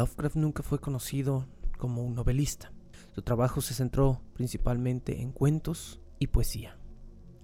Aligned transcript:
Lovecraft 0.00 0.36
nunca 0.36 0.62
fue 0.62 0.78
conocido 0.78 1.46
como 1.76 2.02
un 2.02 2.14
novelista. 2.14 2.72
Su 3.14 3.20
trabajo 3.20 3.60
se 3.60 3.74
centró 3.74 4.22
principalmente 4.32 5.20
en 5.20 5.30
cuentos 5.30 6.00
y 6.18 6.28
poesía. 6.28 6.78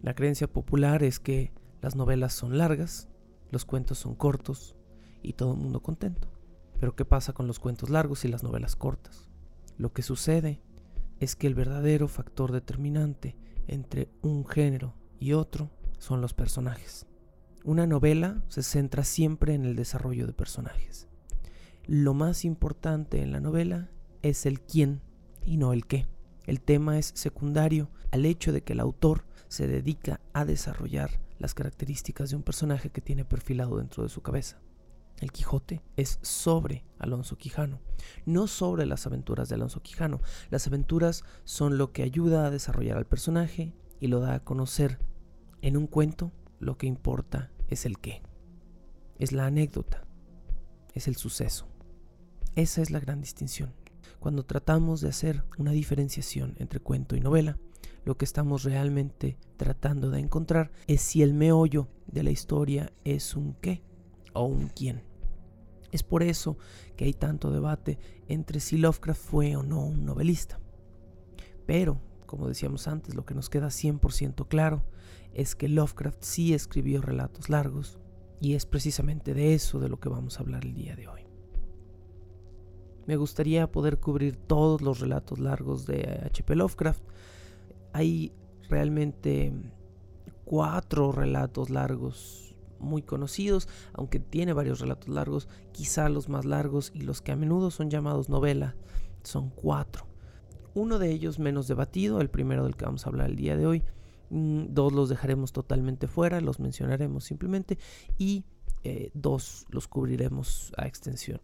La 0.01 0.15
creencia 0.15 0.51
popular 0.51 1.03
es 1.03 1.21
que 1.21 1.53
las 1.83 1.97
novelas 1.97 2.33
son 2.33 2.57
largas, 2.57 3.11
los 3.51 3.67
cuentos 3.67 3.99
son 3.99 4.15
cortos 4.15 4.75
y 5.23 5.35
todo 5.35 5.53
el 5.53 5.61
mundo 5.61 5.83
contento. 5.83 6.33
Pero 6.81 6.97
¿qué 6.97 7.05
pasa 7.05 7.35
con 7.35 7.47
los 7.47 7.59
cuentos 7.59 7.91
largos 7.91 8.25
y 8.25 8.29
las 8.29 8.43
novelas 8.43 8.75
cortas? 8.75 9.29
Lo 9.77 9.93
que 9.93 10.01
sucede 10.01 10.63
es 11.21 11.37
que 11.37 11.49
el 11.49 11.55
verdadero 11.55 12.09
factor 12.09 12.53
determinante 12.53 13.37
entre 13.67 14.09
un 14.23 14.47
género 14.47 14.95
y 15.21 15.35
otro 15.35 15.69
son 15.99 16.23
los 16.23 16.33
personajes. 16.33 17.07
Una 17.65 17.87
novela 17.87 18.43
se 18.49 18.63
centra 18.63 19.05
siempre 19.05 19.53
en 19.53 19.67
el 19.67 19.77
desarrollo 19.77 20.27
de 20.27 20.33
personajes 20.33 21.07
lo 21.87 22.15
más 22.15 22.45
importante 22.45 23.23
en 23.23 23.31
la 23.31 23.41
novela 23.41 23.91
es 24.23 24.45
el 24.45 24.61
quién 24.61 25.03
y 25.45 25.57
no 25.57 25.73
el 25.73 25.87
qué. 25.87 26.07
El 26.45 26.61
tema 26.61 26.99
es 26.99 27.13
secundario 27.15 27.91
al 28.11 28.25
hecho 28.25 28.53
de 28.53 28.63
que 28.63 28.73
el 28.73 28.81
autor 28.81 29.25
se 29.49 29.69
dedica 29.69 30.21
a 30.33 30.45
desarrollar 30.45 31.21
las 31.39 31.55
características 31.55 32.31
de 32.31 32.37
un 32.37 32.43
personaje 32.43 32.91
que 32.91 33.01
tiene 33.01 33.25
perfilado 33.25 33.79
dentro 33.79 34.03
de 34.03 34.09
su 34.09 34.21
cabeza. 34.21 34.61
El 35.19 35.33
Quijote 35.33 35.83
es 35.97 36.19
sobre 36.23 36.85
Alonso 36.99 37.39
Quijano, 37.39 37.81
no 38.27 38.49
sobre 38.49 38.85
las 38.85 39.07
aventuras 39.07 39.49
de 39.49 39.55
Alonso 39.55 39.81
Quijano. 39.81 40.21
Las 40.51 40.67
aventuras 40.67 41.25
son 41.45 41.79
lo 41.79 41.93
que 41.93 42.03
ayuda 42.03 42.47
a 42.47 42.51
desarrollar 42.51 42.99
al 42.99 43.07
personaje 43.07 43.73
y 44.01 44.09
lo 44.09 44.21
da 44.21 44.35
a 44.35 44.45
conocer. 44.45 44.99
En 45.63 45.77
un 45.77 45.87
cuento 45.87 46.33
lo 46.59 46.77
que 46.77 46.87
importa 46.87 47.51
es 47.69 47.87
el 47.87 47.99
qué. 47.99 48.23
Es 49.19 49.33
la 49.33 49.47
anécdota, 49.47 50.05
es 50.95 51.09
el 51.09 51.17
suceso. 51.17 51.76
Esa 52.57 52.81
es 52.81 52.91
la 52.91 53.01
gran 53.01 53.21
distinción. 53.21 53.75
Cuando 54.19 54.47
tratamos 54.47 55.03
de 55.03 55.11
hacer 55.11 55.45
una 55.59 55.73
diferenciación 55.73 56.55
entre 56.59 56.81
cuento 56.81 57.15
y 57.15 57.21
novela, 57.21 57.59
lo 58.07 58.17
que 58.17 58.25
estamos 58.25 58.65
realmente 58.65 59.37
tratando 59.59 60.09
de 60.09 60.21
encontrar 60.21 60.73
es 60.87 61.03
si 61.03 61.23
el 61.23 61.35
meollo 61.35 61.89
de 62.07 62.23
la 62.23 62.31
historia 62.31 62.91
es 63.05 63.37
un 63.37 63.53
qué 63.61 63.83
o 64.33 64.45
un 64.45 64.69
quién. 64.69 65.03
Es 65.93 66.03
por 66.03 66.23
eso 66.23 66.57
que 66.97 67.05
hay 67.05 67.13
tanto 67.13 67.51
debate 67.51 67.99
entre 68.27 68.61
si 68.61 68.79
Lovecraft 68.79 69.23
fue 69.23 69.55
o 69.55 69.63
no 69.63 69.85
un 69.85 70.07
novelista. 70.07 70.59
Pero, 71.67 72.01
como 72.25 72.49
decíamos 72.49 72.89
antes, 72.89 73.15
lo 73.15 73.27
que 73.27 73.35
nos 73.35 73.51
queda 73.51 73.67
100% 73.67 74.49
claro 74.49 74.83
es 75.35 75.57
que 75.57 75.69
Lovecraft 75.69 76.23
sí 76.23 76.55
escribió 76.55 77.03
relatos 77.03 77.51
largos 77.51 77.99
y 78.41 78.55
es 78.55 78.65
precisamente 78.65 79.35
de 79.35 79.53
eso 79.53 79.79
de 79.79 79.91
lo 79.91 80.01
que 80.01 80.09
vamos 80.09 80.39
a 80.39 80.41
hablar 80.41 80.65
el 80.65 80.73
día 80.73 80.97
de 80.97 81.07
hoy. 81.07 81.26
Me 83.07 83.17
gustaría 83.17 83.71
poder 83.71 83.99
cubrir 83.99 84.37
todos 84.37 84.83
los 84.83 85.01
relatos 85.01 85.39
largos 85.39 85.87
de 85.87 86.21
H.P. 86.25 86.57
Lovecraft. 86.57 87.03
Hay 87.93 88.33
realmente 88.69 89.53
cuatro 90.45 91.13
relatos 91.13 91.71
largos 91.71 92.57
muy 92.79 93.03
conocidos, 93.03 93.69
aunque 93.93 94.21
tiene 94.21 94.53
varios 94.53 94.81
relatos 94.81 95.09
largos, 95.09 95.49
quizá 95.73 96.09
los 96.09 96.29
más 96.29 96.45
largos 96.45 96.91
y 96.95 97.03
los 97.03 97.23
que 97.23 97.33
a 97.33 97.37
menudo 97.37 97.71
son 97.71 97.91
llamados 97.91 98.29
novela, 98.29 98.75
son 99.23 99.51
cuatro. 99.51 100.07
Uno 100.75 100.99
de 100.99 101.11
ellos 101.11 101.39
menos 101.39 101.69
debatido, 101.69 102.21
el 102.21 102.29
primero 102.29 102.65
del 102.65 102.77
que 102.77 102.85
vamos 102.85 103.07
a 103.07 103.11
hablar 103.11 103.31
el 103.31 103.37
día 103.37 103.57
de 103.57 103.67
hoy. 103.67 103.83
Mm, 104.31 104.67
dos 104.71 104.93
los 104.93 105.09
dejaremos 105.09 105.53
totalmente 105.53 106.09
fuera, 106.09 106.41
los 106.41 106.59
mencionaremos 106.59 107.25
simplemente 107.25 107.79
y 108.19 108.45
eh, 108.83 109.11
dos 109.15 109.65
los 109.71 109.89
cubriremos 109.89 110.73
a 110.77 110.87
extensión. 110.87 111.41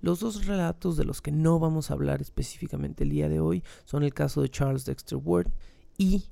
Los 0.00 0.20
dos 0.20 0.46
relatos 0.46 0.96
de 0.96 1.04
los 1.04 1.20
que 1.20 1.32
no 1.32 1.58
vamos 1.58 1.90
a 1.90 1.94
hablar 1.94 2.20
específicamente 2.20 3.04
el 3.04 3.10
día 3.10 3.28
de 3.28 3.40
hoy 3.40 3.62
son 3.84 4.02
el 4.02 4.14
caso 4.14 4.42
de 4.42 4.48
Charles 4.48 4.84
Dexter 4.84 5.18
Ward 5.22 5.50
y 5.96 6.24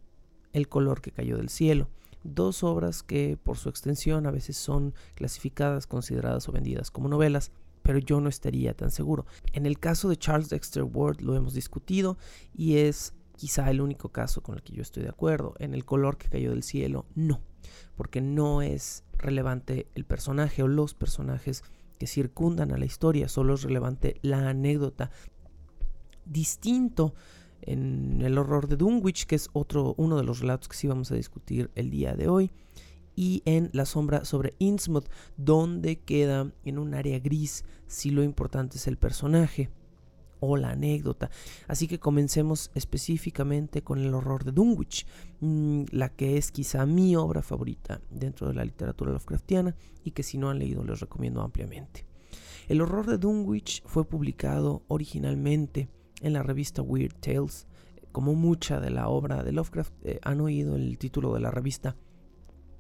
El 0.53 0.69
color 0.69 1.03
que 1.03 1.11
cayó 1.11 1.37
del 1.37 1.51
cielo, 1.51 1.89
dos 2.23 2.63
obras 2.63 3.03
que 3.03 3.37
por 3.37 3.59
su 3.59 3.69
extensión 3.69 4.27
a 4.27 4.31
veces 4.31 4.57
son 4.57 4.95
clasificadas, 5.15 5.87
consideradas 5.87 6.49
o 6.49 6.53
vendidas 6.53 6.91
como 6.91 7.09
novelas, 7.09 7.51
pero 7.83 7.99
yo 7.99 8.21
no 8.21 8.29
estaría 8.29 8.75
tan 8.75 8.91
seguro. 8.91 9.27
En 9.53 9.67
el 9.67 9.79
caso 9.79 10.09
de 10.09 10.17
Charles 10.17 10.49
Dexter 10.49 10.83
Ward 10.83 11.21
lo 11.21 11.37
hemos 11.37 11.55
discutido 11.55 12.17
y 12.55 12.79
es 12.79 13.13
quizá 13.37 13.71
el 13.71 13.81
único 13.81 14.09
caso 14.09 14.43
con 14.43 14.57
el 14.57 14.63
que 14.63 14.73
yo 14.73 14.83
estoy 14.83 15.05
de 15.05 15.11
acuerdo. 15.11 15.55
En 15.59 15.75
el 15.75 15.85
color 15.85 16.17
que 16.17 16.29
cayó 16.29 16.51
del 16.51 16.63
cielo, 16.63 17.07
no, 17.15 17.41
porque 17.95 18.21
no 18.21 18.63
es 18.63 19.05
relevante 19.13 19.87
el 19.95 20.05
personaje 20.05 20.63
o 20.63 20.69
los 20.69 20.95
personajes 20.95 21.63
que 21.99 22.07
circundan 22.07 22.73
a 22.73 22.79
la 22.79 22.85
historia, 22.85 23.29
solo 23.29 23.55
es 23.55 23.63
relevante 23.63 24.17
la 24.23 24.49
anécdota. 24.49 25.11
Distinto 26.25 27.15
en 27.63 28.21
el 28.23 28.39
horror 28.39 28.69
de 28.69 28.77
Dunwich, 28.77 29.27
que 29.27 29.37
es 29.37 29.49
otro, 29.53 29.95
uno 29.97 30.17
de 30.17 30.25
los 30.25 30.41
relatos 30.41 30.69
que 30.69 30.77
sí 30.77 30.87
vamos 30.87 31.11
a 31.11 31.15
discutir 31.15 31.71
el 31.75 31.91
día 31.91 32.15
de 32.15 32.29
hoy, 32.29 32.51
y 33.15 33.43
en 33.47 33.71
La 33.73 33.87
sombra 33.87 34.25
sobre 34.25 34.55
Innsmouth, 34.59 35.09
donde 35.37 35.99
queda 36.01 36.53
en 36.65 36.79
un 36.79 36.95
área 36.95 37.19
gris 37.19 37.65
si 37.87 38.11
lo 38.11 38.23
importante 38.23 38.77
es 38.77 38.87
el 38.87 38.99
personaje 38.99 39.71
la 40.55 40.71
anécdota. 40.71 41.31
Así 41.67 41.89
que 41.89 41.99
comencemos 41.99 42.71
específicamente 42.75 43.83
con 43.83 43.99
el 43.99 44.15
horror 44.15 44.45
de 44.45 44.53
Dunwich, 44.53 45.07
mm, 45.41 45.85
la 45.91 46.11
que 46.11 46.37
es 46.37 46.53
quizá 46.53 46.87
mi 46.87 47.17
obra 47.17 47.43
favorita 47.43 48.01
dentro 48.11 48.47
de 48.47 48.55
la 48.55 48.65
literatura 48.65 49.11
Lovecraftiana 49.11 49.75
y 50.05 50.13
que 50.13 50.23
si 50.23 50.39
no 50.39 50.51
han 50.51 50.61
leído 50.61 50.85
les 50.85 51.01
recomiendo 51.01 51.43
ampliamente. 51.43 52.07
El 52.69 52.81
horror 52.81 53.07
de 53.07 53.19
Dunwich 53.19 53.83
fue 53.87 54.05
publicado 54.05 54.83
originalmente 54.89 55.89
en 56.21 56.33
la 56.33 56.43
revista 56.43 56.83
Weird 56.83 57.15
Tales. 57.21 57.67
Como 58.13 58.35
mucha 58.35 58.81
de 58.81 58.91
la 58.91 59.09
obra 59.09 59.43
de 59.43 59.53
Lovecraft, 59.53 59.93
eh, 60.03 60.19
han 60.23 60.41
oído 60.41 60.77
el 60.77 60.99
título 60.99 61.35
de 61.35 61.41
la 61.41 61.51
revista 61.51 61.97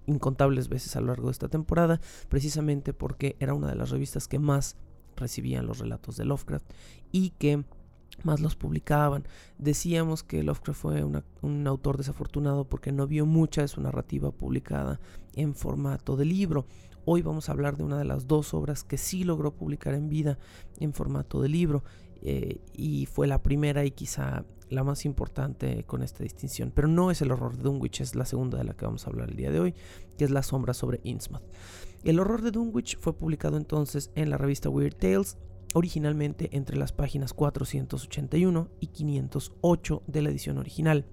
incontables 0.06 0.69
veces 0.69 0.96
a 0.96 1.00
lo 1.00 1.08
largo 1.08 1.28
de 1.28 1.32
esta 1.32 1.48
temporada, 1.48 2.00
precisamente 2.28 2.92
porque 2.92 3.36
era 3.40 3.54
una 3.54 3.69
de 3.69 3.74
las 3.74 3.90
revistas 3.90 4.28
que 4.28 4.38
más 4.38 4.76
recibían 5.16 5.66
los 5.66 5.78
relatos 5.78 6.16
de 6.16 6.24
Lovecraft 6.24 6.66
y 7.12 7.30
que 7.30 7.64
más 8.22 8.40
los 8.40 8.56
publicaban. 8.56 9.24
Decíamos 9.58 10.22
que 10.22 10.42
Lovecraft 10.42 10.80
fue 10.80 11.04
un 11.04 11.66
autor 11.66 11.98
desafortunado 11.98 12.64
porque 12.64 12.92
no 12.92 13.06
vio 13.06 13.26
mucha 13.26 13.62
de 13.62 13.68
su 13.68 13.80
narrativa 13.80 14.30
publicada 14.30 15.00
en 15.34 15.54
formato 15.54 16.16
de 16.16 16.24
libro. 16.24 16.66
Hoy 17.04 17.22
vamos 17.22 17.48
a 17.48 17.52
hablar 17.52 17.76
de 17.76 17.84
una 17.84 17.98
de 17.98 18.04
las 18.04 18.26
dos 18.26 18.52
obras 18.52 18.82
que 18.82 18.98
sí 18.98 19.22
logró 19.22 19.54
publicar 19.54 19.94
en 19.94 20.08
vida 20.08 20.38
en 20.80 20.92
formato 20.92 21.40
de 21.40 21.48
libro 21.48 21.84
eh, 22.22 22.60
y 22.72 23.06
fue 23.06 23.28
la 23.28 23.42
primera 23.42 23.84
y 23.84 23.92
quizá 23.92 24.44
la 24.70 24.82
más 24.82 25.04
importante 25.04 25.84
con 25.84 26.02
esta 26.02 26.24
distinción. 26.24 26.72
Pero 26.74 26.88
no 26.88 27.10
es 27.10 27.22
el 27.22 27.30
horror 27.30 27.56
de 27.56 27.62
Dunwich, 27.62 28.00
es 28.00 28.16
la 28.16 28.24
segunda 28.24 28.58
de 28.58 28.64
la 28.64 28.74
que 28.74 28.84
vamos 28.84 29.06
a 29.06 29.10
hablar 29.10 29.30
el 29.30 29.36
día 29.36 29.52
de 29.52 29.60
hoy, 29.60 29.74
que 30.19 30.24
es 30.24 30.30
La 30.30 30.42
sombra 30.42 30.74
sobre 30.74 31.00
Innsmouth. 31.04 31.44
El 32.06 32.20
horror 32.20 32.41
de 32.41 32.53
Dunwich 32.53 32.97
fue 33.00 33.14
publicado 33.14 33.56
entonces 33.56 34.12
en 34.14 34.31
la 34.31 34.38
revista 34.38 34.69
Weird 34.69 34.94
Tales, 34.94 35.38
originalmente 35.75 36.49
entre 36.53 36.76
las 36.76 36.93
páginas 36.93 37.32
481 37.32 38.69
y 38.79 38.87
508 38.87 40.03
de 40.06 40.23
la 40.23 40.31
edición 40.31 40.58
original, 40.58 41.05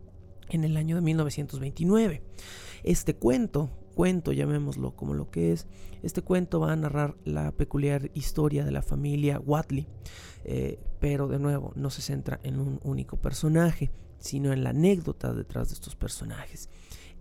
en 0.50 0.64
el 0.64 0.78
año 0.78 0.96
de 0.96 1.02
1929. 1.02 2.22
Este 2.84 3.16
cuento 3.16 3.72
cuento, 3.96 4.34
llamémoslo 4.34 4.96
como 4.96 5.16
lo 5.16 5.32
que 5.32 5.52
es, 5.52 5.66
este 6.04 6.22
cuento 6.22 6.60
va 6.60 6.74
a 6.74 6.76
narrar 6.76 7.16
la 7.26 7.52
peculiar 7.54 8.12
historia 8.14 8.64
de 8.64 8.72
la 8.72 8.84
familia 8.84 9.40
Watley, 9.40 9.88
eh, 10.44 10.80
pero 11.00 11.28
de 11.28 11.40
nuevo 11.40 11.74
no 11.76 11.90
se 11.90 12.04
centra 12.04 12.40
en 12.44 12.60
un 12.60 12.80
único 12.84 13.18
personaje, 13.18 13.90
sino 14.20 14.54
en 14.54 14.64
la 14.64 14.70
anécdota 14.70 15.34
detrás 15.34 15.70
de 15.70 15.74
estos 15.74 15.96
personajes. 15.96 16.70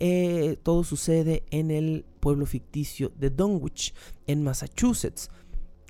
Eh, 0.05 0.59
todo 0.65 0.83
sucede 0.83 1.45
en 1.53 1.71
el 1.71 2.05
pueblo 2.19 2.45
ficticio 2.45 3.13
de 3.21 3.31
Dunwich, 3.31 3.95
en 4.27 4.43
Massachusetts. 4.43 5.31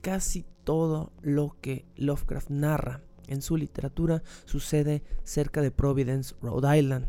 Casi 0.02 0.44
todo 0.64 1.14
lo 1.22 1.56
que 1.62 1.86
Lovecraft 1.96 2.50
narra 2.50 3.00
en 3.26 3.40
su 3.40 3.56
literatura 3.56 4.22
sucede 4.44 5.02
cerca 5.24 5.62
de 5.62 5.70
Providence, 5.70 6.34
Rhode 6.42 6.78
Island, 6.78 7.08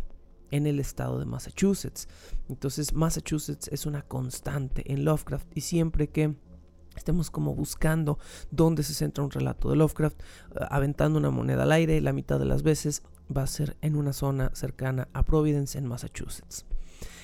en 0.50 0.66
el 0.66 0.80
estado 0.80 1.20
de 1.20 1.26
Massachusetts. 1.26 2.08
Entonces 2.48 2.94
Massachusetts 2.94 3.68
es 3.68 3.86
una 3.86 4.04
constante 4.04 4.90
en 4.90 5.04
Lovecraft 5.04 5.48
y 5.58 5.60
siempre 5.60 6.08
que 6.08 6.38
estemos 6.96 7.30
como 7.30 7.54
buscando 7.54 8.18
dónde 8.50 8.82
se 8.82 8.94
centra 8.94 9.26
un 9.26 9.32
relato 9.32 9.70
de 9.70 9.76
Lovecraft, 9.76 10.22
eh, 10.22 10.66
aventando 10.70 11.20
una 11.20 11.32
moneda 11.32 11.64
al 11.64 11.74
aire, 11.74 12.00
la 12.00 12.14
mitad 12.14 12.40
de 12.40 12.46
las 12.46 12.64
veces 12.64 13.04
va 13.36 13.44
a 13.44 13.48
ser 13.48 13.76
en 13.82 13.98
una 13.98 14.14
zona 14.14 14.52
cercana 14.54 15.10
a 15.12 15.26
Providence, 15.26 15.78
en 15.78 15.86
Massachusetts. 15.86 16.66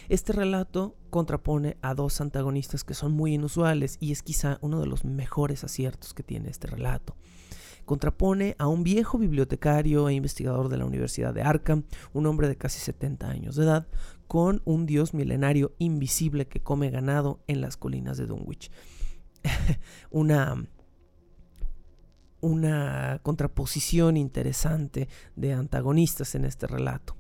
Este 0.10 0.34
relato 0.34 0.96
contrapone 1.10 1.78
a 1.82 1.94
dos 1.94 2.20
antagonistas 2.20 2.84
que 2.84 2.94
son 2.94 3.14
muy 3.14 3.36
inusuales 3.36 3.98
y 4.00 4.12
es 4.12 4.24
quizá 4.24 4.58
uno 4.62 4.80
de 4.82 4.88
los 4.88 5.06
mejores 5.06 5.64
aciertos 5.64 6.14
que 6.14 6.24
tiene 6.24 6.50
este 6.50 6.68
relato 6.68 7.16
contrapone 7.90 8.56
a 8.60 8.68
un 8.68 8.84
viejo 8.84 9.18
bibliotecario 9.18 10.10
e 10.10 10.14
investigador 10.14 10.70
de 10.70 10.78
la 10.78 10.86
Universidad 10.86 11.34
de 11.34 11.42
Arkham, 11.42 11.86
un 12.14 12.28
hombre 12.28 12.48
de 12.48 12.56
casi 12.56 12.80
70 12.80 13.28
años 13.28 13.56
de 13.56 13.64
edad, 13.64 13.88
con 14.28 14.62
un 14.64 14.86
dios 14.86 15.16
milenario 15.16 15.74
invisible 15.80 16.48
que 16.48 16.62
come 16.62 16.92
ganado 16.92 17.40
en 17.48 17.62
las 17.62 17.78
colinas 17.78 18.18
de 18.18 18.28
Dunwich. 18.28 18.70
una, 20.12 20.68
una 22.42 23.22
contraposición 23.24 24.18
interesante 24.18 25.10
de 25.36 25.54
antagonistas 25.54 26.36
en 26.36 26.46
este 26.46 26.68
relato. 26.68 27.19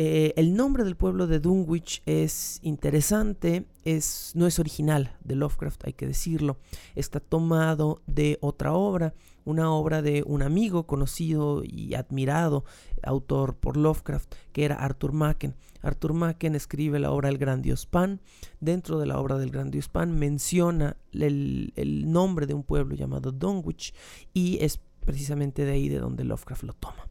Eh, 0.00 0.32
el 0.36 0.54
nombre 0.54 0.84
del 0.84 0.94
pueblo 0.94 1.26
de 1.26 1.40
Dunwich 1.40 2.02
es 2.06 2.60
interesante, 2.62 3.66
es, 3.82 4.30
no 4.36 4.46
es 4.46 4.60
original 4.60 5.16
de 5.24 5.34
Lovecraft, 5.34 5.86
hay 5.86 5.92
que 5.92 6.06
decirlo. 6.06 6.56
Está 6.94 7.18
tomado 7.18 8.00
de 8.06 8.38
otra 8.40 8.74
obra, 8.74 9.12
una 9.44 9.72
obra 9.72 10.00
de 10.00 10.22
un 10.24 10.42
amigo 10.42 10.86
conocido 10.86 11.64
y 11.64 11.94
admirado, 11.94 12.64
autor 13.02 13.56
por 13.56 13.76
Lovecraft, 13.76 14.32
que 14.52 14.64
era 14.64 14.76
Arthur 14.76 15.10
Machen. 15.10 15.56
Arthur 15.82 16.12
Machen 16.12 16.54
escribe 16.54 17.00
la 17.00 17.10
obra 17.10 17.28
El 17.28 17.38
Gran 17.38 17.60
Dios 17.60 17.84
Pan. 17.84 18.20
Dentro 18.60 19.00
de 19.00 19.06
la 19.06 19.18
obra 19.18 19.36
del 19.36 19.50
Gran 19.50 19.72
Dios 19.72 19.88
Pan 19.88 20.16
menciona 20.16 20.96
el, 21.10 21.72
el 21.74 22.08
nombre 22.12 22.46
de 22.46 22.54
un 22.54 22.62
pueblo 22.62 22.94
llamado 22.94 23.32
Dunwich 23.32 23.92
y 24.32 24.58
es 24.60 24.80
precisamente 25.00 25.64
de 25.64 25.72
ahí 25.72 25.88
de 25.88 25.98
donde 25.98 26.22
Lovecraft 26.22 26.62
lo 26.62 26.74
toma. 26.74 27.08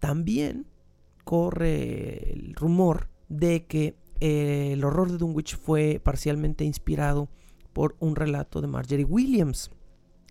También 0.00 0.66
corre 1.28 2.32
el 2.32 2.54
rumor 2.54 3.10
de 3.28 3.66
que 3.66 3.94
eh, 4.18 4.70
el 4.72 4.82
horror 4.82 5.10
de 5.10 5.18
Dunwich 5.18 5.58
fue 5.58 6.00
parcialmente 6.02 6.64
inspirado 6.64 7.28
por 7.74 7.96
un 8.00 8.16
relato 8.16 8.62
de 8.62 8.66
Marjorie 8.66 9.04
Williams. 9.04 9.70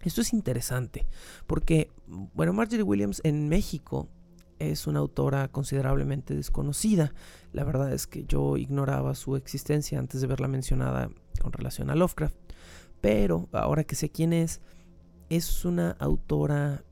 Esto 0.01 0.21
es 0.21 0.33
interesante 0.33 1.05
porque, 1.45 1.91
bueno, 2.07 2.51
Marjorie 2.51 2.81
Williams 2.81 3.21
en 3.23 3.47
México 3.47 4.09
es 4.57 4.87
una 4.87 4.97
autora 4.97 5.49
considerablemente 5.49 6.33
desconocida. 6.33 7.13
La 7.53 7.63
verdad 7.63 7.93
es 7.93 8.07
que 8.07 8.25
yo 8.25 8.57
ignoraba 8.57 9.13
su 9.13 9.35
existencia 9.35 9.99
antes 9.99 10.19
de 10.21 10.25
verla 10.25 10.47
mencionada 10.47 11.11
con 11.39 11.53
relación 11.53 11.91
a 11.91 11.95
Lovecraft. 11.95 12.35
Pero 13.01 13.49
ahora 13.51 13.83
que 13.83 13.93
sé 13.93 14.09
quién 14.09 14.33
es, 14.33 14.61
es 15.29 15.63
una 15.63 15.91
autora 15.99 16.83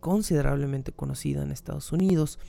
considerablemente 0.00 0.90
conocida 0.90 1.44
en 1.44 1.52
Estados 1.52 1.92
Unidos 1.92 2.40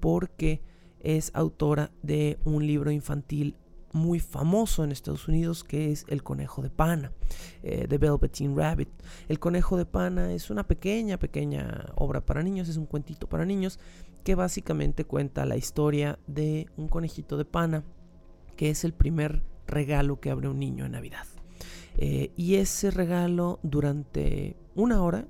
porque 0.00 0.62
es 1.00 1.30
autora 1.34 1.90
de 2.02 2.38
un 2.44 2.66
libro 2.66 2.90
infantil 2.90 3.56
muy 3.92 4.20
famoso 4.20 4.84
en 4.84 4.92
Estados 4.92 5.28
Unidos 5.28 5.64
que 5.64 5.90
es 5.90 6.04
El 6.08 6.22
Conejo 6.22 6.62
de 6.62 6.70
Pana, 6.70 7.12
eh, 7.62 7.86
The 7.88 7.98
Velveteen 7.98 8.56
Rabbit. 8.56 8.88
El 9.28 9.38
Conejo 9.38 9.76
de 9.76 9.86
Pana 9.86 10.32
es 10.32 10.50
una 10.50 10.66
pequeña, 10.66 11.18
pequeña 11.18 11.86
obra 11.96 12.24
para 12.24 12.42
niños, 12.42 12.68
es 12.68 12.76
un 12.76 12.86
cuentito 12.86 13.28
para 13.28 13.44
niños 13.44 13.78
que 14.24 14.34
básicamente 14.34 15.04
cuenta 15.04 15.46
la 15.46 15.56
historia 15.56 16.18
de 16.26 16.66
un 16.76 16.88
conejito 16.88 17.36
de 17.36 17.44
pana 17.44 17.84
que 18.56 18.70
es 18.70 18.84
el 18.84 18.92
primer 18.92 19.42
regalo 19.66 20.20
que 20.20 20.30
abre 20.30 20.48
un 20.48 20.58
niño 20.58 20.84
en 20.84 20.92
Navidad. 20.92 21.26
Eh, 21.96 22.32
y 22.36 22.56
ese 22.56 22.90
regalo 22.90 23.58
durante 23.62 24.56
una 24.74 25.02
hora 25.02 25.26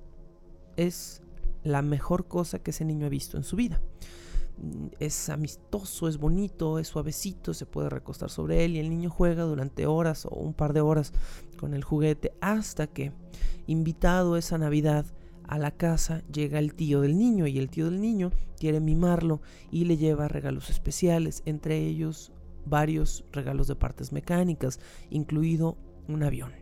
es 0.76 1.22
la 1.62 1.82
mejor 1.82 2.26
cosa 2.26 2.58
que 2.58 2.70
ese 2.72 2.84
niño 2.84 3.06
ha 3.06 3.10
visto 3.10 3.36
en 3.36 3.44
su 3.44 3.56
vida. 3.56 3.80
Es 4.98 5.28
amistoso, 5.28 6.08
es 6.08 6.18
bonito, 6.18 6.78
es 6.78 6.88
suavecito, 6.88 7.54
se 7.54 7.66
puede 7.66 7.90
recostar 7.90 8.30
sobre 8.30 8.64
él 8.64 8.76
y 8.76 8.78
el 8.78 8.90
niño 8.90 9.10
juega 9.10 9.44
durante 9.44 9.86
horas 9.86 10.26
o 10.26 10.30
un 10.30 10.54
par 10.54 10.72
de 10.72 10.80
horas 10.80 11.12
con 11.58 11.74
el 11.74 11.84
juguete 11.84 12.32
hasta 12.40 12.86
que, 12.86 13.12
invitado 13.66 14.36
esa 14.36 14.58
Navidad 14.58 15.06
a 15.46 15.58
la 15.58 15.70
casa, 15.70 16.22
llega 16.32 16.58
el 16.58 16.74
tío 16.74 17.00
del 17.00 17.16
niño 17.16 17.46
y 17.46 17.58
el 17.58 17.70
tío 17.70 17.86
del 17.86 18.00
niño 18.00 18.32
quiere 18.58 18.80
mimarlo 18.80 19.40
y 19.70 19.84
le 19.84 19.96
lleva 19.96 20.28
regalos 20.28 20.70
especiales, 20.70 21.42
entre 21.46 21.78
ellos 21.78 22.32
varios 22.66 23.24
regalos 23.32 23.66
de 23.68 23.76
partes 23.76 24.12
mecánicas, 24.12 24.80
incluido 25.10 25.76
un 26.06 26.22
avión. 26.22 26.52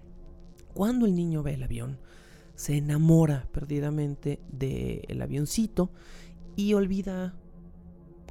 Cuando 0.75 1.07
el 1.07 1.15
niño 1.15 1.43
ve 1.43 1.55
el 1.55 1.63
avión, 1.63 1.99
se 2.55 2.77
enamora 2.77 3.49
perdidamente 3.53 4.41
del 4.51 5.21
avioncito 5.21 5.91
y 6.55 6.75
olvida 6.75 7.35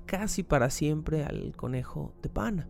casi 0.06 0.44
para 0.44 0.70
siempre 0.70 1.24
al 1.24 1.56
conejo 1.56 2.14
de 2.22 2.30
pana. 2.30 2.68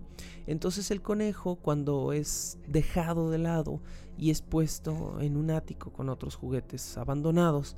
Entonces 0.48 0.92
el 0.92 1.02
conejo 1.02 1.58
cuando 1.58 2.14
es 2.14 2.60
dejado 2.68 3.30
de 3.30 3.38
lado 3.38 3.82
y 4.18 4.32
es 4.32 4.42
puesto 4.42 5.20
en 5.20 5.38
un 5.38 5.52
ático 5.52 5.92
con 5.92 6.10
otros 6.10 6.36
juguetes 6.36 6.98
abandonados, 6.98 7.76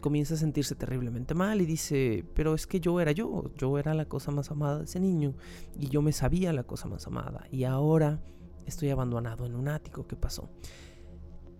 comienza 0.00 0.34
a 0.34 0.38
sentirse 0.38 0.74
terriblemente 0.74 1.34
mal 1.34 1.60
y 1.60 1.66
dice, 1.66 2.24
pero 2.34 2.54
es 2.54 2.66
que 2.66 2.80
yo 2.80 3.00
era 3.00 3.12
yo, 3.12 3.50
yo 3.56 3.78
era 3.78 3.94
la 3.94 4.06
cosa 4.06 4.30
más 4.30 4.50
amada 4.50 4.78
de 4.78 4.84
ese 4.84 5.00
niño 5.00 5.34
y 5.78 5.88
yo 5.88 6.02
me 6.02 6.12
sabía 6.12 6.52
la 6.52 6.64
cosa 6.64 6.88
más 6.88 7.06
amada 7.06 7.46
y 7.50 7.64
ahora 7.64 8.20
estoy 8.66 8.90
abandonado 8.90 9.46
en 9.46 9.54
un 9.54 9.68
ático, 9.68 10.06
¿qué 10.06 10.16
pasó? 10.16 10.48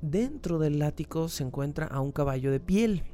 Dentro 0.02 0.58
del 0.58 0.82
ático 0.82 1.28
se 1.28 1.44
encuentra 1.44 1.86
a 1.86 2.00
un 2.00 2.12
caballo 2.12 2.50
de 2.50 2.60
piel, 2.60 3.04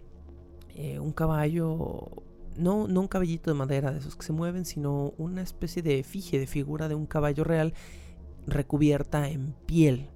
eh, 0.74 0.98
un 0.98 1.12
caballo 1.12 2.10
no, 2.56 2.88
no 2.88 3.00
un 3.00 3.09
caballito 3.09 3.50
de 3.50 3.54
madera 3.54 3.92
de 3.92 3.99
esos 3.99 4.16
que 4.16 4.25
se 4.25 4.32
mueven, 4.32 4.64
sino 4.64 5.14
una 5.18 5.42
especie 5.42 5.82
de 5.82 5.99
efigie, 5.99 6.38
de 6.38 6.47
figura 6.47 6.88
de 6.88 6.94
un 6.94 7.06
caballo 7.06 7.44
real 7.44 7.75
recubierta 8.47 9.28
en 9.28 9.54
piel. 9.66 10.09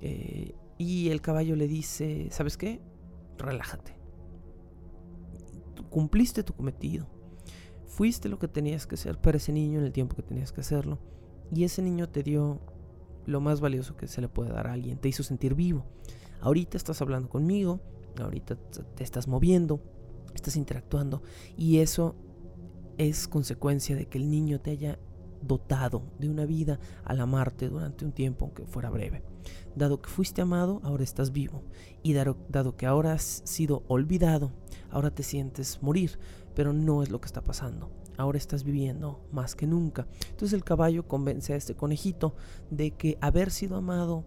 Eh, 0.00 0.54
y 0.78 1.10
el 1.10 1.20
caballo 1.20 1.56
le 1.56 1.68
dice, 1.68 2.28
¿sabes 2.30 2.56
qué? 2.56 2.80
Relájate. 3.36 3.96
Cumpliste 5.90 6.42
tu 6.42 6.52
cometido. 6.52 7.06
Fuiste 7.86 8.28
lo 8.28 8.38
que 8.38 8.48
tenías 8.48 8.86
que 8.86 8.96
ser 8.96 9.20
para 9.20 9.38
ese 9.38 9.52
niño 9.52 9.80
en 9.80 9.86
el 9.86 9.92
tiempo 9.92 10.14
que 10.14 10.22
tenías 10.22 10.52
que 10.52 10.60
hacerlo. 10.60 10.98
Y 11.52 11.64
ese 11.64 11.82
niño 11.82 12.08
te 12.08 12.22
dio 12.22 12.60
lo 13.26 13.40
más 13.40 13.60
valioso 13.60 13.96
que 13.96 14.06
se 14.06 14.20
le 14.20 14.28
puede 14.28 14.52
dar 14.52 14.66
a 14.68 14.72
alguien. 14.72 14.98
Te 14.98 15.08
hizo 15.08 15.22
sentir 15.22 15.54
vivo. 15.54 15.84
Ahorita 16.40 16.76
estás 16.76 17.02
hablando 17.02 17.28
conmigo. 17.28 17.80
Ahorita 18.20 18.56
te 18.56 19.04
estás 19.04 19.26
moviendo 19.28 19.80
estás 20.38 20.56
interactuando 20.56 21.22
y 21.56 21.78
eso 21.78 22.14
es 22.96 23.28
consecuencia 23.28 23.94
de 23.96 24.06
que 24.06 24.18
el 24.18 24.30
niño 24.30 24.60
te 24.60 24.70
haya 24.70 24.98
dotado 25.42 26.02
de 26.18 26.28
una 26.28 26.44
vida 26.44 26.80
al 27.04 27.20
amarte 27.20 27.68
durante 27.68 28.04
un 28.04 28.12
tiempo, 28.12 28.46
aunque 28.46 28.66
fuera 28.66 28.90
breve. 28.90 29.22
Dado 29.76 30.02
que 30.02 30.10
fuiste 30.10 30.42
amado, 30.42 30.80
ahora 30.82 31.04
estás 31.04 31.32
vivo. 31.32 31.62
Y 32.02 32.12
dado, 32.12 32.36
dado, 32.48 32.76
que 32.76 32.86
ahora 32.86 33.12
has 33.12 33.42
sido 33.44 33.84
olvidado, 33.86 34.52
ahora 34.90 35.14
te 35.14 35.22
sientes 35.22 35.80
morir. 35.82 36.18
Pero 36.54 36.72
no 36.72 37.02
es 37.02 37.10
lo 37.10 37.20
que 37.20 37.26
está 37.26 37.42
pasando. 37.42 37.90
Ahora 38.16 38.38
estás 38.38 38.64
viviendo 38.64 39.24
más 39.30 39.54
que 39.54 39.68
nunca. 39.68 40.08
Entonces 40.30 40.52
el 40.52 40.64
caballo 40.64 41.06
convence 41.06 41.52
a 41.52 41.56
este 41.56 41.76
conejito 41.76 42.34
de 42.70 42.90
que 42.90 43.16
haber 43.20 43.52
sido 43.52 43.76
amado 43.76 44.24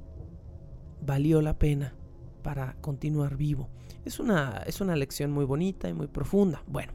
valió 1.05 1.41
la 1.41 1.59
pena 1.59 1.93
para 2.41 2.75
continuar 2.81 3.37
vivo. 3.37 3.69
Es 4.05 4.19
una, 4.19 4.63
es 4.65 4.81
una 4.81 4.95
lección 4.95 5.31
muy 5.31 5.45
bonita 5.45 5.89
y 5.89 5.93
muy 5.93 6.07
profunda. 6.07 6.63
Bueno, 6.67 6.93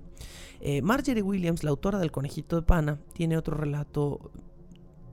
eh, 0.61 0.83
Marjorie 0.83 1.23
Williams, 1.23 1.65
la 1.65 1.71
autora 1.71 1.99
del 1.99 2.11
Conejito 2.11 2.57
de 2.57 2.63
Pana, 2.63 2.99
tiene 3.13 3.37
otro 3.37 3.57
relato 3.57 4.31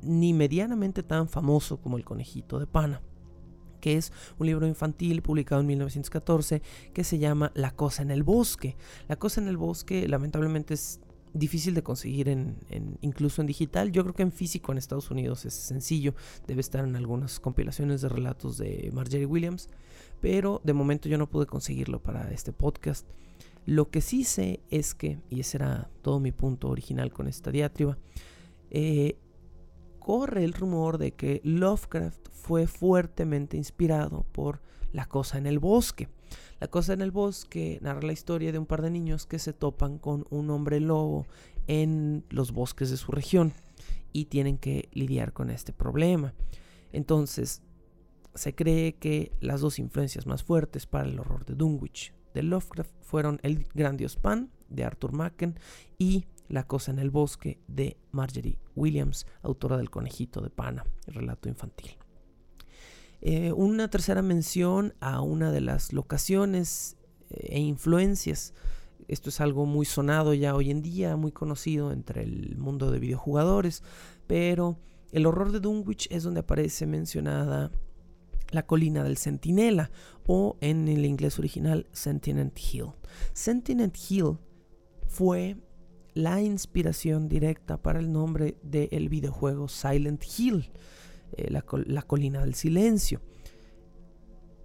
ni 0.02 0.34
medianamente 0.34 1.04
tan 1.04 1.30
famoso 1.30 1.78
como 1.78 1.98
El 1.98 2.06
Conejito 2.06 2.60
de 2.60 2.68
Pana 2.68 3.02
que 3.84 3.98
es 3.98 4.14
un 4.40 4.48
libro 4.48 4.66
infantil 4.66 5.22
publicado 5.22 5.60
en 5.60 5.68
1914 5.68 6.62
que 6.94 7.04
se 7.04 7.20
llama 7.20 7.52
La 7.54 7.72
cosa 7.72 8.02
en 8.02 8.12
el 8.12 8.24
bosque. 8.24 8.78
La 9.10 9.18
cosa 9.18 9.42
en 9.42 9.50
el 9.50 9.58
bosque 9.58 10.08
lamentablemente 10.08 10.74
es 10.74 11.02
difícil 11.34 11.74
de 11.74 11.84
conseguir 11.84 12.30
en, 12.30 12.58
incluso 13.02 13.42
en 13.42 13.48
digital. 13.48 13.92
Yo 13.92 14.04
creo 14.04 14.16
que 14.16 14.24
en 14.24 14.32
físico 14.32 14.72
en 14.72 14.78
Estados 14.78 15.12
Unidos 15.12 15.46
es 15.46 15.54
sencillo. 15.54 16.14
Debe 16.48 16.62
estar 16.62 16.86
en 16.86 16.96
algunas 16.96 17.40
compilaciones 17.40 18.02
de 18.02 18.10
relatos 18.10 18.58
de 18.58 18.90
Marjorie 18.94 19.26
Williams. 19.26 19.70
Pero 20.22 20.62
de 20.64 20.74
momento 20.74 21.10
yo 21.10 21.18
no 21.18 21.30
pude 21.30 21.46
conseguirlo 21.46 22.02
para 22.02 22.32
este 22.32 22.54
podcast. 22.54 23.08
Lo 23.66 23.90
que 23.90 24.02
sí 24.02 24.24
sé 24.24 24.60
es 24.70 24.94
que, 24.94 25.20
y 25.30 25.40
ese 25.40 25.58
era 25.58 25.90
todo 26.02 26.20
mi 26.20 26.32
punto 26.32 26.70
original 26.70 27.12
con 27.12 27.28
esta 27.28 27.52
diatriba, 27.52 27.98
eh, 28.70 29.18
corre 30.00 30.44
el 30.44 30.54
rumor 30.54 30.98
de 30.98 31.14
que 31.14 31.42
Lovecraft 31.44 32.30
fue 32.32 32.68
fuertemente 32.68 33.56
inspirado 33.56 34.26
por 34.32 34.62
La 34.92 35.08
cosa 35.08 35.38
en 35.38 35.48
el 35.48 35.60
bosque. 35.60 36.10
La 36.64 36.70
cosa 36.70 36.94
en 36.94 37.02
el 37.02 37.12
bosque 37.12 37.78
narra 37.82 38.04
la 38.04 38.14
historia 38.14 38.54
de 38.54 38.58
un 38.58 38.66
par 38.66 38.82
de 38.82 38.90
niños 38.90 39.26
que 39.26 39.38
se 39.38 39.52
topan 39.52 39.98
con 39.98 40.26
un 40.30 40.50
hombre 40.50 40.80
lobo 40.80 41.28
en 41.68 42.24
los 42.30 42.54
bosques 42.54 42.90
de 42.90 42.96
su 42.96 43.12
región 43.12 43.52
y 44.14 44.28
tienen 44.28 44.58
que 44.58 44.88
lidiar 44.94 45.34
con 45.34 45.50
este 45.50 45.74
problema. 45.74 46.34
Entonces, 46.94 47.64
se 48.34 48.56
cree 48.56 48.96
que 48.96 49.34
las 49.42 49.60
dos 49.60 49.78
influencias 49.78 50.26
más 50.26 50.46
fuertes 50.46 50.86
para 50.86 51.04
el 51.04 51.20
horror 51.20 51.44
de 51.44 51.56
Dunwich 51.56 52.14
de 52.34 52.44
Lovecraft 52.44 52.94
fueron 53.02 53.42
El 53.44 53.68
gran 53.74 53.98
dios 53.98 54.16
Pan 54.16 54.50
de 54.70 54.86
Arthur 54.86 55.12
Machen 55.12 55.60
y 55.98 56.28
La 56.48 56.66
cosa 56.66 56.92
en 56.92 57.00
el 57.00 57.10
bosque 57.10 57.60
de 57.68 57.98
Marjorie 58.14 58.58
Williams, 58.74 59.26
autora 59.42 59.76
del 59.76 59.90
Conejito 59.90 60.40
de 60.40 60.50
Pana, 60.50 60.86
el 61.08 61.16
relato 61.16 61.50
infantil. 61.50 61.98
Eh, 63.26 63.54
una 63.54 63.90
tercera 63.90 64.22
mención 64.22 64.96
a 65.00 65.22
una 65.22 65.54
de 65.54 65.62
las 65.62 65.94
locaciones 65.94 66.98
eh, 67.30 67.52
e 67.52 67.60
influencias. 67.62 68.54
Esto 69.08 69.30
es 69.30 69.40
algo 69.40 69.66
muy 69.66 69.86
sonado 69.86 70.34
ya 70.34 70.54
hoy 70.54 70.72
en 70.72 70.82
día, 70.82 71.16
muy 71.16 71.32
conocido 71.32 71.94
entre 71.94 72.24
el 72.24 72.58
mundo 72.58 72.92
de 72.92 73.00
videojugadores, 73.00 73.82
pero 74.28 74.78
el 75.14 75.26
horror 75.26 75.54
de 75.54 75.62
Dunwich 75.62 76.10
es 76.12 76.24
donde 76.24 76.42
aparece 76.42 76.86
mencionada 76.86 77.72
la 78.52 78.66
colina 78.66 79.06
del 79.06 79.18
Centinela 79.18 79.90
o 80.28 80.58
en 80.60 80.90
el 80.90 81.06
inglés 81.06 81.40
original 81.40 81.88
Sentinel 81.94 82.52
Hill. 82.58 82.88
Sentinel 83.32 83.94
Hill 84.10 84.38
fue 85.08 85.56
la 86.14 86.42
inspiración 86.42 87.30
directa 87.30 87.82
para 87.82 88.00
el 88.00 88.12
nombre 88.12 88.58
del 88.64 89.08
videojuego 89.08 89.70
Silent 89.70 90.26
Hill. 90.38 90.70
Eh, 91.38 91.50
la, 91.50 92.02
colina 92.02 92.42
del 92.42 92.54
silencio. 92.54 93.22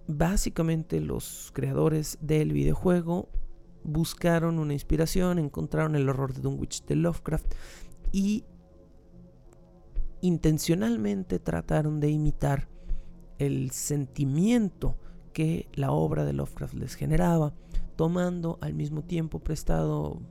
Básicamente 0.07 0.99
los 0.99 1.51
creadores 1.53 2.17
del 2.21 2.53
videojuego 2.53 3.29
buscaron 3.83 4.59
una 4.59 4.73
inspiración, 4.73 5.39
encontraron 5.39 5.95
el 5.95 6.09
horror 6.09 6.33
de 6.33 6.41
Dunwich 6.41 6.85
de 6.85 6.95
Lovecraft 6.95 7.53
y 8.11 8.43
intencionalmente 10.21 11.39
trataron 11.39 11.99
de 11.99 12.09
imitar 12.09 12.67
el 13.37 13.71
sentimiento 13.71 14.97
que 15.33 15.69
la 15.73 15.91
obra 15.91 16.25
de 16.25 16.33
Lovecraft 16.33 16.73
les 16.73 16.95
generaba, 16.95 17.53
tomando 17.95 18.57
al 18.61 18.73
mismo 18.73 19.03
tiempo 19.03 19.39
prestado 19.39 20.21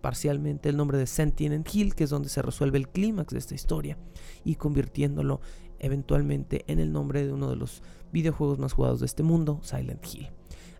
parcialmente 0.00 0.68
el 0.68 0.76
nombre 0.76 0.98
de 0.98 1.06
Sentinel 1.06 1.64
Hill, 1.72 1.94
que 1.94 2.04
es 2.04 2.10
donde 2.10 2.28
se 2.28 2.42
resuelve 2.42 2.78
el 2.78 2.88
clímax 2.88 3.32
de 3.32 3.38
esta 3.38 3.54
historia, 3.54 3.98
y 4.44 4.56
convirtiéndolo 4.56 5.40
eventualmente 5.82 6.64
en 6.66 6.78
el 6.78 6.92
nombre 6.92 7.26
de 7.26 7.32
uno 7.32 7.50
de 7.50 7.56
los 7.56 7.82
videojuegos 8.12 8.58
más 8.58 8.72
jugados 8.72 9.00
de 9.00 9.06
este 9.06 9.22
mundo, 9.22 9.60
Silent 9.62 10.04
Hill. 10.06 10.30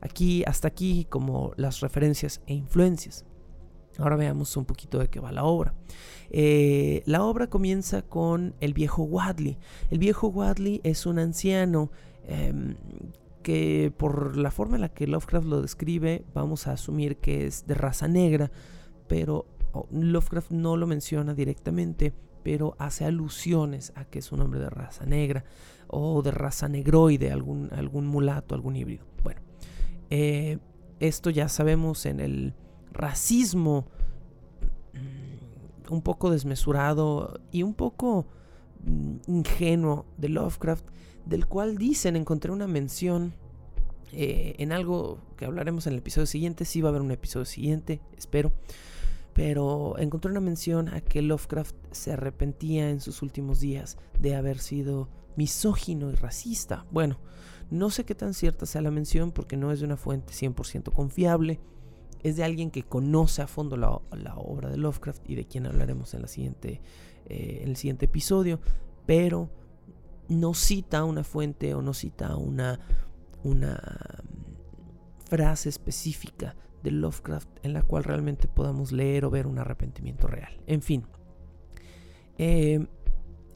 Aquí, 0.00 0.42
hasta 0.46 0.68
aquí, 0.68 1.06
como 1.08 1.52
las 1.56 1.80
referencias 1.80 2.40
e 2.46 2.54
influencias. 2.54 3.24
Ahora 3.98 4.16
veamos 4.16 4.56
un 4.56 4.64
poquito 4.64 4.98
de 4.98 5.08
qué 5.08 5.20
va 5.20 5.32
la 5.32 5.44
obra. 5.44 5.74
Eh, 6.30 7.02
la 7.04 7.22
obra 7.24 7.48
comienza 7.48 8.02
con 8.02 8.54
el 8.60 8.72
viejo 8.72 9.02
Wadley. 9.02 9.58
El 9.90 9.98
viejo 9.98 10.28
Wadley 10.28 10.80
es 10.82 11.04
un 11.04 11.18
anciano 11.18 11.90
em, 12.26 12.76
que 13.42 13.92
por 13.96 14.36
la 14.36 14.50
forma 14.50 14.76
en 14.76 14.82
la 14.82 14.88
que 14.88 15.06
Lovecraft 15.06 15.46
lo 15.46 15.60
describe, 15.60 16.24
vamos 16.32 16.66
a 16.66 16.72
asumir 16.72 17.16
que 17.16 17.46
es 17.46 17.66
de 17.66 17.74
raza 17.74 18.08
negra, 18.08 18.50
pero 19.08 19.46
oh, 19.72 19.86
Lovecraft 19.90 20.52
no 20.52 20.76
lo 20.76 20.86
menciona 20.86 21.34
directamente, 21.34 22.14
pero 22.42 22.74
hace 22.78 23.04
alusiones 23.04 23.92
a 23.94 24.04
que 24.04 24.18
es 24.18 24.32
un 24.32 24.40
hombre 24.40 24.60
de 24.60 24.70
raza 24.70 25.06
negra 25.06 25.44
o 25.88 26.22
de 26.22 26.30
raza 26.30 26.68
negroide, 26.68 27.30
algún, 27.30 27.68
algún 27.72 28.06
mulato, 28.06 28.54
algún 28.54 28.76
híbrido. 28.76 29.04
Bueno, 29.22 29.40
eh, 30.10 30.58
esto 31.00 31.30
ya 31.30 31.48
sabemos 31.48 32.06
en 32.06 32.20
el 32.20 32.54
racismo 32.92 33.86
mm, 34.94 35.92
un 35.92 36.02
poco 36.02 36.30
desmesurado 36.30 37.40
y 37.50 37.62
un 37.62 37.74
poco 37.74 38.26
mm, 38.84 39.16
ingenuo 39.26 40.06
de 40.16 40.28
Lovecraft, 40.30 40.86
del 41.26 41.46
cual 41.46 41.76
dicen, 41.76 42.16
encontré 42.16 42.50
una 42.50 42.66
mención 42.66 43.34
eh, 44.12 44.54
en 44.58 44.72
algo 44.72 45.18
que 45.36 45.44
hablaremos 45.44 45.86
en 45.86 45.94
el 45.94 46.00
episodio 46.00 46.26
siguiente, 46.26 46.64
sí 46.64 46.80
va 46.80 46.88
a 46.88 46.90
haber 46.90 47.02
un 47.02 47.10
episodio 47.12 47.46
siguiente, 47.46 48.00
espero 48.16 48.52
pero 49.34 49.96
encontré 49.98 50.30
una 50.30 50.40
mención 50.40 50.88
a 50.88 51.00
que 51.00 51.22
Lovecraft 51.22 51.74
se 51.90 52.12
arrepentía 52.12 52.90
en 52.90 53.00
sus 53.00 53.22
últimos 53.22 53.60
días 53.60 53.96
de 54.18 54.34
haber 54.34 54.58
sido 54.58 55.08
misógino 55.36 56.10
y 56.10 56.14
racista. 56.14 56.84
Bueno, 56.90 57.18
no 57.70 57.90
sé 57.90 58.04
qué 58.04 58.14
tan 58.14 58.34
cierta 58.34 58.66
sea 58.66 58.82
la 58.82 58.90
mención 58.90 59.32
porque 59.32 59.56
no 59.56 59.72
es 59.72 59.80
de 59.80 59.86
una 59.86 59.96
fuente 59.96 60.34
100% 60.34 60.92
confiable. 60.92 61.60
Es 62.22 62.36
de 62.36 62.44
alguien 62.44 62.70
que 62.70 62.82
conoce 62.82 63.42
a 63.42 63.46
fondo 63.46 63.76
la, 63.76 63.90
obra 64.36 64.68
de 64.68 64.76
Lovecraft 64.76 65.28
y 65.28 65.34
de 65.34 65.46
quien 65.46 65.66
hablaremos 65.66 66.14
en, 66.14 66.24
eh, 66.24 66.80
en 67.26 67.68
el 67.68 67.76
siguiente 67.76 68.04
episodio, 68.04 68.60
pero 69.06 69.50
no 70.28 70.54
cita 70.54 71.04
una 71.04 71.24
fuente 71.24 71.74
o 71.74 71.82
no 71.82 71.94
cita 71.94 72.36
una, 72.36 72.78
una 73.42 73.74
mm, 74.22 75.28
frase 75.28 75.68
específica 75.68 76.54
de 76.82 76.90
Lovecraft 76.90 77.48
en 77.62 77.72
la 77.72 77.82
cual 77.82 78.04
realmente 78.04 78.48
podamos 78.48 78.92
leer 78.92 79.24
o 79.24 79.30
ver 79.30 79.46
un 79.46 79.58
arrepentimiento 79.58 80.26
real. 80.26 80.60
En 80.66 80.82
fin, 80.82 81.04
eh, 82.38 82.86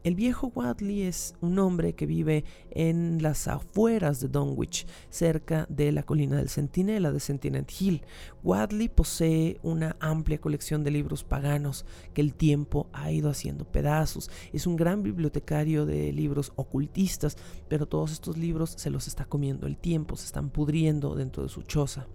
el 0.07 0.15
viejo 0.15 0.53
Wadley 0.55 1.01
es 1.01 1.35
un 1.41 1.59
hombre 1.59 1.93
que 1.93 2.05
vive 2.05 2.45
en 2.71 3.21
las 3.21 3.49
afueras 3.49 4.21
de 4.21 4.29
Dunwich, 4.29 4.87
cerca 5.09 5.65
de 5.69 5.91
la 5.91 6.03
colina 6.03 6.37
del 6.37 6.47
Centinela 6.47 7.11
de 7.11 7.19
Sentinel 7.19 7.65
Hill. 7.77 8.03
Wadley 8.41 8.87
posee 8.87 9.59
una 9.63 9.97
amplia 9.99 10.39
colección 10.39 10.85
de 10.85 10.91
libros 10.91 11.25
paganos 11.25 11.85
que 12.13 12.21
el 12.21 12.35
tiempo 12.35 12.87
ha 12.93 13.11
ido 13.11 13.29
haciendo 13.29 13.65
pedazos. 13.65 14.31
Es 14.53 14.65
un 14.65 14.77
gran 14.77 15.03
bibliotecario 15.03 15.85
de 15.85 16.13
libros 16.13 16.53
ocultistas, 16.55 17.35
pero 17.67 17.85
todos 17.85 18.13
estos 18.13 18.37
libros 18.37 18.75
se 18.77 18.89
los 18.89 19.07
está 19.09 19.25
comiendo 19.25 19.67
el 19.67 19.77
tiempo, 19.77 20.15
se 20.15 20.27
están 20.27 20.51
pudriendo 20.51 21.15
dentro 21.15 21.43
de 21.43 21.49
su 21.49 21.63
choza 21.63 22.07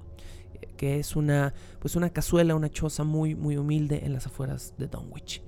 que 0.77 0.99
es 0.99 1.17
una, 1.17 1.55
pues 1.81 1.97
una 1.97 2.11
cazuela, 2.11 2.55
una 2.55 2.71
choza 2.71 3.05
muy, 3.05 3.35
muy 3.35 3.57
humilde 3.57 4.05
en 4.05 4.13
las 4.13 4.27
afueras 4.27 4.75
de 4.79 4.89
Dunwich. 4.89 5.43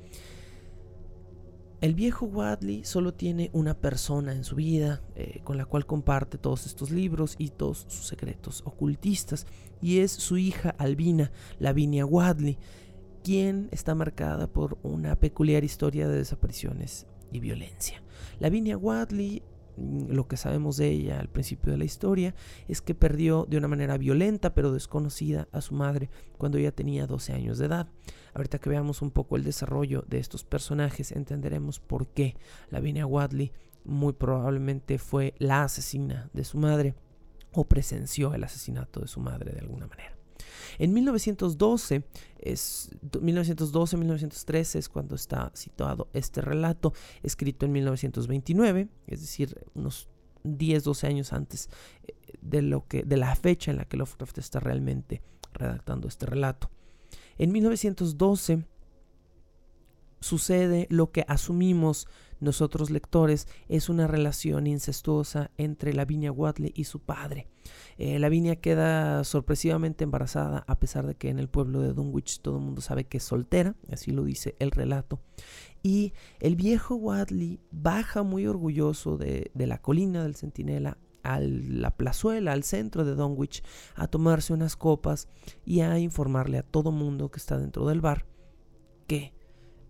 El 1.80 1.94
viejo 1.94 2.24
Wadley 2.24 2.82
solo 2.84 3.12
tiene 3.12 3.50
una 3.52 3.74
persona 3.74 4.32
en 4.32 4.44
su 4.44 4.56
vida 4.56 5.02
eh, 5.16 5.42
con 5.44 5.58
la 5.58 5.66
cual 5.66 5.84
comparte 5.84 6.38
todos 6.38 6.64
estos 6.64 6.90
libros 6.90 7.34
y 7.36 7.50
todos 7.50 7.84
sus 7.88 8.06
secretos 8.06 8.62
ocultistas, 8.64 9.46
y 9.82 9.98
es 9.98 10.10
su 10.10 10.38
hija 10.38 10.70
Albina, 10.78 11.30
Lavinia 11.58 12.06
Wadley, 12.06 12.56
quien 13.22 13.68
está 13.70 13.94
marcada 13.94 14.46
por 14.46 14.78
una 14.82 15.16
peculiar 15.16 15.62
historia 15.62 16.08
de 16.08 16.16
desapariciones 16.16 17.06
y 17.30 17.40
violencia. 17.40 18.02
Lavinia 18.38 18.78
Wadley 18.78 19.42
lo 19.76 20.28
que 20.28 20.36
sabemos 20.36 20.76
de 20.76 20.88
ella 20.88 21.20
al 21.20 21.28
principio 21.28 21.72
de 21.72 21.78
la 21.78 21.84
historia 21.84 22.34
es 22.68 22.80
que 22.80 22.94
perdió 22.94 23.46
de 23.48 23.56
una 23.56 23.68
manera 23.68 23.98
violenta 23.98 24.54
pero 24.54 24.72
desconocida 24.72 25.48
a 25.52 25.60
su 25.60 25.74
madre 25.74 26.10
cuando 26.38 26.58
ella 26.58 26.72
tenía 26.72 27.06
12 27.06 27.32
años 27.32 27.58
de 27.58 27.66
edad. 27.66 27.88
Ahorita 28.34 28.58
que 28.58 28.70
veamos 28.70 29.02
un 29.02 29.10
poco 29.10 29.36
el 29.36 29.44
desarrollo 29.44 30.04
de 30.08 30.18
estos 30.18 30.44
personajes 30.44 31.12
entenderemos 31.12 31.80
por 31.80 32.08
qué 32.08 32.36
Lavinia 32.70 33.06
Wadley 33.06 33.52
muy 33.84 34.12
probablemente 34.12 34.98
fue 34.98 35.34
la 35.38 35.64
asesina 35.64 36.30
de 36.32 36.44
su 36.44 36.58
madre 36.58 36.94
o 37.52 37.64
presenció 37.64 38.34
el 38.34 38.44
asesinato 38.44 39.00
de 39.00 39.08
su 39.08 39.20
madre 39.20 39.52
de 39.52 39.60
alguna 39.60 39.86
manera. 39.86 40.13
En 40.78 40.92
1912, 40.92 42.04
es 42.38 42.90
1912-1913 43.02 44.76
es 44.76 44.88
cuando 44.88 45.14
está 45.14 45.50
situado 45.54 46.08
este 46.12 46.40
relato, 46.40 46.92
escrito 47.22 47.66
en 47.66 47.72
1929, 47.72 48.88
es 49.06 49.20
decir, 49.20 49.66
unos 49.74 50.08
10, 50.44 50.84
12 50.84 51.06
años 51.06 51.32
antes 51.32 51.70
eh, 52.06 52.14
de, 52.40 52.62
lo 52.62 52.86
que, 52.86 53.02
de 53.02 53.16
la 53.16 53.34
fecha 53.34 53.70
en 53.70 53.78
la 53.78 53.84
que 53.86 53.96
Lovecraft 53.96 54.38
está 54.38 54.60
realmente 54.60 55.22
redactando 55.52 56.08
este 56.08 56.26
relato. 56.26 56.70
En 57.38 57.52
1912 57.52 58.64
sucede 60.20 60.86
lo 60.90 61.10
que 61.12 61.24
asumimos 61.28 62.08
nosotros 62.40 62.90
lectores 62.90 63.48
es 63.68 63.88
una 63.88 64.06
relación 64.06 64.66
incestuosa 64.66 65.50
entre 65.56 65.92
Lavinia 65.92 66.32
Wadley 66.32 66.72
y 66.74 66.84
su 66.84 67.00
padre. 67.00 67.48
Eh, 67.96 68.18
Lavinia 68.18 68.56
queda 68.56 69.24
sorpresivamente 69.24 70.04
embarazada 70.04 70.64
a 70.66 70.78
pesar 70.78 71.06
de 71.06 71.14
que 71.14 71.30
en 71.30 71.38
el 71.38 71.48
pueblo 71.48 71.80
de 71.80 71.92
Dunwich 71.92 72.40
todo 72.40 72.58
el 72.58 72.64
mundo 72.64 72.80
sabe 72.80 73.04
que 73.04 73.18
es 73.18 73.24
soltera, 73.24 73.74
así 73.90 74.10
lo 74.10 74.24
dice 74.24 74.56
el 74.58 74.70
relato. 74.70 75.20
Y 75.82 76.12
el 76.40 76.56
viejo 76.56 76.96
Wadley 76.96 77.60
baja 77.70 78.22
muy 78.22 78.46
orgulloso 78.46 79.16
de, 79.16 79.50
de 79.54 79.66
la 79.66 79.80
colina 79.80 80.22
del 80.22 80.34
Centinela 80.34 80.98
a 81.22 81.40
la 81.40 81.96
plazuela, 81.96 82.52
al 82.52 82.64
centro 82.64 83.04
de 83.04 83.14
Dunwich, 83.14 83.62
a 83.94 84.08
tomarse 84.08 84.52
unas 84.52 84.76
copas 84.76 85.28
y 85.64 85.80
a 85.80 85.98
informarle 85.98 86.58
a 86.58 86.62
todo 86.62 86.92
mundo 86.92 87.30
que 87.30 87.38
está 87.38 87.58
dentro 87.58 87.86
del 87.86 88.00
bar 88.00 88.26
que 89.06 89.32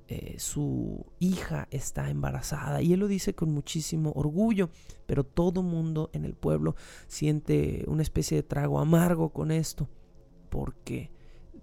eh, 0.09 0.37
su 0.39 1.07
hija 1.19 1.67
está 1.71 2.11
embarazada. 2.11 2.83
Y 2.83 2.93
él 2.93 3.01
lo 3.01 3.09
dice 3.09 3.35
con 3.35 3.51
muchísimo 3.53 4.13
orgullo, 4.15 4.71
pero 5.07 5.25
todo 5.25 5.63
mundo 5.63 6.11
en 6.13 6.25
el 6.25 6.35
pueblo 6.35 6.77
siente 7.07 7.85
una 7.87 8.03
especie 8.03 8.37
de 8.37 8.43
trago 8.43 8.79
amargo 8.81 9.31
con 9.31 9.51
esto, 9.51 9.89
porque 10.51 11.11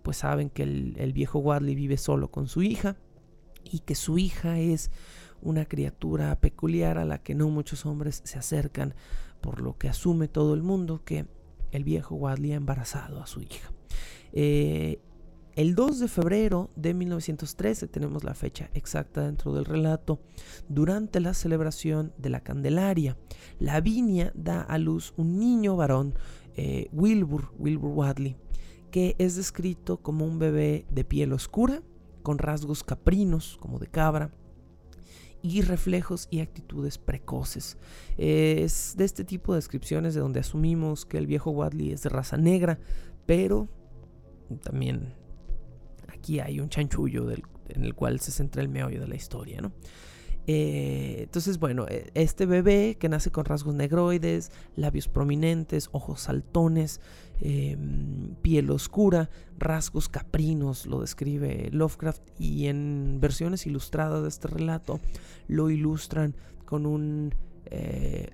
pues 0.01 0.17
saben 0.17 0.49
que 0.49 0.63
el, 0.63 0.95
el 0.97 1.13
viejo 1.13 1.39
Wadley 1.39 1.75
vive 1.75 1.97
solo 1.97 2.31
con 2.31 2.47
su 2.47 2.63
hija 2.63 2.97
y 3.63 3.79
que 3.79 3.93
su 3.93 4.17
hija 4.17 4.59
es 4.59 4.89
una 5.41 5.65
criatura 5.65 6.39
peculiar 6.39 6.97
a 6.97 7.05
la 7.05 7.19
que 7.19 7.35
no 7.35 7.49
muchos 7.49 7.85
hombres 7.85 8.21
se 8.25 8.39
acercan 8.39 8.95
por 9.41 9.61
lo 9.61 9.77
que 9.77 9.89
asume 9.89 10.27
todo 10.27 10.53
el 10.53 10.63
mundo 10.63 11.03
que 11.03 11.25
el 11.71 11.83
viejo 11.83 12.15
Wadley 12.15 12.53
ha 12.53 12.55
embarazado 12.55 13.21
a 13.21 13.27
su 13.27 13.41
hija. 13.41 13.71
Eh, 14.33 14.99
el 15.55 15.75
2 15.75 15.99
de 15.99 16.07
febrero 16.07 16.69
de 16.75 16.93
1913, 16.93 17.87
tenemos 17.87 18.23
la 18.23 18.33
fecha 18.33 18.69
exacta 18.73 19.25
dentro 19.25 19.53
del 19.53 19.65
relato, 19.65 20.21
durante 20.69 21.19
la 21.19 21.33
celebración 21.33 22.13
de 22.17 22.29
la 22.29 22.41
Candelaria, 22.41 23.17
Lavinia 23.59 24.31
da 24.33 24.61
a 24.61 24.77
luz 24.77 25.13
un 25.17 25.37
niño 25.39 25.75
varón, 25.75 26.15
eh, 26.55 26.87
Wilbur, 26.93 27.51
Wilbur 27.57 27.91
Wadley, 27.91 28.37
que 28.91 29.15
es 29.19 29.35
descrito 29.35 29.97
como 29.97 30.25
un 30.25 30.39
bebé 30.39 30.85
de 30.89 31.03
piel 31.03 31.33
oscura, 31.33 31.81
con 32.23 32.37
rasgos 32.37 32.83
caprinos, 32.83 33.57
como 33.59 33.79
de 33.79 33.87
cabra, 33.87 34.31
y 35.41 35.61
reflejos 35.61 36.27
y 36.29 36.39
actitudes 36.39 36.97
precoces. 36.97 37.77
Es 38.17 38.95
de 38.95 39.05
este 39.05 39.25
tipo 39.25 39.53
de 39.53 39.57
descripciones 39.57 40.13
de 40.13 40.21
donde 40.21 40.39
asumimos 40.39 41.05
que 41.05 41.17
el 41.17 41.27
viejo 41.27 41.51
Wadley 41.51 41.91
es 41.91 42.03
de 42.03 42.09
raza 42.09 42.37
negra, 42.37 42.79
pero 43.25 43.67
también 44.63 45.13
aquí 46.21 46.39
hay 46.39 46.59
un 46.59 46.69
chanchullo 46.69 47.29
en 47.31 47.83
el 47.83 47.95
cual 47.95 48.19
se 48.19 48.31
centra 48.31 48.61
el 48.61 48.69
meollo 48.69 49.01
de 49.01 49.07
la 49.07 49.15
historia, 49.15 49.59
¿no? 49.59 49.71
Eh, 50.47 51.21
entonces, 51.23 51.59
bueno, 51.59 51.85
e, 51.87 52.11
este 52.13 52.45
bebé 52.45 52.97
que 52.99 53.09
nace 53.09 53.31
con 53.31 53.45
rasgos 53.45 53.75
negroides, 53.75 54.51
labios 54.75 55.07
prominentes, 55.07 55.89
ojos 55.91 56.21
saltones, 56.21 56.99
em, 57.39 58.35
piel 58.41 58.69
oscura, 58.71 59.29
rasgos 59.57 60.09
caprinos, 60.09 60.85
lo 60.85 61.01
describe 61.01 61.69
Lovecraft 61.71 62.21
y 62.39 62.67
en 62.67 63.19
versiones 63.19 63.65
ilustradas 63.67 64.23
de 64.23 64.29
este 64.29 64.47
relato 64.47 64.99
lo 65.47 65.69
ilustran 65.69 66.35
con 66.65 66.85
un 66.85 67.33
eh, 67.65 68.31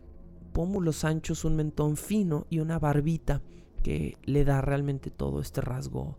pómulos 0.54 1.04
anchos, 1.04 1.46
un 1.46 1.56
mentón 1.56 1.98
fino 1.98 2.48
y 2.50 2.60
una 2.60 2.80
barbita 2.80 3.42
que 3.84 4.18
le 4.24 4.44
da 4.44 4.62
realmente 4.62 5.12
todo 5.12 5.40
este 5.40 5.62
rasgo 5.62 6.18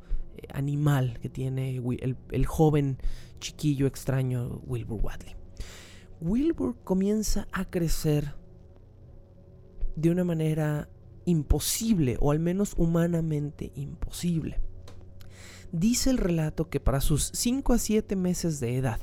animal 0.53 1.19
que 1.21 1.29
tiene 1.29 1.77
el, 1.77 2.17
el 2.31 2.47
joven 2.47 2.99
chiquillo 3.41 3.87
extraño 3.87 4.61
Wilbur 4.67 5.01
Wadley. 5.03 5.35
Wilbur 6.21 6.77
comienza 6.83 7.47
a 7.53 7.65
crecer 7.65 8.35
de 9.97 10.11
una 10.11 10.25
manera 10.25 10.89
imposible, 11.25 12.17
o 12.21 12.31
al 12.31 12.39
menos 12.39 12.75
humanamente 12.77 13.73
imposible. 13.75 14.61
Dice 15.73 16.11
el 16.11 16.19
relato 16.19 16.71
que 16.71 16.81
para 16.81 17.01
sus 17.01 17.31
5 17.35 17.75
a 17.75 17.79
7 17.79 18.17
meses 18.17 18.59
de 18.59 18.77
edad, 18.77 19.01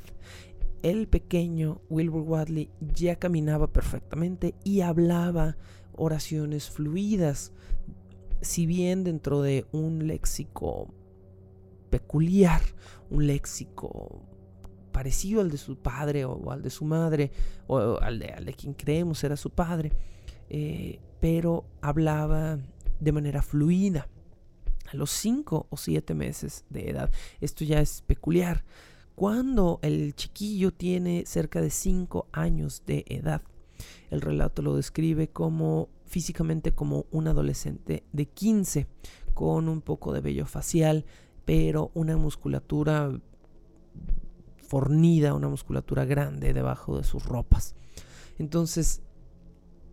el 0.82 1.08
pequeño 1.08 1.82
Wilbur 1.90 2.24
Wadley 2.24 2.70
ya 2.80 3.18
caminaba 3.18 3.72
perfectamente 3.72 4.56
y 4.64 4.82
hablaba 4.82 5.58
oraciones 5.94 6.70
fluidas, 6.70 7.52
si 8.42 8.66
bien 8.66 9.04
dentro 9.04 9.42
de 9.42 9.66
un 9.72 10.08
léxico 10.08 10.94
peculiar, 11.90 12.62
un 13.10 13.28
léxico 13.28 14.22
parecido 14.92 15.42
al 15.42 15.52
de 15.52 15.58
su 15.58 15.78
padre 15.78 16.26
o, 16.26 16.52
al 16.52 16.62
de 16.62 16.70
su 16.70 16.86
madre 16.86 17.32
o, 17.68 18.00
al, 18.00 18.20
de, 18.20 18.28
al, 18.28 18.46
de, 18.46 18.54
quien 18.54 18.74
creemos 18.74 19.24
era 19.24 19.36
su 19.36 19.50
padre, 19.50 19.92
eh, 20.50 21.00
pero 21.20 21.66
hablaba 21.82 22.58
de 23.00 23.12
manera 23.12 23.42
fluida 23.42 24.08
a 24.88 24.96
los 24.96 25.12
5 25.12 25.68
o 25.70 25.78
7 25.78 26.14
meses 26.14 26.66
de 26.70 26.90
edad. 26.90 27.12
Esto 27.42 27.66
ya 27.66 27.82
es 27.82 28.02
peculiar. 28.02 28.64
Cuando 29.16 29.80
el 29.82 30.16
chiquillo 30.16 30.72
tiene 30.72 31.26
cerca 31.26 31.62
de 31.62 31.70
5 31.70 32.28
años 32.32 32.84
de 32.86 33.06
edad, 33.08 33.42
el 34.10 34.22
relato 34.22 34.62
lo 34.62 34.76
describe 34.76 35.28
como 35.28 35.90
físicamente 36.06 36.74
como 36.74 37.06
un 37.12 37.28
adolescente 37.28 38.04
de 38.14 38.26
15, 38.28 38.88
con 39.34 39.68
un 39.68 39.82
poco 39.82 40.14
de 40.14 40.22
vello 40.22 40.46
facial, 40.46 41.06
pero 41.46 41.92
una 41.94 42.18
musculatura 42.18 43.12
fornida, 44.58 45.34
una 45.34 45.48
musculatura 45.48 46.06
grande 46.06 46.54
debajo 46.54 46.98
de 46.98 47.04
sus 47.04 47.24
ropas. 47.26 47.76
Entonces, 48.38 49.02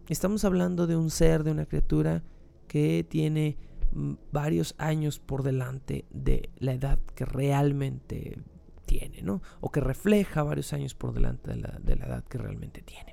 estamos 0.09 0.45
hablando 0.45 0.87
de 0.87 0.97
un 0.97 1.11
ser, 1.11 1.45
de 1.45 1.53
una 1.53 1.67
criatura 1.67 2.25
que 2.67 3.07
tiene 3.09 3.59
mm, 3.93 4.15
varios 4.33 4.75
años 4.79 5.19
por 5.21 5.43
delante 5.43 6.07
de 6.11 6.51
la 6.59 6.73
edad 6.73 6.99
que 7.15 7.25
realmente 7.25 8.39
tiene, 8.87 9.23
¿no? 9.23 9.43
O 9.61 9.71
que 9.71 9.81
refleja 9.81 10.43
varios 10.43 10.73
años 10.73 10.95
por 10.95 11.13
delante 11.13 11.51
de 11.51 11.57
la, 11.57 11.79
de 11.83 11.97
la 11.97 12.07
edad 12.07 12.25
que 12.25 12.39
realmente 12.39 12.83
tiene. 12.83 13.12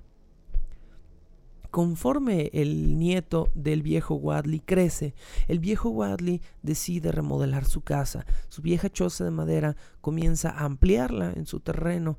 Conforme 1.71 2.49
el 2.53 2.97
nieto 2.97 3.49
del 3.53 3.83
viejo 3.83 4.15
Wadley 4.15 4.59
crece, 4.59 5.13
el 5.47 5.59
viejo 5.59 5.89
Wadley 5.89 6.41
decide 6.63 7.11
remodelar 7.11 7.65
su 7.65 7.81
casa. 7.81 8.25
Su 8.47 8.61
vieja 8.61 8.89
choza 8.89 9.23
de 9.23 9.31
madera 9.31 9.75
comienza 10.01 10.49
a 10.49 10.65
ampliarla 10.65 11.31
en 11.35 11.45
su 11.45 11.59
terreno. 11.59 12.17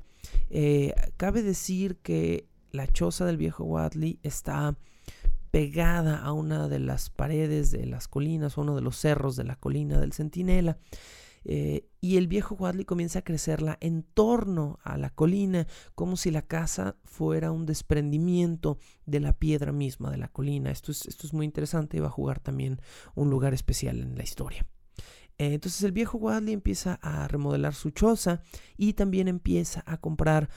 Eh, 0.49 0.93
cabe 1.17 1.43
decir 1.43 1.97
que 1.97 2.47
la 2.71 2.87
choza 2.87 3.25
del 3.25 3.37
viejo 3.37 3.65
Wadley 3.65 4.19
está 4.23 4.77
pegada 5.51 6.17
a 6.17 6.31
una 6.31 6.69
de 6.69 6.79
las 6.79 7.09
paredes 7.09 7.71
de 7.71 7.85
las 7.85 8.07
colinas, 8.07 8.57
uno 8.57 8.75
de 8.75 8.81
los 8.81 8.95
cerros 8.97 9.35
de 9.35 9.43
la 9.43 9.57
colina 9.57 9.99
del 9.99 10.13
Centinela. 10.13 10.77
Eh, 11.43 11.87
y 12.01 12.17
el 12.17 12.27
viejo 12.27 12.55
Wadley 12.55 12.85
comienza 12.85 13.19
a 13.19 13.23
crecerla 13.23 13.77
en 13.81 14.03
torno 14.03 14.79
a 14.83 14.97
la 14.97 15.09
colina, 15.09 15.67
como 15.95 16.17
si 16.17 16.31
la 16.31 16.43
casa 16.43 16.97
fuera 17.03 17.51
un 17.51 17.65
desprendimiento 17.65 18.77
de 19.05 19.19
la 19.19 19.33
piedra 19.33 19.71
misma 19.71 20.11
de 20.11 20.17
la 20.17 20.27
colina. 20.27 20.71
Esto 20.71 20.91
es, 20.91 21.05
esto 21.05 21.27
es 21.27 21.33
muy 21.33 21.45
interesante 21.45 21.97
y 21.97 21.99
va 21.99 22.07
a 22.07 22.11
jugar 22.11 22.39
también 22.39 22.81
un 23.15 23.29
lugar 23.29 23.53
especial 23.53 23.99
en 23.99 24.15
la 24.15 24.23
historia. 24.23 24.65
Eh, 25.37 25.53
entonces 25.53 25.81
el 25.83 25.91
viejo 25.91 26.17
Wadley 26.17 26.53
empieza 26.53 26.99
a 27.01 27.27
remodelar 27.27 27.73
su 27.73 27.89
choza 27.89 28.41
y 28.77 28.93
también 28.93 29.27
empieza 29.27 29.83
a 29.87 29.97
comprar 29.97 30.49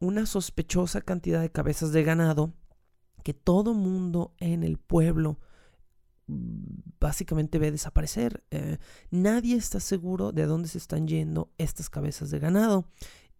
una 0.00 0.26
sospechosa 0.26 1.00
cantidad 1.02 1.40
de 1.40 1.52
cabezas 1.52 1.92
de 1.92 2.02
ganado 2.02 2.52
que 3.22 3.34
todo 3.34 3.74
mundo 3.74 4.34
en 4.38 4.64
el 4.64 4.78
pueblo 4.78 5.38
básicamente 6.26 7.58
ve 7.58 7.70
desaparecer. 7.70 8.44
Eh, 8.50 8.78
nadie 9.10 9.56
está 9.56 9.80
seguro 9.80 10.32
de 10.32 10.46
dónde 10.46 10.68
se 10.68 10.78
están 10.78 11.06
yendo 11.06 11.50
estas 11.58 11.90
cabezas 11.90 12.30
de 12.30 12.38
ganado, 12.38 12.86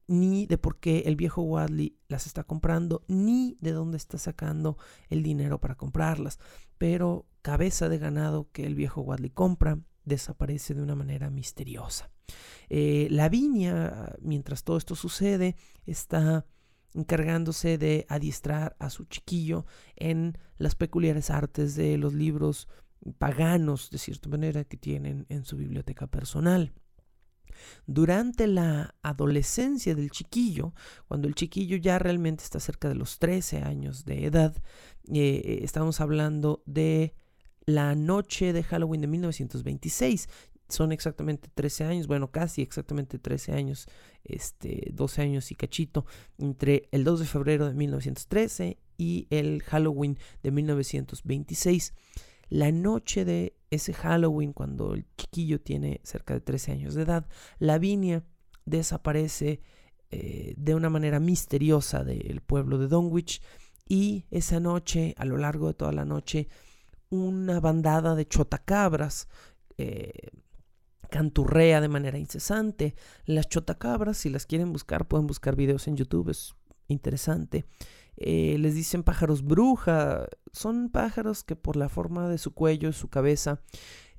ni 0.09 0.47
de 0.47 0.59
por 0.59 0.79
qué 0.79 1.05
el 1.07 1.17
viejo 1.17 1.43
Wadley 1.43 1.97
las 2.09 2.27
está 2.27 2.45
comprando, 2.45 3.05
ni 3.09 3.57
de 3.61 3.73
dónde 3.73 3.97
está 3.97 4.19
sacando 4.19 4.77
el 5.09 5.23
dinero 5.23 5.61
para 5.61 5.77
comprarlas. 5.77 6.39
Pero 6.79 7.27
cabeza 7.43 7.89
de 7.89 7.99
ganado 7.99 8.49
que 8.53 8.67
el 8.67 8.75
viejo 8.75 9.03
Wadley 9.03 9.31
compra 9.31 9.79
desaparece 10.05 10.75
de 10.75 10.83
una 10.83 10.97
manera 10.97 11.31
misteriosa. 11.31 12.11
Eh, 12.69 13.09
la 13.11 13.29
viña, 13.29 14.15
mientras 14.21 14.65
todo 14.65 14.77
esto 14.77 14.97
sucede, 14.97 15.57
está 15.87 16.47
encargándose 16.95 17.79
de 17.79 18.07
adiestrar 18.09 18.77
a 18.79 18.91
su 18.91 19.05
chiquillo 19.05 19.67
en 19.97 20.39
las 20.59 20.75
peculiares 20.75 21.31
artes 21.31 21.75
de 21.75 21.97
los 21.99 22.15
libros 22.15 22.69
paganos, 23.19 23.91
de 23.91 23.99
cierta 23.99 24.29
manera, 24.29 24.65
que 24.65 24.77
tienen 24.77 25.27
en 25.29 25.45
su 25.45 25.57
biblioteca 25.57 26.07
personal. 26.07 26.73
Durante 27.87 28.47
la 28.47 28.95
adolescencia 29.03 29.95
del 29.95 30.11
chiquillo, 30.11 30.75
cuando 31.07 31.29
el 31.29 31.35
chiquillo 31.35 31.77
ya 31.77 31.99
realmente 31.99 32.45
está 32.45 32.61
cerca 32.61 32.89
de 32.89 32.95
los 32.95 33.19
13 33.19 33.59
años 33.59 34.05
de 34.05 34.27
edad, 34.27 34.55
eh, 35.13 35.61
estamos 35.63 36.01
hablando 36.01 36.63
de 36.67 37.15
la 37.65 37.95
noche 37.95 38.53
de 38.53 38.63
Halloween 38.63 39.03
de 39.03 39.07
1926. 39.07 40.29
Son 40.69 40.93
exactamente 40.93 41.51
13 41.55 41.85
años, 41.85 42.07
bueno, 42.07 42.31
casi 42.31 42.63
exactamente 42.63 43.19
13 43.19 43.53
años, 43.53 43.87
este, 44.25 44.91
12 44.93 45.23
años 45.23 45.51
y 45.51 45.55
cachito, 45.55 46.07
entre 46.39 46.89
el 46.93 47.05
2 47.05 47.21
de 47.21 47.27
febrero 47.27 47.67
de 47.67 47.75
1913 47.75 48.79
y 48.97 49.27
el 49.31 49.63
Halloween 49.63 50.19
de 50.43 50.51
1926. 50.51 51.95
La 52.49 52.71
noche 52.71 53.25
de 53.25 53.57
ese 53.71 53.95
Halloween, 53.95 54.53
cuando 54.53 54.95
el 54.95 55.07
chiquillo 55.17 55.61
tiene 55.61 56.01
cerca 56.05 56.35
de 56.35 56.41
13 56.41 56.73
años 56.73 56.95
de 56.95 57.03
edad, 57.03 57.27
Lavinia 57.59 58.25
desaparece 58.65 59.61
eh, 60.11 60.55
de 60.57 60.75
una 60.75 60.91
manera 60.91 61.21
misteriosa 61.21 62.05
del 62.05 62.43
pueblo 62.43 62.79
de 62.79 62.89
Donwich 62.89 63.41
y 63.89 64.27
esa 64.31 64.61
noche, 64.61 65.15
a 65.17 65.25
lo 65.25 65.39
largo 65.39 65.69
de 65.69 65.75
toda 65.75 65.93
la 65.93 66.05
noche, 66.05 66.49
una 67.09 67.61
bandada 67.61 68.15
de 68.15 68.27
chotacabras 68.27 69.29
eh, 69.79 70.13
canturrea 71.13 71.83
de 71.83 71.89
manera 71.89 72.19
incesante. 72.19 72.95
Las 73.27 73.49
chotacabras, 73.49 74.17
si 74.17 74.31
las 74.31 74.47
quieren 74.47 74.73
buscar, 74.73 75.07
pueden 75.07 75.27
buscar 75.27 75.55
videos 75.55 75.87
en 75.87 75.97
YouTube, 75.97 76.31
es 76.31 76.55
interesante. 76.89 77.67
Eh, 78.17 78.57
les 78.59 78.75
dicen 78.75 79.03
pájaros 79.03 79.45
bruja. 79.45 80.27
Son 80.53 80.89
pájaros 80.89 81.45
que 81.45 81.55
por 81.55 81.77
la 81.77 81.91
forma 81.91 82.29
de 82.29 82.39
su 82.39 82.55
cuello, 82.55 82.93
su 82.93 83.09
cabeza, 83.09 83.61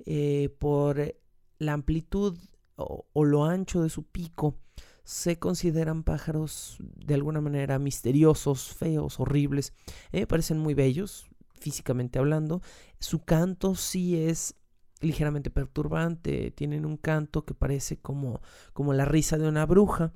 eh, 0.06 0.56
por 0.60 1.16
la 1.58 1.74
amplitud 1.74 2.38
o, 2.76 3.26
lo 3.26 3.46
ancho 3.46 3.82
de 3.82 3.90
su 3.90 4.04
pico, 4.04 4.60
se 5.04 5.40
consideran 5.40 6.04
pájaros 6.04 6.78
de 6.80 7.16
alguna 7.16 7.42
manera 7.42 7.80
misteriosos, 7.80 8.74
feos, 8.76 9.20
horribles. 9.20 9.74
me 10.12 10.28
parecen 10.28 10.60
muy 10.60 10.76
bellos, 10.76 11.26
físicamente 11.60 12.20
hablando. 12.20 12.62
Su 13.00 13.26
canto 13.26 13.74
sí 13.74 14.16
es 14.16 14.56
ligeramente 15.04 15.50
perturbante, 15.50 16.52
tienen 16.52 16.86
un 16.86 16.98
canto 16.98 17.46
que 17.46 17.54
parece 17.54 17.98
como, 17.98 18.42
como 18.74 18.94
la 18.94 19.06
risa 19.06 19.38
de 19.38 19.48
una 19.48 19.66
bruja 19.66 20.14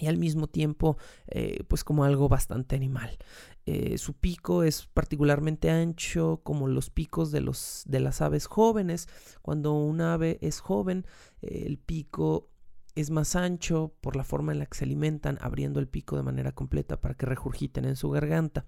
y 0.00 0.06
al 0.06 0.16
mismo 0.16 0.46
tiempo 0.46 0.96
eh, 1.26 1.64
pues 1.68 1.84
como 1.84 2.04
algo 2.04 2.28
bastante 2.28 2.76
animal. 2.76 3.18
Eh, 3.66 3.98
su 3.98 4.14
pico 4.14 4.64
es 4.64 4.86
particularmente 4.86 5.70
ancho 5.70 6.40
como 6.42 6.66
los 6.68 6.90
picos 6.90 7.30
de, 7.30 7.40
los, 7.40 7.82
de 7.86 8.00
las 8.00 8.20
aves 8.20 8.46
jóvenes. 8.46 9.08
Cuando 9.42 9.74
un 9.74 10.00
ave 10.00 10.38
es 10.40 10.60
joven, 10.60 11.06
eh, 11.42 11.64
el 11.66 11.78
pico 11.78 12.48
es 12.94 13.10
más 13.10 13.36
ancho 13.36 13.94
por 14.00 14.16
la 14.16 14.24
forma 14.24 14.52
en 14.52 14.58
la 14.58 14.66
que 14.66 14.78
se 14.78 14.84
alimentan, 14.84 15.38
abriendo 15.40 15.80
el 15.80 15.88
pico 15.88 16.16
de 16.16 16.22
manera 16.22 16.52
completa 16.52 17.00
para 17.00 17.14
que 17.14 17.26
regurgiten 17.26 17.84
en 17.84 17.96
su 17.96 18.10
garganta. 18.10 18.66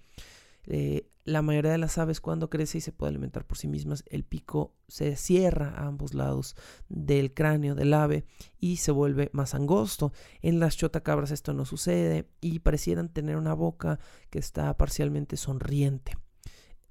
Eh, 0.66 1.08
la 1.24 1.42
mayoría 1.42 1.70
de 1.70 1.78
las 1.78 1.98
aves 1.98 2.20
cuando 2.20 2.50
crece 2.50 2.78
y 2.78 2.80
se 2.80 2.92
puede 2.92 3.10
alimentar 3.10 3.46
por 3.46 3.56
sí 3.56 3.68
mismas, 3.68 4.02
el 4.08 4.24
pico 4.24 4.74
se 4.88 5.14
cierra 5.16 5.70
a 5.70 5.86
ambos 5.86 6.14
lados 6.14 6.56
del 6.88 7.32
cráneo 7.32 7.74
del 7.76 7.94
ave 7.94 8.24
y 8.58 8.76
se 8.78 8.90
vuelve 8.90 9.30
más 9.32 9.54
angosto. 9.54 10.12
En 10.40 10.58
las 10.58 10.76
chotacabras 10.76 11.30
esto 11.30 11.52
no 11.52 11.64
sucede 11.64 12.28
y 12.40 12.58
parecieran 12.58 13.08
tener 13.08 13.36
una 13.36 13.54
boca 13.54 14.00
que 14.30 14.40
está 14.40 14.76
parcialmente 14.76 15.36
sonriente. 15.36 16.16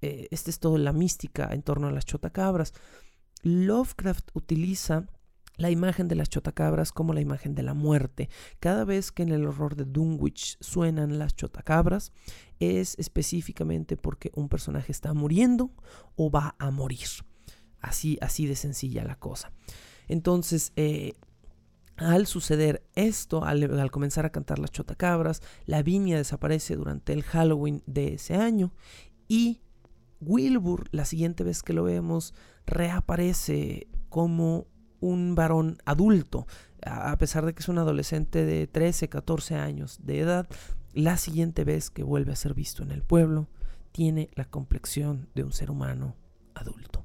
Eh, 0.02 0.28
esta 0.32 0.50
es 0.50 0.60
toda 0.60 0.80
la 0.80 0.94
mística 0.94 1.50
en 1.52 1.62
torno 1.62 1.88
a 1.88 1.92
las 1.92 2.06
chotacabras. 2.06 2.74
Lovecraft 3.44 4.30
utiliza 4.34 5.08
la 5.62 5.70
imagen 5.70 6.08
de 6.08 6.16
las 6.16 6.28
chotacabras 6.28 6.92
como 6.92 7.14
la 7.14 7.22
imagen 7.22 7.54
de 7.54 7.62
la 7.62 7.74
muerte. 7.74 8.30
Cada 8.60 8.84
vez 8.84 9.12
que 9.12 9.24
en 9.24 9.30
el 9.30 9.46
horror 9.46 9.76
de 9.76 9.86
Dunwich 9.86 10.58
suenan 10.60 11.20
las 11.20 11.36
chotacabras, 11.36 12.12
es 12.60 12.96
específicamente 12.98 13.96
porque 13.96 14.32
un 14.34 14.50
personaje 14.50 14.92
está 14.92 15.14
muriendo 15.14 15.72
o 16.16 16.32
va 16.32 16.56
a 16.58 16.72
morir. 16.72 17.08
Así, 17.80 18.18
así 18.22 18.48
de 18.48 18.56
sencilla 18.56 19.04
la 19.04 19.16
cosa. 19.16 19.52
Entonces, 20.08 20.74
eh, 20.76 21.14
al 21.96 22.26
suceder 22.26 22.84
esto, 22.96 23.44
al, 23.44 23.80
al, 23.80 23.92
comenzar 23.92 24.26
a 24.26 24.32
cantar 24.32 24.58
las 24.58 24.72
chotacabras, 24.72 25.42
la 25.66 25.84
viña 25.84 26.18
desaparece 26.18 26.76
durante 26.76 27.14
el 27.14 27.22
Halloween 27.22 27.84
de 27.86 28.16
ese 28.16 28.36
año 28.36 28.74
y 29.28 29.62
Wilbur, 30.20 30.88
la 30.92 31.06
siguiente 31.06 31.44
vez 31.44 31.64
que 31.64 31.74
lo 31.74 31.84
vemos, 31.84 32.34
reaparece 32.66 33.88
como 34.10 34.68
un 35.02 35.36
varón 35.36 35.78
adulto, 35.86 36.48
a 36.86 37.18
pesar 37.18 37.46
de 37.46 37.54
que 37.54 37.60
es 37.60 37.68
un 37.68 37.78
adolescente 37.78 38.46
de 38.46 38.68
13, 38.68 39.10
14 39.10 39.56
años 39.56 40.00
de 40.04 40.20
edad, 40.20 40.48
la 40.94 41.18
siguiente 41.18 41.64
vez 41.64 41.90
que 41.90 42.04
vuelve 42.04 42.32
a 42.32 42.38
ser 42.38 42.54
visto 42.54 42.84
en 42.84 42.92
el 42.92 43.04
pueblo, 43.04 43.48
tiene 43.92 44.30
la 44.36 44.46
complexión 44.46 45.28
de 45.36 45.44
un 45.44 45.52
ser 45.52 45.70
humano 45.70 46.16
adulto. 46.54 47.01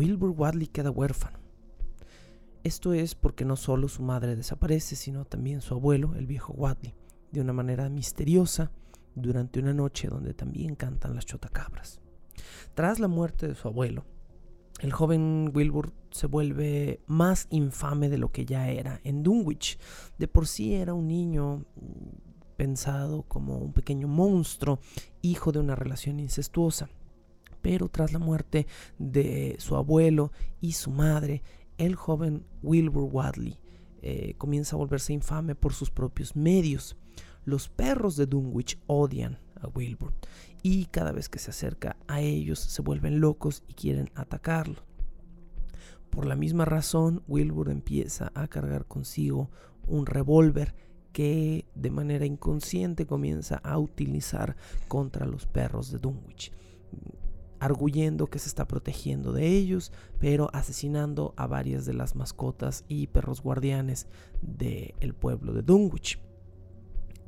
Wilbur 0.00 0.30
Wadley 0.30 0.66
queda 0.66 0.90
huérfano. 0.90 1.38
Esto 2.64 2.94
es 2.94 3.14
porque 3.14 3.44
no 3.44 3.54
solo 3.56 3.86
su 3.86 4.02
madre 4.02 4.34
desaparece, 4.34 4.96
sino 4.96 5.26
también 5.26 5.60
su 5.60 5.74
abuelo, 5.74 6.14
el 6.14 6.26
viejo 6.26 6.54
Wadley, 6.54 6.94
de 7.32 7.42
una 7.42 7.52
manera 7.52 7.86
misteriosa 7.90 8.72
durante 9.14 9.60
una 9.60 9.74
noche 9.74 10.08
donde 10.08 10.32
también 10.32 10.74
cantan 10.74 11.14
las 11.14 11.26
chotacabras. 11.26 12.00
Tras 12.72 12.98
la 12.98 13.08
muerte 13.08 13.46
de 13.46 13.54
su 13.54 13.68
abuelo, 13.68 14.06
el 14.80 14.90
joven 14.90 15.52
Wilbur 15.54 15.92
se 16.10 16.26
vuelve 16.26 17.02
más 17.06 17.46
infame 17.50 18.08
de 18.08 18.16
lo 18.16 18.32
que 18.32 18.46
ya 18.46 18.70
era 18.70 19.02
en 19.04 19.22
Dunwich. 19.22 19.78
De 20.16 20.28
por 20.28 20.46
sí 20.46 20.76
era 20.76 20.94
un 20.94 21.08
niño 21.08 21.66
mm, 21.76 22.56
pensado 22.56 23.24
como 23.24 23.58
un 23.58 23.74
pequeño 23.74 24.08
monstruo, 24.08 24.80
hijo 25.20 25.52
de 25.52 25.58
una 25.58 25.74
relación 25.74 26.20
incestuosa 26.20 26.88
pero 27.62 27.88
tras 27.88 28.12
la 28.12 28.18
muerte 28.18 28.66
de 28.98 29.56
su 29.58 29.76
abuelo 29.76 30.32
y 30.60 30.72
su 30.72 30.90
madre, 30.90 31.42
el 31.78 31.94
joven 31.94 32.44
Wilbur 32.62 33.08
Wadley 33.10 33.58
eh, 34.02 34.34
comienza 34.38 34.76
a 34.76 34.78
volverse 34.78 35.12
infame 35.12 35.54
por 35.54 35.72
sus 35.72 35.90
propios 35.90 36.36
medios. 36.36 36.96
Los 37.44 37.68
perros 37.68 38.16
de 38.16 38.26
Dunwich 38.26 38.78
odian 38.86 39.38
a 39.60 39.68
Wilbur 39.68 40.12
y 40.62 40.86
cada 40.86 41.12
vez 41.12 41.28
que 41.28 41.38
se 41.38 41.50
acerca 41.50 41.96
a 42.06 42.20
ellos 42.20 42.58
se 42.58 42.82
vuelven 42.82 43.20
locos 43.20 43.62
y 43.68 43.74
quieren 43.74 44.10
atacarlo. 44.14 44.82
Por 46.10 46.26
la 46.26 46.36
misma 46.36 46.64
razón, 46.64 47.22
Wilbur 47.28 47.70
empieza 47.70 48.32
a 48.34 48.48
cargar 48.48 48.86
consigo 48.86 49.50
un 49.86 50.06
revólver 50.06 50.74
que 51.12 51.66
de 51.74 51.90
manera 51.90 52.26
inconsciente 52.26 53.06
comienza 53.06 53.56
a 53.56 53.78
utilizar 53.78 54.56
contra 54.88 55.26
los 55.26 55.46
perros 55.46 55.90
de 55.90 55.98
Dunwich 55.98 56.52
arguyendo 57.60 58.26
que 58.26 58.38
se 58.38 58.48
está 58.48 58.66
protegiendo 58.66 59.32
de 59.32 59.46
ellos, 59.46 59.92
pero 60.18 60.50
asesinando 60.52 61.34
a 61.36 61.46
varias 61.46 61.84
de 61.84 61.92
las 61.92 62.16
mascotas 62.16 62.84
y 62.88 63.06
perros 63.06 63.42
guardianes 63.42 64.08
del 64.40 65.14
pueblo 65.14 65.52
de 65.52 65.62
Dunwich. 65.62 66.18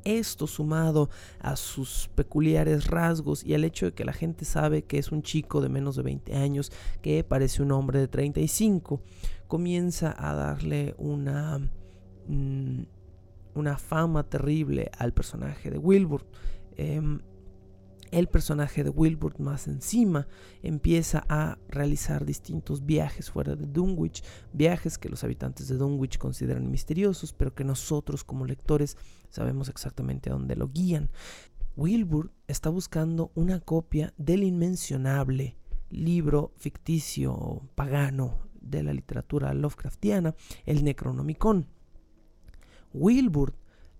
Esto 0.03 0.47
sumado 0.47 1.09
a 1.39 1.55
sus 1.55 2.09
peculiares 2.13 2.87
rasgos 2.87 3.45
y 3.45 3.53
al 3.53 3.63
hecho 3.63 3.85
de 3.85 3.93
que 3.93 4.03
la 4.03 4.11
gente 4.11 4.43
sabe 4.43 4.83
que 4.83 4.97
es 4.97 5.13
un 5.13 5.21
chico 5.21 5.61
de 5.61 5.69
menos 5.69 5.95
de 5.95 6.03
20 6.03 6.35
años 6.35 6.73
que 7.01 7.23
parece 7.23 7.61
un 7.61 7.71
hombre 7.71 7.99
de 7.99 8.09
35, 8.09 9.01
comienza 9.47 10.13
a 10.17 10.33
darle 10.33 10.93
una, 10.97 11.59
mm, 12.27 12.81
una 13.53 13.77
fama 13.77 14.23
terrible 14.23 14.91
al 14.97 15.13
personaje 15.13 15.71
de 15.71 15.77
Wilbur. 15.77 16.25
Em, 16.75 17.21
el 18.13 18.27
personaje 18.27 18.83
de 18.83 18.91
Wilbur 18.91 19.39
más 19.39 19.67
encima 19.67 20.27
empieza 20.61 21.25
a 21.29 21.57
realizar 21.67 22.25
distintos 22.25 22.85
viajes 22.85 23.31
fuera 23.31 23.55
de 23.55 23.65
Dunwich, 23.65 24.23
viajes 24.53 24.99
que 24.99 25.09
los 25.09 25.23
habitantes 25.23 25.67
de 25.67 25.77
Dunwich 25.77 26.19
consideran 26.19 26.69
misteriosos, 26.69 27.33
pero 27.33 27.55
que 27.55 27.63
nosotros 27.63 28.23
como 28.23 28.45
lectores 28.45 28.97
sabemos 29.29 29.67
exactamente 29.67 30.29
a 30.29 30.33
dónde 30.33 30.55
lo 30.55 30.69
guían. 30.69 31.09
Wilbur 31.75 32.31
está 32.47 32.69
buscando 32.69 33.31
una 33.33 33.59
copia 33.59 34.13
del 34.17 34.43
inmencionable 34.43 35.57
libro 35.89 36.53
ficticio 36.57 37.67
pagano 37.73 38.47
de 38.61 38.83
la 38.83 38.93
literatura 38.93 39.55
Lovecraftiana, 39.55 40.35
el 40.65 40.83
Necronomicon. 40.83 41.67
Wilbur 42.93 43.55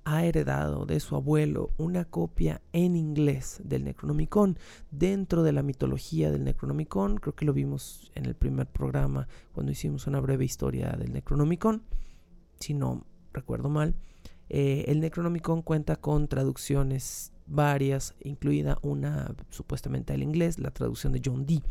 ha 0.06 0.26
heredado 0.26 0.86
de 0.86 1.00
su 1.00 1.16
abuelo 1.16 1.72
una 1.78 2.06
copia 2.06 2.62
en 2.74 2.96
inglés 2.96 3.62
del 3.64 3.84
Necronomicon 3.86 4.58
dentro 4.92 5.44
de 5.44 5.52
la 5.52 5.64
mitología 5.64 6.32
del 6.32 6.44
Necronomicon. 6.44 7.18
Creo 7.18 7.36
que 7.36 7.46
lo 7.46 7.54
vimos 7.54 8.12
en 8.16 8.26
el 8.26 8.36
primer 8.36 8.68
programa 8.68 9.28
cuando 9.54 9.72
hicimos 9.72 10.08
una 10.08 10.20
breve 10.20 10.46
historia 10.46 10.92
del 10.92 11.14
Necronomicon, 11.14 11.84
si 12.60 12.74
no 12.74 13.06
recuerdo 13.32 13.70
mal. 13.70 13.96
Eh, 14.50 14.86
el 14.88 15.00
Necronomicon 15.00 15.62
cuenta 15.62 15.96
con 15.96 16.28
traducciones 16.28 17.32
varias, 17.46 18.14
incluida 18.22 18.78
una 18.82 19.36
supuestamente 19.50 20.14
al 20.14 20.24
inglés, 20.24 20.60
la 20.60 20.72
traducción 20.72 21.14
de 21.14 21.22
John 21.24 21.46
Dee. 21.46 21.64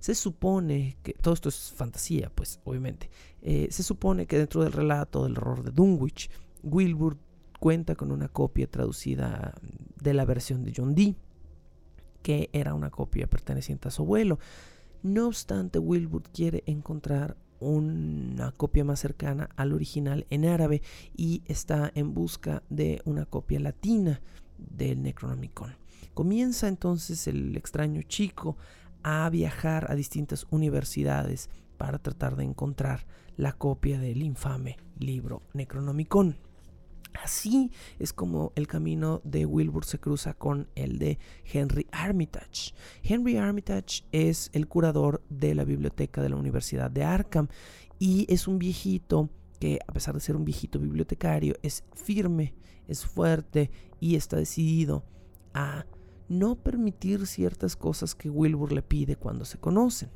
Se 0.00 0.14
supone 0.14 0.96
que, 1.02 1.12
todo 1.14 1.34
esto 1.34 1.48
es 1.48 1.72
fantasía, 1.74 2.30
pues 2.32 2.60
obviamente, 2.64 3.10
eh, 3.42 3.68
se 3.70 3.82
supone 3.82 4.26
que 4.26 4.38
dentro 4.38 4.62
del 4.62 4.72
relato 4.72 5.24
del 5.24 5.36
horror 5.38 5.64
de 5.64 5.72
Dunwich, 5.72 6.30
Wilbur 6.62 7.16
cuenta 7.58 7.94
con 7.94 8.12
una 8.12 8.28
copia 8.28 8.66
traducida 8.66 9.54
de 10.00 10.14
la 10.14 10.24
versión 10.24 10.64
de 10.64 10.72
John 10.76 10.94
Dee, 10.94 11.16
que 12.22 12.50
era 12.52 12.74
una 12.74 12.90
copia 12.90 13.26
perteneciente 13.26 13.88
a 13.88 13.90
su 13.90 14.02
abuelo. 14.02 14.38
No 15.02 15.26
obstante, 15.26 15.78
Wilbur 15.78 16.22
quiere 16.30 16.62
encontrar 16.66 17.36
una 17.60 18.52
copia 18.52 18.84
más 18.84 19.00
cercana 19.00 19.50
al 19.56 19.72
original 19.72 20.26
en 20.30 20.44
árabe 20.44 20.82
y 21.16 21.42
está 21.46 21.90
en 21.94 22.14
busca 22.14 22.62
de 22.68 23.02
una 23.04 23.26
copia 23.26 23.58
latina 23.58 24.20
del 24.58 25.02
Necronomicon. 25.02 25.76
Comienza 26.14 26.68
entonces 26.68 27.26
el 27.26 27.56
extraño 27.56 28.02
chico 28.02 28.56
a 29.02 29.28
viajar 29.30 29.90
a 29.90 29.94
distintas 29.94 30.46
universidades 30.50 31.50
para 31.76 31.98
tratar 31.98 32.36
de 32.36 32.44
encontrar 32.44 33.06
la 33.36 33.52
copia 33.52 33.98
del 34.00 34.22
infame 34.22 34.76
libro 34.98 35.42
Necronomicon. 35.54 36.47
Así 37.14 37.72
es 37.98 38.12
como 38.12 38.52
el 38.54 38.66
camino 38.66 39.20
de 39.24 39.44
Wilbur 39.44 39.84
se 39.84 39.98
cruza 39.98 40.34
con 40.34 40.68
el 40.74 40.98
de 40.98 41.18
Henry 41.44 41.86
Armitage. 41.90 42.74
Henry 43.02 43.36
Armitage 43.36 44.04
es 44.12 44.50
el 44.52 44.68
curador 44.68 45.22
de 45.28 45.54
la 45.54 45.64
biblioteca 45.64 46.22
de 46.22 46.28
la 46.28 46.36
Universidad 46.36 46.90
de 46.90 47.04
Arkham 47.04 47.48
y 47.98 48.26
es 48.32 48.46
un 48.46 48.58
viejito 48.58 49.30
que 49.58 49.78
a 49.86 49.92
pesar 49.92 50.14
de 50.14 50.20
ser 50.20 50.36
un 50.36 50.44
viejito 50.44 50.78
bibliotecario 50.78 51.56
es 51.62 51.84
firme, 51.94 52.54
es 52.86 53.04
fuerte 53.04 53.70
y 54.00 54.14
está 54.14 54.36
decidido 54.36 55.04
a 55.54 55.86
no 56.28 56.56
permitir 56.56 57.26
ciertas 57.26 57.74
cosas 57.74 58.14
que 58.14 58.30
Wilbur 58.30 58.72
le 58.72 58.82
pide 58.82 59.16
cuando 59.16 59.44
se 59.44 59.58
conocen. 59.58 60.10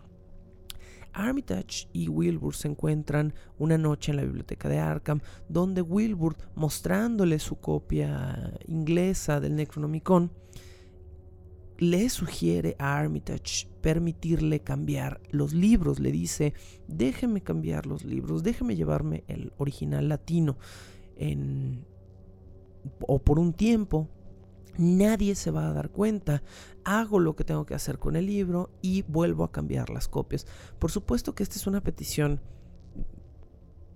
Armitage 1.13 1.89
y 1.93 2.09
Wilbur 2.09 2.55
se 2.55 2.69
encuentran 2.69 3.35
una 3.59 3.79
noche 3.79 4.13
en 4.13 4.17
la 4.17 4.25
biblioteca 4.25 4.69
de 4.69 4.79
Arkham, 4.79 5.21
donde 5.49 5.83
Wilbur, 5.83 6.37
mostrándole 6.55 7.39
su 7.39 7.57
copia 7.57 8.55
inglesa 8.67 9.41
del 9.41 9.57
Necronomicon, 9.57 10.31
le 11.79 12.09
sugiere 12.11 12.77
a 12.79 12.97
Armitage 12.99 13.67
permitirle 13.81 14.61
cambiar 14.61 15.21
los 15.31 15.53
libros. 15.53 15.99
Le 15.99 16.13
dice, 16.13 16.55
déjeme 16.87 17.41
cambiar 17.41 17.87
los 17.87 18.05
libros, 18.05 18.43
déjeme 18.43 18.77
llevarme 18.77 19.25
el 19.27 19.53
original 19.59 20.09
latino 20.09 20.57
en, 21.17 21.85
o 23.01 23.19
por 23.19 23.39
un 23.39 23.53
tiempo 23.53 24.09
Nadie 24.79 25.35
se 25.35 25.51
va 25.51 25.69
a 25.69 25.73
dar 25.73 25.91
cuenta. 25.91 26.43
Hago 26.85 27.21
lo 27.21 27.37
que 27.37 27.45
tengo 27.45 27.67
que 27.67 27.75
hacer 27.75 27.99
con 27.99 28.17
el 28.17 28.27
libro 28.27 28.71
y 28.81 29.03
vuelvo 29.03 29.45
a 29.45 29.53
cambiar 29.53 29.91
las 29.91 30.09
copias. 30.09 30.47
Por 30.79 30.91
supuesto 30.91 31.35
que 31.35 31.43
esta 31.43 31.57
es 31.57 31.67
una 31.67 31.83
petición 31.83 32.41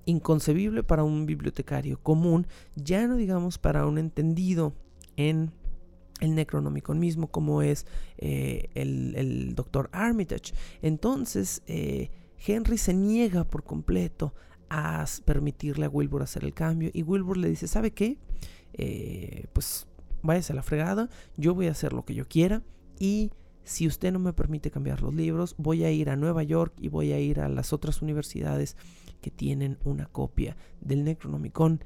inconcebible 0.07 0.83
para 0.83 1.05
un 1.05 1.27
bibliotecario 1.27 2.01
común, 2.01 2.47
ya 2.77 3.07
no 3.07 3.17
digamos 3.17 3.59
para 3.59 3.87
un 3.87 3.99
entendido 3.99 4.73
en 5.17 5.53
el 6.21 6.35
Necronomicon 6.35 6.99
mismo, 6.99 7.27
como 7.29 7.61
es 7.61 7.87
eh, 8.17 8.69
el, 8.75 9.55
doctor 9.55 9.91
Armitage. 9.93 10.55
Entonces, 10.81 11.63
eh, 11.67 12.11
Henry 12.47 12.79
se 12.79 12.95
niega 12.95 13.45
por 13.45 13.65
completo 13.65 14.33
a 14.71 15.05
permitirle 15.25 15.87
a 15.87 15.89
Wilbur 15.89 16.23
hacer 16.23 16.45
el 16.45 16.55
cambio 16.55 16.91
y 16.93 17.03
Wilbur 17.03 17.37
le 17.37 17.49
dice, 17.49 17.69
¿sabe 17.69 17.93
qué? 17.93 18.19
Eh, 18.73 19.47
pues 19.53 19.87
váyase 20.27 20.53
a 20.53 20.57
la 20.57 20.63
fregada, 20.63 21.09
yo 21.37 21.55
voy 21.55 21.69
a 21.69 21.73
hacer 21.73 21.93
lo 21.93 22.05
que 22.05 22.15
yo 22.15 22.27
quiera 22.27 22.63
y 22.99 23.31
si 23.67 23.87
usted 23.89 24.13
no 24.13 24.21
me 24.21 24.33
permite 24.33 24.71
cambiar 24.71 25.03
los 25.03 25.13
libros, 25.13 25.57
voy 25.59 25.83
a 25.85 25.91
ir 25.91 26.09
a 26.09 26.17
Nueva 26.17 26.45
York 26.45 26.75
y 26.79 26.89
voy 26.89 27.13
a 27.13 27.19
ir 27.19 27.41
a 27.41 27.49
las 27.49 27.73
otras 27.73 28.01
universidades 28.01 28.77
que 29.21 29.33
tienen 29.33 29.79
una 29.83 30.07
copia 30.07 30.57
del 30.81 31.03
Necronomicon 31.03 31.83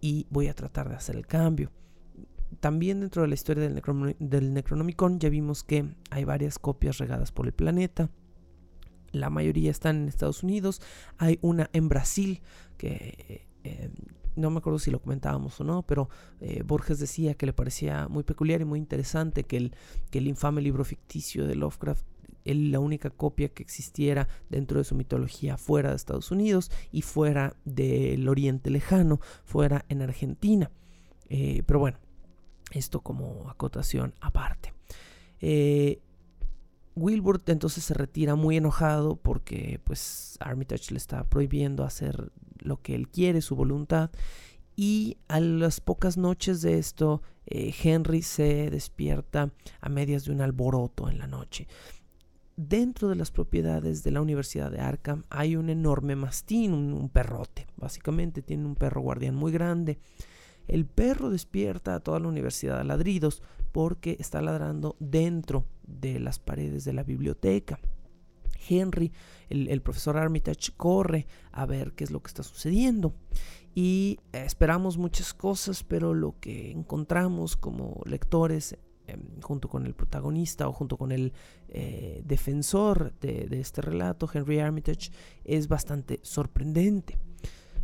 y 0.00 0.26
voy 0.30 0.46
a 0.46 0.54
tratar 0.54 0.88
de 0.88 0.94
hacer 0.94 1.16
el 1.16 1.26
cambio. 1.26 1.72
También 2.60 3.00
dentro 3.00 3.22
de 3.22 3.28
la 3.28 3.34
historia 3.34 3.68
del, 3.68 3.82
del 4.20 4.54
Necronomicon 4.54 5.18
ya 5.18 5.28
vimos 5.28 5.64
que 5.64 5.96
hay 6.10 6.24
varias 6.24 6.60
copias 6.60 6.98
regadas 6.98 7.32
por 7.32 7.46
el 7.46 7.52
planeta. 7.52 8.10
La 9.10 9.28
mayoría 9.28 9.72
están 9.72 10.02
en 10.02 10.08
Estados 10.08 10.44
Unidos. 10.44 10.82
Hay 11.18 11.40
una 11.42 11.68
en 11.72 11.88
Brasil 11.88 12.42
que, 12.76 13.46
eh, 13.64 13.90
no 14.36 14.50
me 14.50 14.58
acuerdo 14.58 14.78
si 14.78 14.90
lo 14.90 15.00
comentábamos 15.00 15.60
o 15.60 15.64
no, 15.64 15.82
pero 15.82 16.08
eh, 16.40 16.62
Borges 16.64 16.98
decía 16.98 17.34
que 17.34 17.46
le 17.46 17.52
parecía 17.52 18.08
muy 18.08 18.24
peculiar 18.24 18.60
y 18.60 18.64
muy 18.64 18.78
interesante 18.78 19.44
que 19.44 19.56
el, 19.56 19.76
que 20.10 20.18
el 20.18 20.28
infame 20.28 20.60
libro 20.62 20.84
ficticio 20.84 21.46
de 21.46 21.54
Lovecraft 21.54 22.04
la 22.44 22.78
única 22.78 23.08
copia 23.08 23.48
que 23.48 23.62
existiera 23.62 24.28
dentro 24.50 24.78
de 24.78 24.84
su 24.84 24.94
mitología 24.94 25.56
fuera 25.56 25.90
de 25.90 25.96
Estados 25.96 26.30
Unidos 26.30 26.70
y 26.92 27.02
fuera 27.02 27.56
del 27.64 28.28
Oriente 28.28 28.68
Lejano, 28.68 29.20
fuera 29.44 29.86
en 29.88 30.02
Argentina. 30.02 30.70
Eh, 31.30 31.62
pero 31.64 31.78
bueno, 31.78 31.98
esto 32.72 33.00
como 33.00 33.48
acotación 33.48 34.14
aparte. 34.20 34.74
Eh, 35.40 36.00
Wilbur 36.96 37.42
entonces 37.46 37.84
se 37.84 37.94
retira 37.94 38.34
muy 38.34 38.56
enojado 38.56 39.16
porque 39.16 39.80
pues 39.84 40.36
Armitage 40.40 40.92
le 40.92 40.98
está 40.98 41.24
prohibiendo 41.24 41.84
hacer 41.84 42.32
lo 42.58 42.80
que 42.80 42.94
él 42.94 43.08
quiere, 43.08 43.40
su 43.40 43.56
voluntad. 43.56 44.10
Y 44.76 45.18
a 45.28 45.40
las 45.40 45.80
pocas 45.80 46.16
noches 46.16 46.60
de 46.60 46.78
esto, 46.78 47.22
eh, 47.46 47.72
Henry 47.82 48.22
se 48.22 48.70
despierta 48.70 49.52
a 49.80 49.88
medias 49.88 50.24
de 50.24 50.32
un 50.32 50.40
alboroto 50.40 51.08
en 51.08 51.18
la 51.18 51.26
noche. 51.26 51.68
Dentro 52.56 53.08
de 53.08 53.16
las 53.16 53.30
propiedades 53.32 54.04
de 54.04 54.12
la 54.12 54.20
Universidad 54.20 54.70
de 54.70 54.80
Arkham 54.80 55.24
hay 55.28 55.56
un 55.56 55.70
enorme 55.70 56.14
mastín, 56.14 56.72
un, 56.72 57.08
perrote. 57.08 57.66
Básicamente 57.76 58.42
tiene 58.42 58.64
un 58.64 58.76
perro 58.76 59.00
guardián 59.00 59.34
muy 59.34 59.50
grande. 59.50 59.98
El 60.68 60.86
perro 60.86 61.30
despierta 61.30 61.94
a 61.94 62.00
toda 62.00 62.20
la 62.20 62.28
universidad 62.28 62.80
a 62.80 62.84
ladridos 62.84 63.42
porque 63.74 64.16
está 64.20 64.40
ladrando 64.40 64.94
dentro 65.00 65.66
de 65.82 66.20
las 66.20 66.38
paredes 66.38 66.84
de 66.84 66.92
la 66.92 67.02
biblioteca. 67.02 67.80
Henry, 68.68 69.10
el, 69.50 69.82
profesor 69.82 70.16
Armitage, 70.16 70.70
corre 70.76 71.26
a 71.50 71.66
ver 71.66 71.92
qué 71.94 72.04
es 72.04 72.12
lo 72.12 72.22
que 72.22 72.28
está 72.28 72.44
sucediendo. 72.44 73.16
Y 73.74 74.20
esperamos 74.30 74.96
muchas 74.96 75.34
cosas, 75.34 75.82
pero 75.82 76.14
lo 76.14 76.38
que 76.38 76.70
encontramos 76.70 77.56
como 77.56 78.00
lectores 78.06 78.78
em, 79.08 79.40
junto 79.40 79.68
con 79.68 79.86
el 79.86 79.94
protagonista 79.94 80.68
o 80.68 80.72
junto 80.72 80.96
con 80.96 81.10
el 81.10 81.32
eh, 81.68 82.22
defensor 82.24 83.12
de, 83.18 83.48
este 83.58 83.82
relato, 83.82 84.30
Henry 84.32 84.60
Armitage, 84.60 85.10
es 85.42 85.66
bastante 85.66 86.20
sorprendente. 86.22 87.18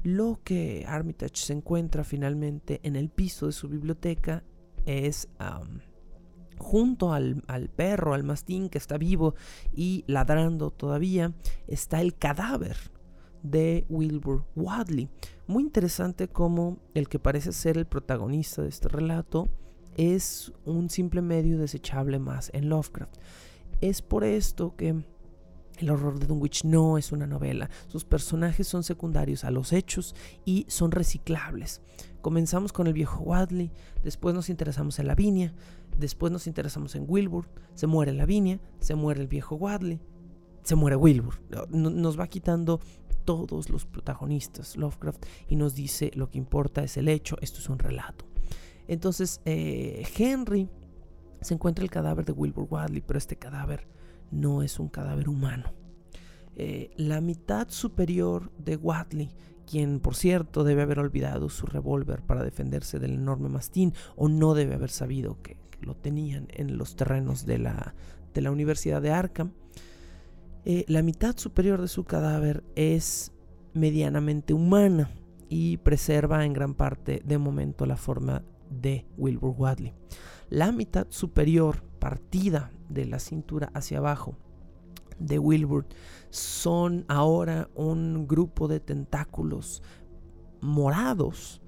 Lo 0.04 0.38
que 0.44 0.84
Armitage 0.86 1.46
se 1.46 1.52
encuentra 1.52 2.04
finalmente 2.04 2.78
en 2.84 2.94
el 2.94 3.10
piso 3.10 3.46
de 3.46 3.52
su 3.52 3.68
biblioteca 3.68 4.44
es 4.86 5.28
junto 6.58 7.12
al, 7.12 7.42
perro, 7.74 8.14
al 8.14 8.22
mastín 8.22 8.68
que 8.68 8.78
está 8.78 8.98
vivo 8.98 9.34
y 9.72 10.04
ladrando 10.06 10.70
todavía, 10.70 11.32
está 11.66 12.00
el 12.00 12.16
cadáver 12.16 12.76
de 13.42 13.86
Wilbur 13.88 14.44
Wadley. 14.54 15.08
Muy 15.46 15.62
interesante 15.62 16.28
como 16.28 16.78
el 16.94 17.08
que 17.08 17.18
parece 17.18 17.52
ser 17.52 17.78
el 17.78 17.86
protagonista 17.86 18.62
de 18.62 18.68
este 18.68 18.88
relato 18.88 19.48
es 19.96 20.52
un 20.64 20.90
simple 20.90 21.22
medio 21.22 21.58
desechable 21.58 22.18
más 22.18 22.50
en 22.54 22.68
Lovecraft. 22.68 23.16
Es 23.80 24.02
por 24.02 24.24
esto 24.24 24.76
que 24.76 25.02
el 25.78 25.90
horror 25.90 26.18
de 26.18 26.26
Dunwich 26.26 26.64
no 26.64 26.98
es 26.98 27.10
una 27.10 27.26
novela. 27.26 27.70
Sus 27.88 28.04
personajes 28.04 28.68
son 28.68 28.84
secundarios 28.84 29.44
a 29.44 29.50
los 29.50 29.72
hechos 29.72 30.14
y 30.44 30.66
son 30.68 30.90
reciclables. 30.90 31.80
Comenzamos 32.20 32.72
con 32.72 32.86
el 32.86 32.92
viejo 32.92 33.22
Wadley, 33.22 33.72
después 34.02 34.34
nos 34.34 34.50
interesamos 34.50 34.98
en 34.98 35.06
Lavinia, 35.06 35.54
después 35.98 36.32
nos 36.32 36.46
interesamos 36.46 36.94
en 36.94 37.04
Wilbur, 37.08 37.48
se 37.74 37.86
muere 37.86 38.12
Lavinia, 38.12 38.60
se 38.78 38.94
muere 38.94 39.20
el 39.20 39.28
viejo 39.28 39.56
Wadley, 39.56 40.00
se 40.62 40.74
muere 40.74 40.96
Wilbur. 40.96 41.40
Nos 41.70 42.18
va 42.18 42.26
quitando 42.26 42.80
todos 43.24 43.70
los 43.70 43.86
protagonistas 43.86 44.76
Lovecraft 44.76 45.24
y 45.48 45.56
nos 45.56 45.74
dice 45.74 46.10
lo 46.14 46.30
que 46.30 46.38
importa 46.38 46.82
es 46.82 46.96
el 46.96 47.08
hecho, 47.08 47.36
esto 47.40 47.58
es 47.58 47.68
un 47.68 47.78
relato. 47.78 48.24
Entonces 48.88 49.40
eh, 49.44 50.06
Henry 50.16 50.68
se 51.40 51.54
encuentra 51.54 51.84
el 51.84 51.90
cadáver 51.90 52.24
de 52.24 52.32
Wilbur 52.32 52.66
Wadley, 52.68 53.02
pero 53.06 53.18
este 53.18 53.36
cadáver 53.36 53.86
no 54.30 54.62
es 54.62 54.78
un 54.78 54.88
cadáver 54.88 55.28
humano. 55.28 55.72
Eh, 56.56 56.90
la 56.96 57.20
mitad 57.20 57.68
superior 57.68 58.52
de 58.58 58.76
Wadley, 58.76 59.30
quien 59.70 60.00
por 60.00 60.16
cierto 60.16 60.64
debe 60.64 60.82
haber 60.82 60.98
olvidado 60.98 61.48
su 61.48 61.64
revólver 61.66 62.22
para 62.22 62.42
defenderse 62.42 62.98
del 62.98 63.12
enorme 63.12 63.48
mastín 63.48 63.94
o 64.16 64.28
no 64.28 64.54
debe 64.54 64.74
haber 64.74 64.90
sabido 64.90 65.40
que, 65.42 65.58
lo 65.80 65.96
tenían 65.96 66.46
en 66.50 66.76
los 66.76 66.94
terrenos 66.94 67.46
de 67.46 67.58
la, 67.58 67.94
de 68.34 68.42
la 68.42 68.50
Universidad 68.50 69.00
de 69.00 69.12
Arkham, 69.12 69.52
eh, 70.66 70.84
la 70.88 71.02
mitad 71.02 71.38
superior 71.38 71.80
de 71.80 71.88
su 71.88 72.04
cadáver 72.04 72.62
es 72.74 73.32
medianamente 73.72 74.52
humana 74.52 75.10
y 75.48 75.78
preserva 75.78 76.44
en 76.44 76.52
gran 76.52 76.74
parte 76.74 77.22
de 77.24 77.38
momento 77.38 77.86
la 77.86 77.96
forma 77.96 78.42
de 78.68 79.06
Wilbur 79.16 79.54
Wadley. 79.56 79.94
La 80.50 80.70
mitad 80.70 81.06
superior 81.08 81.82
partida 81.98 82.72
de 82.90 83.06
la 83.06 83.20
cintura 83.20 83.70
hacia 83.72 83.98
abajo 83.98 84.36
de 85.20 85.38
Wilbur 85.38 85.86
son 86.30 87.04
ahora 87.08 87.68
un 87.74 88.26
grupo 88.26 88.66
de 88.66 88.80
tentáculos 88.80 89.82
morados 90.60 91.62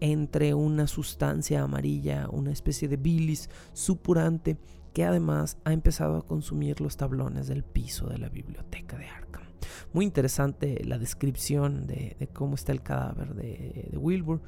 entre 0.00 0.54
una 0.54 0.86
sustancia 0.86 1.62
amarilla, 1.62 2.28
una 2.30 2.52
especie 2.52 2.88
de 2.88 2.96
bilis 2.96 3.48
supurante 3.72 4.58
que 4.92 5.04
además 5.04 5.58
ha 5.64 5.72
empezado 5.72 6.16
a 6.16 6.26
consumir 6.26 6.80
los 6.80 6.96
tablones 6.96 7.48
del 7.48 7.64
piso 7.64 8.06
de 8.06 8.18
la 8.18 8.28
biblioteca 8.28 8.96
de 8.96 9.06
Arkham. 9.06 9.44
Muy 9.92 10.04
interesante 10.04 10.82
la 10.84 10.98
descripción 10.98 11.86
de, 11.86 12.28
cómo 12.32 12.54
está 12.54 12.72
el 12.72 12.82
cadáver 12.82 13.34
de, 13.34 13.96
Wilbur. 13.96 14.40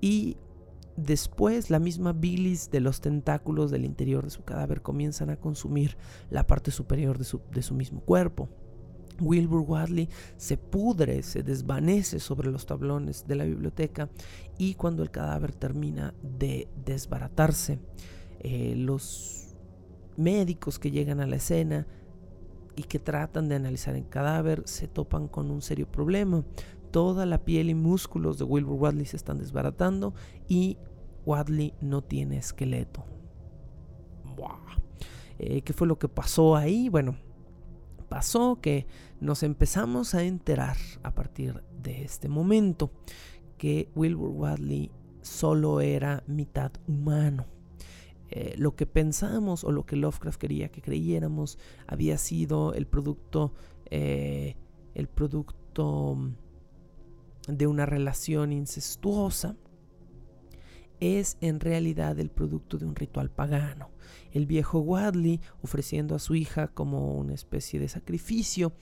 Y 0.00 0.36
después 0.96 1.70
la 1.70 1.78
misma 1.78 2.12
bilis 2.12 2.70
de 2.70 2.80
los 2.80 3.00
tentáculos 3.00 3.70
del 3.70 3.84
interior 3.84 4.24
de 4.24 4.30
su 4.30 4.44
cadáver 4.44 4.82
comienzan 4.82 5.30
a 5.30 5.36
consumir 5.36 5.96
la 6.30 6.46
parte 6.46 6.70
superior 6.70 7.18
de 7.18 7.24
su, 7.24 7.40
de 7.52 7.62
su 7.62 7.74
mismo 7.74 8.00
cuerpo. 8.00 8.48
Wilbur 9.20 9.62
Wadley 9.62 10.08
se 10.36 10.56
pudre, 10.56 11.22
se 11.22 11.42
desvanece 11.42 12.20
sobre 12.20 12.50
los 12.50 12.66
tablones 12.66 13.26
de 13.26 13.34
la 13.34 13.44
biblioteca 13.44 14.10
y 14.58 14.74
cuando 14.74 15.02
el 15.02 15.10
cadáver 15.10 15.54
termina 15.54 16.14
de 16.22 16.68
desbaratarse, 16.84 17.78
eh, 18.40 18.74
los 18.76 19.54
médicos 20.16 20.78
que 20.78 20.90
llegan 20.90 21.20
a 21.20 21.26
la 21.26 21.36
escena 21.36 21.86
y 22.76 22.82
que 22.82 22.98
tratan 22.98 23.48
de 23.48 23.54
analizar 23.54 23.96
el 23.96 24.08
cadáver 24.08 24.62
se 24.66 24.86
topan 24.86 25.28
con 25.28 25.50
un 25.50 25.62
serio 25.62 25.90
problema. 25.90 26.44
Toda 26.90 27.26
la 27.26 27.44
piel 27.44 27.70
y 27.70 27.74
músculos 27.74 28.38
de 28.38 28.44
Wilbur 28.44 28.76
Wadley 28.76 29.06
se 29.06 29.16
están 29.16 29.38
desbaratando 29.38 30.14
y 30.48 30.78
Wadley 31.24 31.74
no 31.80 32.02
tiene 32.02 32.38
esqueleto. 32.38 33.04
Eh, 35.38 35.62
¿Qué 35.62 35.72
fue 35.72 35.86
lo 35.86 35.98
que 35.98 36.08
pasó 36.08 36.56
ahí? 36.56 36.88
Bueno, 36.88 37.16
pasó 38.08 38.58
que 38.60 38.86
nos 39.20 39.42
empezamos 39.42 40.14
a 40.14 40.22
enterar 40.22 40.76
a 41.02 41.14
partir 41.14 41.62
de 41.82 42.04
este 42.04 42.28
momento 42.28 42.90
que 43.58 43.90
Wilbur 43.94 44.30
Wadley 44.30 44.90
solo 45.22 45.80
era 45.80 46.22
mitad 46.26 46.72
humano. 46.86 47.46
Eh, 48.30 48.54
lo 48.58 48.74
que 48.74 48.86
pensamos 48.86 49.62
o 49.62 49.70
lo 49.70 49.86
que 49.86 49.96
Lovecraft 49.96 50.40
quería 50.40 50.68
que 50.68 50.82
creyéramos 50.82 51.58
había 51.86 52.18
sido 52.18 52.74
el 52.74 52.86
producto, 52.86 53.52
eh, 53.90 54.56
el 54.94 55.06
producto 55.06 56.18
de 57.46 57.66
una 57.66 57.86
relación 57.86 58.52
incestuosa, 58.52 59.56
es 61.00 61.36
en 61.40 61.60
realidad 61.60 62.18
el 62.18 62.30
producto 62.30 62.78
de 62.78 62.86
un 62.86 62.96
ritual 62.96 63.30
pagano. 63.30 63.90
El 64.32 64.46
viejo 64.46 64.80
Wadley, 64.80 65.40
ofreciendo 65.62 66.14
a 66.14 66.18
su 66.18 66.34
hija 66.34 66.68
como 66.68 67.14
una 67.14 67.34
especie 67.34 67.78
de 67.80 67.88
sacrificio, 67.88 68.72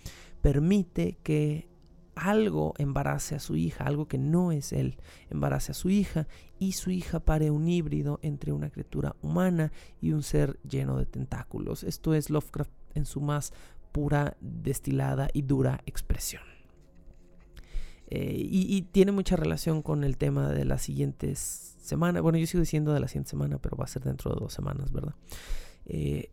permite 0.40 1.18
que 1.22 1.68
algo 2.14 2.74
embarace 2.78 3.34
a 3.34 3.40
su 3.40 3.56
hija, 3.56 3.84
algo 3.84 4.06
que 4.06 4.18
no 4.18 4.52
es 4.52 4.72
él, 4.72 4.96
embarace 5.30 5.72
a 5.72 5.74
su 5.74 5.90
hija 5.90 6.28
y 6.58 6.72
su 6.72 6.90
hija 6.90 7.20
pare 7.20 7.50
un 7.50 7.66
híbrido 7.66 8.20
entre 8.22 8.52
una 8.52 8.70
criatura 8.70 9.16
humana 9.20 9.72
y 10.00 10.12
un 10.12 10.22
ser 10.22 10.60
lleno 10.62 10.98
de 10.98 11.06
tentáculos. 11.06 11.82
Esto 11.82 12.14
es 12.14 12.30
Lovecraft 12.30 12.72
en 12.94 13.06
su 13.06 13.20
más 13.20 13.52
pura, 13.90 14.36
destilada 14.40 15.28
y 15.32 15.42
dura 15.42 15.82
expresión. 15.86 16.53
Eh, 18.08 18.36
y, 18.38 18.82
tiene 18.82 19.12
mucha 19.12 19.36
relación 19.36 19.82
con 19.82 20.04
el 20.04 20.18
tema 20.18 20.50
de 20.50 20.64
las 20.64 20.82
siguientes 20.82 21.76
semanas. 21.80 22.22
Bueno, 22.22 22.38
yo 22.38 22.46
sigo 22.46 22.60
diciendo 22.60 22.92
de 22.92 23.00
la 23.00 23.08
siguiente 23.08 23.30
semana, 23.30 23.58
pero 23.58 23.76
va 23.76 23.84
a 23.84 23.88
ser 23.88 24.02
dentro 24.02 24.32
de 24.32 24.40
dos 24.40 24.52
semanas, 24.52 24.92
¿verdad? 24.92 25.14
Eh, 25.86 26.30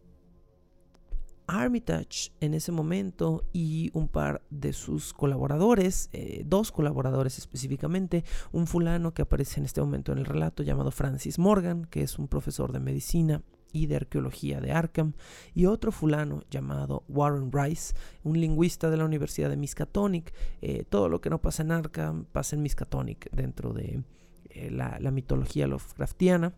Armitage 1.48 2.32
en 2.40 2.54
ese 2.54 2.72
momento 2.72 3.44
y 3.52 3.90
un 3.94 4.08
par 4.08 4.42
de 4.50 4.74
sus 4.74 5.14
colaboradores, 5.14 6.10
eh, 6.14 6.44
dos 6.46 6.72
colaboradores 6.72 7.38
específicamente, 7.38 8.24
un 8.52 8.68
fulano 8.68 9.14
que 9.14 9.24
aparece 9.24 9.60
en 9.60 9.66
este 9.66 9.82
momento 9.82 10.12
en 10.12 10.20
el 10.20 10.26
relato 10.26 10.64
llamado 10.64 10.92
Francis 10.92 11.40
Morgan, 11.40 11.86
que 11.86 12.04
es 12.04 12.18
un 12.20 12.28
profesor 12.28 12.72
de 12.72 12.80
medicina 12.80 13.44
y 13.72 13.88
de 13.88 13.96
arqueología 13.98 14.60
de 14.62 14.72
Arkham, 14.72 15.14
y 15.54 15.66
otro 15.66 15.92
fulano 15.92 16.44
llamado 16.50 17.04
Warren 17.08 17.52
Rice, 17.52 17.94
un 18.24 18.40
lingüista 18.40 18.90
de 18.90 18.98
la 18.98 19.06
Universidad 19.06 19.50
de 19.50 19.58
Miskatonic. 19.58 20.34
Eh, 20.62 20.84
todo 20.90 21.10
lo 21.10 21.22
que 21.22 21.30
no 21.30 21.42
pasa 21.42 21.64
en 21.64 21.72
Arkham 21.72 22.26
pasa 22.26 22.56
en 22.56 22.64
Miskatonic 22.64 23.30
dentro 23.32 23.74
de 23.74 24.04
eh, 24.50 24.72
la, 24.72 24.98
la 25.00 25.12
mitología 25.12 25.68
Lovecraftiana. 25.68 26.54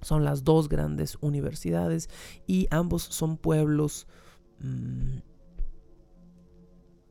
Son 0.00 0.24
las 0.24 0.44
dos 0.44 0.68
grandes 0.68 1.16
universidades 1.20 2.10
y 2.46 2.66
ambos 2.70 3.02
son 3.02 3.38
pueblos 3.38 4.06
mm, 4.60 5.18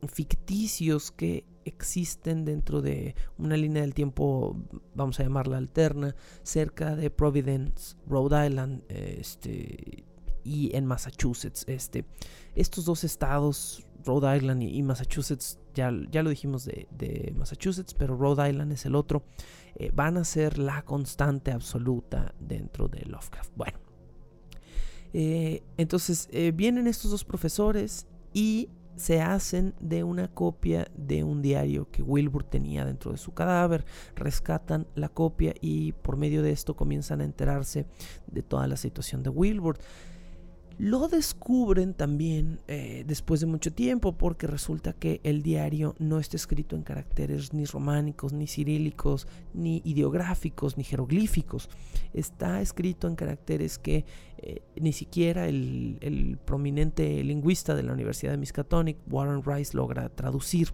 ficticios 0.08 1.10
que 1.10 1.44
existen 1.64 2.44
dentro 2.44 2.82
de 2.82 3.14
una 3.38 3.56
línea 3.56 3.82
del 3.82 3.94
tiempo, 3.94 4.56
vamos 4.94 5.18
a 5.20 5.22
llamarla 5.22 5.56
alterna, 5.56 6.14
cerca 6.42 6.94
de 6.96 7.10
Providence, 7.10 7.96
Rhode 8.06 8.46
Island, 8.46 8.82
este, 8.88 10.04
y 10.44 10.76
en 10.76 10.86
Massachusetts. 10.86 11.64
Este, 11.66 12.04
estos 12.54 12.84
dos 12.84 13.02
estados, 13.02 13.84
Rhode 14.04 14.36
Island 14.36 14.62
y, 14.62 14.82
Massachusetts, 14.82 15.58
ya, 15.74 15.90
ya, 16.10 16.22
lo 16.22 16.30
dijimos 16.30 16.64
de, 16.64 17.34
Massachusetts, 17.36 17.94
pero 17.94 18.16
Rhode 18.16 18.48
Island 18.50 18.72
es 18.72 18.84
el 18.86 18.94
otro. 18.94 19.24
Eh, 19.76 19.90
van 19.92 20.18
a 20.18 20.24
ser 20.24 20.58
la 20.58 20.82
constante 20.82 21.50
absoluta 21.50 22.34
dentro 22.38 22.88
de 22.88 23.04
Lovecraft. 23.06 23.52
Bueno, 23.56 23.78
eh, 25.12 25.62
entonces 25.76 26.28
eh, 26.30 26.52
vienen 26.54 26.86
estos 26.86 27.10
dos 27.10 27.24
profesores 27.24 28.06
y 28.32 28.68
se 28.96 29.20
hacen 29.20 29.74
de 29.80 30.04
una 30.04 30.28
copia 30.28 30.88
de 30.96 31.24
un 31.24 31.42
diario 31.42 31.90
que 31.90 32.02
Wilbur 32.02 32.44
tenía 32.44 32.84
dentro 32.84 33.12
de 33.12 33.18
su 33.18 33.32
cadáver, 33.32 33.84
rescatan 34.14 34.86
la 34.94 35.08
copia 35.08 35.54
y 35.60 35.92
por 35.92 36.16
medio 36.16 36.42
de 36.42 36.52
esto 36.52 36.76
comienzan 36.76 37.20
a 37.20 37.24
enterarse 37.24 37.86
de 38.26 38.42
toda 38.42 38.66
la 38.66 38.76
situación 38.76 39.22
de 39.22 39.30
Wilbur. 39.30 39.78
Lo 40.78 41.06
descubren 41.06 41.94
también 41.94 42.58
eh, 42.66 43.04
después 43.06 43.40
de 43.40 43.46
mucho 43.46 43.72
tiempo 43.72 44.12
porque 44.12 44.48
resulta 44.48 44.92
que 44.92 45.20
el 45.22 45.42
diario 45.42 45.94
no 46.00 46.18
está 46.18 46.36
escrito 46.36 46.74
en 46.74 46.82
caracteres 46.82 47.52
ni 47.52 47.64
románicos, 47.64 48.32
ni 48.32 48.48
cirílicos, 48.48 49.28
ni 49.52 49.82
ideográficos, 49.84 50.76
ni 50.76 50.82
jeroglíficos. 50.82 51.68
Está 52.12 52.60
escrito 52.60 53.06
en 53.06 53.14
caracteres 53.14 53.78
que 53.78 54.04
eh, 54.38 54.62
ni 54.74 54.92
siquiera 54.92 55.46
el, 55.46 55.98
el 56.00 56.38
prominente 56.44 57.22
lingüista 57.22 57.76
de 57.76 57.84
la 57.84 57.92
Universidad 57.92 58.32
de 58.32 58.38
Miskatonic, 58.38 58.98
Warren 59.08 59.44
Rice, 59.44 59.76
logra 59.76 60.08
traducir 60.08 60.72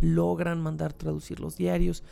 logran 0.00 0.60
mandar 0.60 0.92
traducir 0.92 1.40
los 1.40 1.56
diarios 1.56 2.04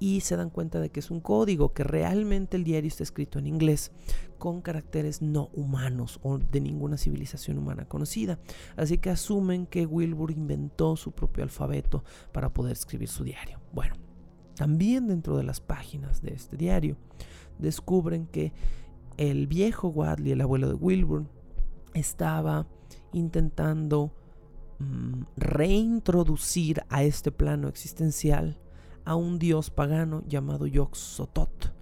y 0.00 0.20
se 0.20 0.36
dan 0.36 0.50
cuenta 0.50 0.80
de 0.80 0.90
que 0.90 1.00
es 1.00 1.10
un 1.10 1.20
código, 1.20 1.72
que 1.72 1.84
realmente 1.84 2.56
el 2.56 2.64
diario 2.64 2.88
está 2.88 3.02
escrito 3.02 3.38
en 3.38 3.46
inglés 3.46 3.90
con 4.38 4.60
caracteres 4.60 5.22
no 5.22 5.48
humanos 5.52 6.20
o 6.22 6.38
de 6.38 6.60
ninguna 6.60 6.96
civilización 6.96 7.58
humana 7.58 7.86
conocida. 7.86 8.38
Así 8.76 8.98
que 8.98 9.10
asumen 9.10 9.66
que 9.66 9.86
Wilbur 9.86 10.30
inventó 10.30 10.96
su 10.96 11.12
propio 11.12 11.44
alfabeto 11.44 12.04
para 12.32 12.52
poder 12.52 12.72
escribir 12.72 13.08
su 13.08 13.24
diario. 13.24 13.60
Bueno, 13.72 13.96
también 14.54 15.08
dentro 15.08 15.36
de 15.36 15.44
las 15.44 15.60
páginas 15.60 16.22
de 16.22 16.34
este 16.34 16.56
diario 16.56 16.96
descubren 17.58 18.26
que 18.26 18.52
el 19.16 19.48
viejo 19.48 19.88
Wadley, 19.88 20.32
el 20.32 20.40
abuelo 20.40 20.68
de 20.68 20.74
Wilbur, 20.74 21.26
estaba 21.94 22.68
intentando 23.12 24.12
mm, 24.78 25.22
reintroducir 25.36 26.82
a 26.88 27.02
este 27.02 27.32
plano 27.32 27.68
existencial 27.68 28.60
a 29.08 29.16
un 29.16 29.38
dios 29.38 29.70
pagano 29.70 30.22
llamado 30.28 30.66
Yoxotot, 30.66 31.72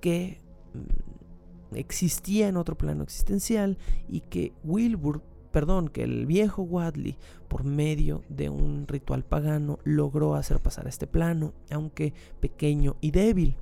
que 0.00 0.40
mm, 0.74 1.74
existía 1.76 2.46
en 2.46 2.56
otro 2.56 2.78
plano 2.78 3.02
existencial 3.02 3.78
y 4.08 4.20
que 4.20 4.52
Wilbur, 4.62 5.22
perdón, 5.50 5.88
que 5.88 6.04
el 6.04 6.24
viejo 6.24 6.62
Wadley, 6.62 7.18
por 7.48 7.64
medio 7.64 8.22
de 8.28 8.48
un 8.48 8.86
ritual 8.86 9.24
pagano, 9.24 9.80
logró 9.82 10.36
hacer 10.36 10.60
pasar 10.60 10.86
a 10.86 10.90
este 10.90 11.08
plano, 11.08 11.52
aunque 11.68 12.14
pequeño 12.38 12.94
y 13.00 13.10
débil. 13.10 13.56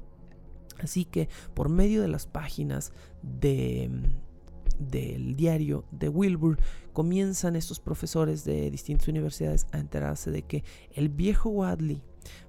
Así 0.78 1.06
que 1.06 1.30
por 1.54 1.70
medio 1.70 2.02
de 2.02 2.08
las 2.08 2.26
páginas 2.26 2.92
de 3.22 3.88
mm, 3.90 4.30
del 4.78 5.36
diario 5.36 5.84
de 5.90 6.10
Wilbur, 6.10 6.58
comienzan 6.92 7.56
estos 7.56 7.80
profesores 7.80 8.44
de 8.44 8.70
distintas 8.70 9.08
universidades 9.08 9.66
a 9.72 9.78
enterarse 9.78 10.30
de 10.30 10.42
que 10.42 10.64
el 10.92 11.08
viejo 11.08 11.50
Wadley 11.50 12.02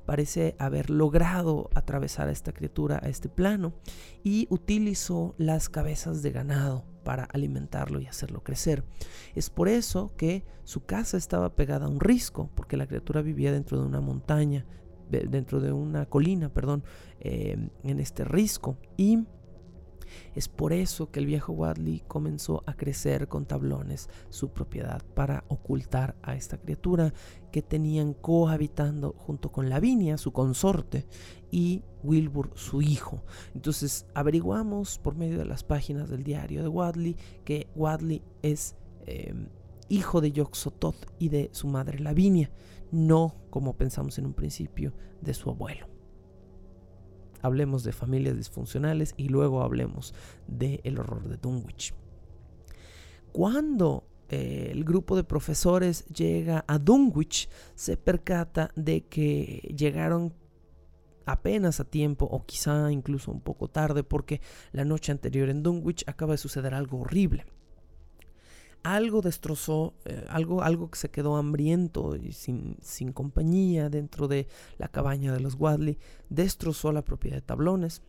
parece 0.05 0.55
haber 0.59 0.89
logrado 0.89 1.69
atravesar 1.73 2.27
a 2.27 2.31
esta 2.31 2.53
criatura 2.53 2.99
a 3.03 3.09
este 3.09 3.29
plano 3.29 3.73
y 4.23 4.47
utilizó 4.49 5.35
las 5.37 5.69
cabezas 5.69 6.21
de 6.21 6.31
ganado 6.31 6.85
para 7.03 7.23
alimentarlo 7.25 7.99
y 7.99 8.07
hacerlo 8.07 8.43
crecer. 8.43 8.83
Es 9.35 9.49
por 9.49 9.67
eso 9.67 10.13
que 10.17 10.43
su 10.63 10.85
casa 10.85 11.17
estaba 11.17 11.55
pegada 11.55 11.85
a 11.85 11.89
un 11.89 11.99
risco, 11.99 12.49
porque 12.55 12.77
la 12.77 12.87
criatura 12.87 13.21
vivía 13.21 13.51
dentro 13.51 13.79
de 13.79 13.87
una 13.87 14.01
montaña 14.01 14.65
dentro 15.11 15.59
de 15.59 15.71
una 15.71 16.05
colina, 16.05 16.49
perdón, 16.49 16.83
eh, 17.19 17.69
en 17.83 17.99
este 17.99 18.23
risco. 18.23 18.77
Y 18.97 19.25
es 20.35 20.47
por 20.47 20.73
eso 20.73 21.11
que 21.11 21.19
el 21.19 21.25
viejo 21.25 21.53
Wadley 21.53 22.03
comenzó 22.07 22.63
a 22.65 22.75
crecer 22.75 23.27
con 23.27 23.45
tablones 23.45 24.09
su 24.29 24.49
propiedad 24.49 25.01
para 25.13 25.43
ocultar 25.47 26.15
a 26.21 26.35
esta 26.35 26.57
criatura 26.57 27.13
que 27.51 27.61
tenían 27.61 28.13
cohabitando 28.13 29.13
junto 29.17 29.51
con 29.51 29.69
Lavinia, 29.69 30.17
su 30.17 30.31
consorte, 30.31 31.05
y 31.51 31.83
Wilbur, 32.03 32.51
su 32.55 32.81
hijo. 32.81 33.23
Entonces 33.53 34.05
averiguamos 34.13 34.97
por 34.97 35.15
medio 35.15 35.37
de 35.37 35.45
las 35.45 35.63
páginas 35.63 36.09
del 36.09 36.23
diario 36.23 36.63
de 36.63 36.69
Wadley 36.69 37.17
que 37.43 37.67
Wadley 37.75 38.23
es 38.41 38.75
em, 39.05 39.49
hijo 39.89 40.21
de 40.21 40.31
Yoxotot 40.31 40.95
y 41.19 41.29
de 41.29 41.49
su 41.51 41.67
madre 41.67 41.99
Lavinia, 41.99 42.49
no 42.91 43.35
como 43.49 43.75
pensamos 43.75 44.17
en 44.17 44.25
un 44.25 44.33
principio 44.33 44.93
de 45.21 45.33
su 45.33 45.49
abuelo 45.49 45.90
hablemos 47.41 47.83
de 47.83 47.91
familias 47.91 48.37
disfuncionales 48.37 49.13
y 49.17 49.29
luego 49.29 49.61
hablemos 49.61 50.13
del 50.47 50.99
horror 50.99 51.27
de 51.27 51.37
Dunwich. 51.37 51.93
Cuando 53.31 54.03
eh, 54.29 54.69
el 54.71 54.83
grupo 54.83 55.15
de 55.15 55.23
profesores 55.23 56.05
llega 56.05 56.65
a 56.67 56.79
Dunwich, 56.79 57.49
se 57.75 57.97
percata 57.97 58.71
de 58.75 59.05
que 59.05 59.73
llegaron 59.75 60.33
apenas 61.25 61.79
a 61.79 61.85
tiempo 61.85 62.25
o 62.25 62.45
quizá 62.45 62.91
incluso 62.91 63.31
un 63.31 63.41
poco 63.41 63.67
tarde 63.67 64.03
porque 64.03 64.41
la 64.71 64.85
noche 64.85 65.11
anterior 65.11 65.49
en 65.49 65.63
Dunwich 65.63 66.03
acaba 66.07 66.33
de 66.33 66.37
suceder 66.37 66.73
algo 66.73 67.01
horrible 67.01 67.45
algo 68.83 69.21
destrozó, 69.21 69.93
eh, 70.05 70.25
algo, 70.29 70.63
algo 70.63 70.89
que 70.89 70.97
se 70.97 71.09
quedó 71.09 71.37
hambriento 71.37 72.15
y 72.15 72.31
sin, 72.31 72.77
sin, 72.81 73.11
compañía 73.13 73.89
dentro 73.89 74.27
de 74.27 74.47
la 74.77 74.87
cabaña 74.87 75.33
de 75.33 75.39
los 75.39 75.55
Wadley, 75.55 75.99
destrozó 76.29 76.91
la 76.91 77.03
propiedad 77.03 77.37
de 77.37 77.41
tablones, 77.41 78.01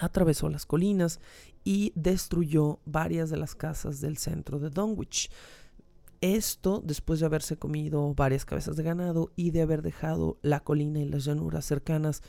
atravesó 0.00 0.48
las 0.48 0.66
colinas 0.66 1.20
y 1.64 1.92
destruyó 1.94 2.80
varias 2.84 3.30
de 3.30 3.36
las 3.36 3.54
casas 3.54 4.00
del 4.00 4.18
centro 4.18 4.58
de 4.58 4.70
Dunwich. 4.70 5.30
Esto 6.20 6.82
después 6.84 7.20
de 7.20 7.26
haberse 7.26 7.56
comido 7.56 8.12
varias 8.14 8.44
cabezas 8.44 8.76
de 8.76 8.82
ganado 8.82 9.30
y 9.36 9.52
de 9.52 9.62
haber 9.62 9.82
dejado 9.82 10.38
la 10.42 10.60
colina 10.60 10.98
y 10.98 11.08
las 11.08 11.24
llanuras 11.24 11.64
cercanas 11.64 12.22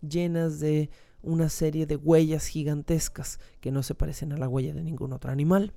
llenas 0.00 0.58
de 0.58 0.90
una 1.22 1.48
serie 1.48 1.86
de 1.86 1.96
huellas 1.96 2.46
gigantescas 2.46 3.38
que 3.60 3.70
no 3.70 3.84
se 3.84 3.94
parecen 3.94 4.32
a 4.32 4.36
la 4.36 4.48
huella 4.48 4.74
de 4.74 4.82
ningún 4.82 5.12
otro 5.12 5.30
animal 5.30 5.72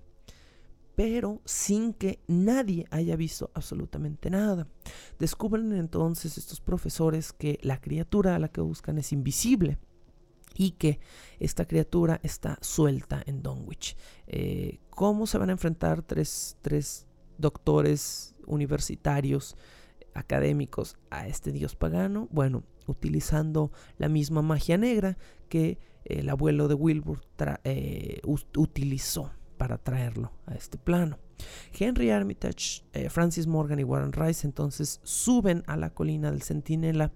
pero 1.00 1.42
sin 1.46 1.94
que 1.94 2.20
nadie 2.28 2.86
haya 2.92 3.16
visto 3.16 3.52
absolutamente 3.54 4.30
nada. 4.30 4.68
Descubren 5.18 5.72
entonces 5.72 6.38
estos 6.38 6.60
profesores 6.60 7.32
que 7.32 7.58
la 7.62 7.80
criatura 7.80 8.36
a 8.36 8.40
la 8.40 8.50
que 8.50 8.60
buscan 8.60 8.98
es 8.98 9.14
invisible 9.14 9.78
y 10.56 10.72
que 10.72 11.00
esta 11.40 11.64
criatura 11.64 12.20
está 12.22 12.58
suelta 12.60 13.24
en 13.26 13.42
Dunwich. 13.42 13.96
Eh, 14.28 14.82
¿Cómo 14.90 15.26
se 15.26 15.38
van 15.38 15.48
a 15.48 15.54
enfrentar 15.54 16.02
tres, 16.02 16.58
doctores 17.38 18.36
universitarios 18.46 19.56
académicos 20.14 20.98
a 21.12 21.28
este 21.30 21.54
dios 21.54 21.78
pagano? 21.78 22.28
Bueno, 22.30 22.66
utilizando 22.88 23.72
la 23.98 24.10
misma 24.10 24.42
magia 24.42 24.78
negra 24.78 25.18
que 25.48 25.78
el 26.04 26.28
abuelo 26.28 26.68
de 26.68 26.74
Wilbur 26.74 27.22
eh, 27.64 28.20
utilizó 28.58 29.32
para 29.60 29.78
traerlo 29.78 30.32
a 30.48 30.56
este 30.56 30.78
plano. 30.78 31.20
Henry 31.78 32.10
Armitage, 32.10 32.84
eh, 32.94 33.10
Francis 33.10 33.46
Morgan 33.46 33.80
y 33.80 33.84
Warren 33.84 34.14
Rice 34.14 34.48
entonces 34.48 35.02
suben 35.04 35.64
a 35.68 35.76
la 35.76 35.92
colina 35.92 36.32
del 36.32 36.42
Centinela, 36.42 37.12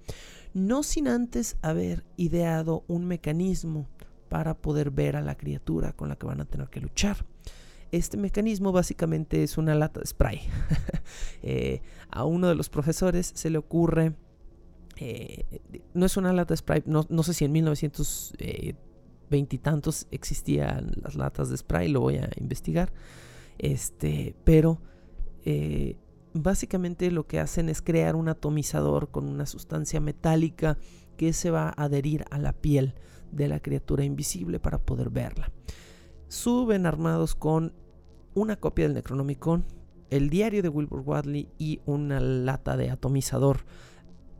no 0.53 0.83
sin 0.83 1.07
antes 1.07 1.57
haber 1.61 2.03
ideado 2.17 2.83
un 2.87 3.05
mecanismo 3.05 3.87
para 4.29 4.55
poder 4.55 4.91
ver 4.91 5.15
a 5.15 5.21
la 5.21 5.35
criatura 5.35 5.93
con 5.93 6.09
la 6.09 6.17
que 6.17 6.27
van 6.27 6.41
a 6.41 6.45
tener 6.45 6.69
que 6.69 6.81
luchar. 6.81 7.25
Este 7.91 8.17
mecanismo 8.17 8.71
básicamente 8.71 9.41
es 9.41 9.57
una 9.57 9.73
lata 9.73 9.99
de 10.01 10.05
spray. 10.05 10.41
Eh, 11.45 11.81
a 12.09 12.23
uno 12.23 12.47
de 12.47 12.55
los 12.55 12.69
profesores 12.69 13.33
se 13.35 13.49
le 13.49 13.57
ocurre, 13.57 14.15
eh, 14.95 15.43
no 15.93 16.05
es 16.05 16.15
una 16.15 16.31
lata 16.31 16.53
de 16.53 16.57
spray, 16.57 16.83
no, 16.85 17.05
no 17.09 17.21
sé 17.21 17.33
si 17.33 17.43
en 17.43 17.51
1900 17.51 18.33
veintitantos 19.33 20.05
existían 20.11 20.91
las 21.01 21.15
latas 21.15 21.49
de 21.49 21.57
spray, 21.57 21.89
lo 21.89 22.01
voy 22.01 22.17
a 22.17 22.29
investigar. 22.37 22.93
Este, 23.57 24.35
pero 24.43 24.79
eh, 25.43 25.97
básicamente 26.33 27.09
lo 27.09 27.25
que 27.25 27.39
hacen 27.39 27.67
es 27.67 27.81
crear 27.81 28.15
un 28.15 28.29
atomizador 28.29 29.09
con 29.09 29.27
una 29.27 29.47
sustancia 29.47 29.99
metálica 29.99 30.77
que 31.17 31.33
se 31.33 31.49
va 31.49 31.69
a 31.69 31.83
adherir 31.85 32.25
a 32.29 32.37
la 32.37 32.53
piel 32.53 32.93
de 33.31 33.47
la 33.47 33.59
criatura 33.59 34.03
invisible 34.03 34.59
para 34.59 34.77
poder 34.77 35.09
verla. 35.09 35.51
Suben 36.27 36.85
armados 36.85 37.33
con 37.33 37.73
una 38.35 38.55
copia 38.55 38.85
del 38.85 38.93
Necronomicon, 38.93 39.65
el 40.11 40.29
diario 40.29 40.61
de 40.61 40.69
Wilbur 40.69 41.01
Wadley 41.01 41.49
y 41.57 41.81
una 41.87 42.19
lata 42.19 42.77
de 42.77 42.91
atomizador 42.91 43.65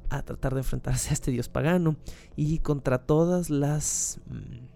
a 0.10 0.22
tratar 0.22 0.54
de 0.54 0.60
enfrentarse 0.60 1.10
a 1.10 1.14
este 1.14 1.32
dios 1.32 1.50
pagano 1.50 1.96
y 2.36 2.60
contra 2.60 3.00
todas 3.00 3.50
las 3.50 4.20
mm, 4.28 4.73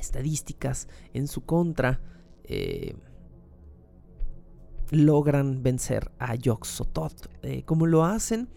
estadísticas 0.00 0.88
en 1.14 1.28
su 1.28 1.44
contra, 1.44 2.00
eh, 2.44 2.96
logran 4.90 5.62
vencer 5.62 6.10
a 6.18 6.34
Yoxotot. 6.34 7.30
Eh, 7.42 7.62
como 7.64 7.86
lo 7.86 8.04
hacen, 8.04 8.48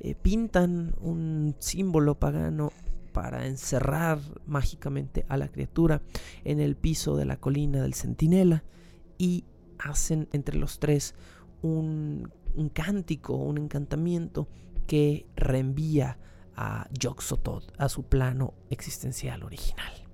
eh, 0.00 0.14
pintan 0.14 0.94
un 1.00 1.56
símbolo 1.58 2.18
pagano 2.18 2.72
para 3.12 3.46
encerrar 3.46 4.20
mágicamente 4.46 5.24
a 5.28 5.36
la 5.36 5.48
criatura 5.48 6.02
en 6.44 6.60
el 6.60 6.76
piso 6.76 7.16
de 7.16 7.24
la 7.24 7.38
colina 7.38 7.82
del 7.82 7.94
centinela 7.94 8.64
y 9.16 9.44
hacen 9.78 10.28
entre 10.32 10.58
los 10.58 10.78
tres 10.78 11.14
un, 11.62 12.30
un 12.54 12.68
cántico, 12.68 13.34
un 13.34 13.58
encantamiento 13.58 14.48
que 14.86 15.26
reenvía 15.36 16.18
a 16.54 16.88
Yoxotot 16.90 17.72
a 17.78 17.88
su 17.88 18.04
plano 18.04 18.54
existencial 18.70 19.42
original. 19.42 20.07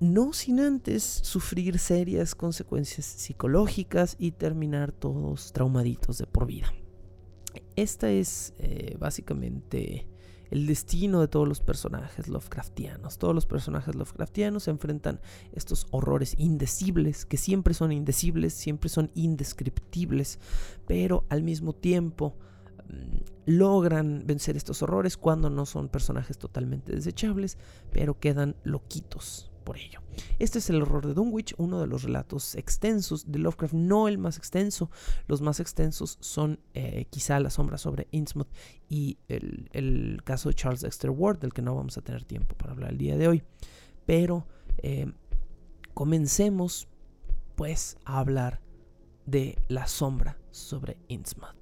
No 0.00 0.32
sin 0.32 0.60
antes 0.60 1.02
sufrir 1.02 1.78
serias 1.78 2.34
consecuencias 2.34 3.04
psicológicas 3.04 4.16
y 4.18 4.30
terminar 4.30 4.92
todos 4.92 5.52
traumaditos 5.52 6.16
de 6.16 6.26
por 6.26 6.46
vida. 6.46 6.72
Este 7.76 8.18
es 8.18 8.54
eh, 8.58 8.96
básicamente 8.98 10.06
el 10.50 10.66
destino 10.66 11.20
de 11.20 11.28
todos 11.28 11.46
los 11.46 11.60
personajes 11.60 12.28
Lovecraftianos. 12.28 13.18
Todos 13.18 13.34
los 13.34 13.44
personajes 13.44 13.94
Lovecraftianos 13.94 14.62
se 14.64 14.70
enfrentan 14.70 15.20
estos 15.52 15.86
horrores 15.90 16.34
indecibles, 16.38 17.26
que 17.26 17.36
siempre 17.36 17.74
son 17.74 17.92
indecibles, 17.92 18.54
siempre 18.54 18.88
son 18.88 19.10
indescriptibles, 19.14 20.38
pero 20.86 21.26
al 21.28 21.42
mismo 21.42 21.74
tiempo 21.74 22.38
logran 23.46 24.22
vencer 24.26 24.56
estos 24.56 24.82
horrores 24.82 25.16
cuando 25.16 25.50
no 25.50 25.66
son 25.66 25.88
personajes 25.88 26.38
totalmente 26.38 26.94
desechables, 26.94 27.58
pero 27.90 28.18
quedan 28.18 28.56
loquitos 28.64 29.50
por 29.64 29.78
ello. 29.78 30.00
Este 30.38 30.58
es 30.58 30.70
el 30.70 30.82
horror 30.82 31.06
de 31.06 31.14
Dunwich, 31.14 31.54
uno 31.58 31.80
de 31.80 31.86
los 31.86 32.02
relatos 32.02 32.54
extensos 32.54 33.30
de 33.30 33.38
Lovecraft, 33.38 33.74
no 33.74 34.08
el 34.08 34.18
más 34.18 34.36
extenso. 34.36 34.90
Los 35.26 35.40
más 35.40 35.60
extensos 35.60 36.18
son 36.20 36.60
eh, 36.74 37.06
quizá 37.10 37.38
La 37.40 37.50
sombra 37.50 37.78
sobre 37.78 38.08
Innsmouth 38.10 38.48
y 38.88 39.18
el, 39.28 40.20
caso 40.24 40.48
de 40.48 40.54
Charles 40.54 40.80
Dexter 40.80 41.10
Ward, 41.10 41.38
del 41.38 41.52
que 41.52 41.62
no 41.62 41.74
vamos 41.74 41.96
a 41.98 42.02
tener 42.02 42.24
tiempo 42.24 42.56
para 42.56 42.72
hablar 42.72 42.92
el 42.92 42.98
día 42.98 43.16
de 43.16 43.28
hoy. 43.28 43.42
Pero 44.06 44.46
eh, 44.78 45.12
comencemos 45.94 46.88
pues 47.54 47.98
a 48.04 48.18
hablar 48.18 48.60
de 49.26 49.58
La 49.68 49.86
sombra 49.86 50.38
sobre 50.50 50.96
Innsmouth. 51.08 51.59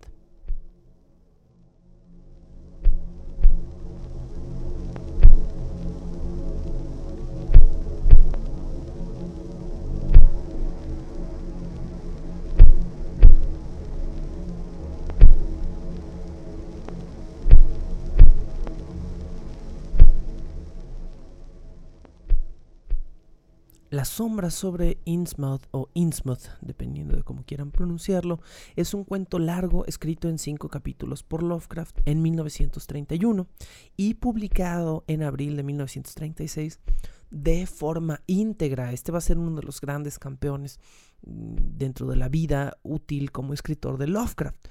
La 23.98 24.04
sombra 24.04 24.50
sobre 24.50 25.00
Innsmouth 25.06 25.66
o 25.72 25.88
Innsmouth, 25.92 26.56
dependiendo 26.60 27.16
de 27.16 27.24
cómo 27.24 27.42
quieran 27.42 27.72
pronunciarlo, 27.72 28.40
es 28.76 28.94
un 28.94 29.02
cuento 29.02 29.40
largo 29.40 29.84
escrito 29.86 30.28
en 30.28 30.38
cinco 30.38 30.68
capítulos 30.68 31.24
por 31.24 31.42
Lovecraft 31.42 31.98
en 32.04 32.22
1931 32.22 33.48
y 33.96 34.14
publicado 34.14 35.02
en 35.08 35.24
abril 35.24 35.56
de 35.56 35.64
1936 35.64 36.78
de 37.32 37.66
forma 37.66 38.22
íntegra. 38.28 38.92
Este 38.92 39.10
va 39.10 39.18
a 39.18 39.20
ser 39.20 39.36
uno 39.36 39.56
de 39.56 39.66
los 39.66 39.80
grandes 39.80 40.20
campeones 40.20 40.78
mm, 41.26 41.56
dentro 41.76 42.06
de 42.06 42.14
la 42.14 42.28
vida 42.28 42.78
útil 42.84 43.32
como 43.32 43.52
escritor 43.52 43.98
de 43.98 44.06
Lovecraft. 44.06 44.64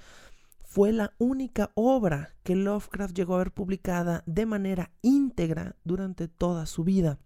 fue 0.63 0.93
la 0.93 1.11
única 1.17 1.71
obra 1.75 2.33
que 2.43 2.55
Lovecraft 2.55 3.13
llegó 3.13 3.35
a 3.35 3.39
ver 3.39 3.51
publicada 3.51 4.23
de 4.25 4.45
manera 4.45 4.89
íntegra 5.01 5.75
durante 5.83 6.29
toda 6.29 6.65
su 6.65 6.85
vida 6.85 7.19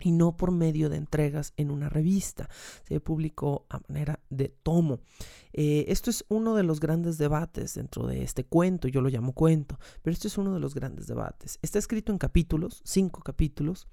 y 0.00 0.12
no 0.12 0.36
por 0.36 0.50
medio 0.50 0.88
de 0.88 0.96
entregas 0.96 1.52
en 1.56 1.70
una 1.70 1.88
revista. 1.88 2.48
Se 2.84 3.00
publicó 3.00 3.66
a 3.68 3.80
manera 3.88 4.20
de 4.30 4.48
tomo. 4.48 5.00
Eh, 5.52 5.86
esto 5.88 6.10
es 6.10 6.24
uno 6.28 6.54
de 6.54 6.62
los 6.62 6.80
grandes 6.80 7.18
debates 7.18 7.74
dentro 7.74 8.06
de 8.06 8.22
este 8.22 8.44
cuento, 8.44 8.88
yo 8.88 9.00
lo 9.00 9.08
llamo 9.08 9.32
cuento, 9.32 9.78
pero 10.02 10.12
esto 10.12 10.28
es 10.28 10.38
uno 10.38 10.54
de 10.54 10.60
los 10.60 10.74
grandes 10.74 11.06
debates. 11.06 11.58
Está 11.62 11.78
escrito 11.78 12.12
en 12.12 12.18
capítulos, 12.18 12.82
cinco 12.84 13.22
capítulos. 13.22 13.88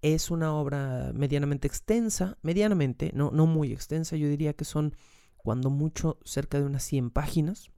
Es 0.00 0.30
una 0.30 0.54
obra 0.54 1.12
medianamente 1.12 1.66
extensa, 1.66 2.38
medianamente, 2.42 3.10
no, 3.14 3.30
no 3.32 3.46
muy 3.46 3.72
extensa, 3.72 4.16
yo 4.16 4.28
diría 4.28 4.52
que 4.52 4.64
son 4.64 4.94
cuando 5.36 5.70
mucho 5.70 6.18
cerca 6.24 6.58
de 6.58 6.66
unas 6.66 6.84
100 6.84 7.10
páginas, 7.10 7.72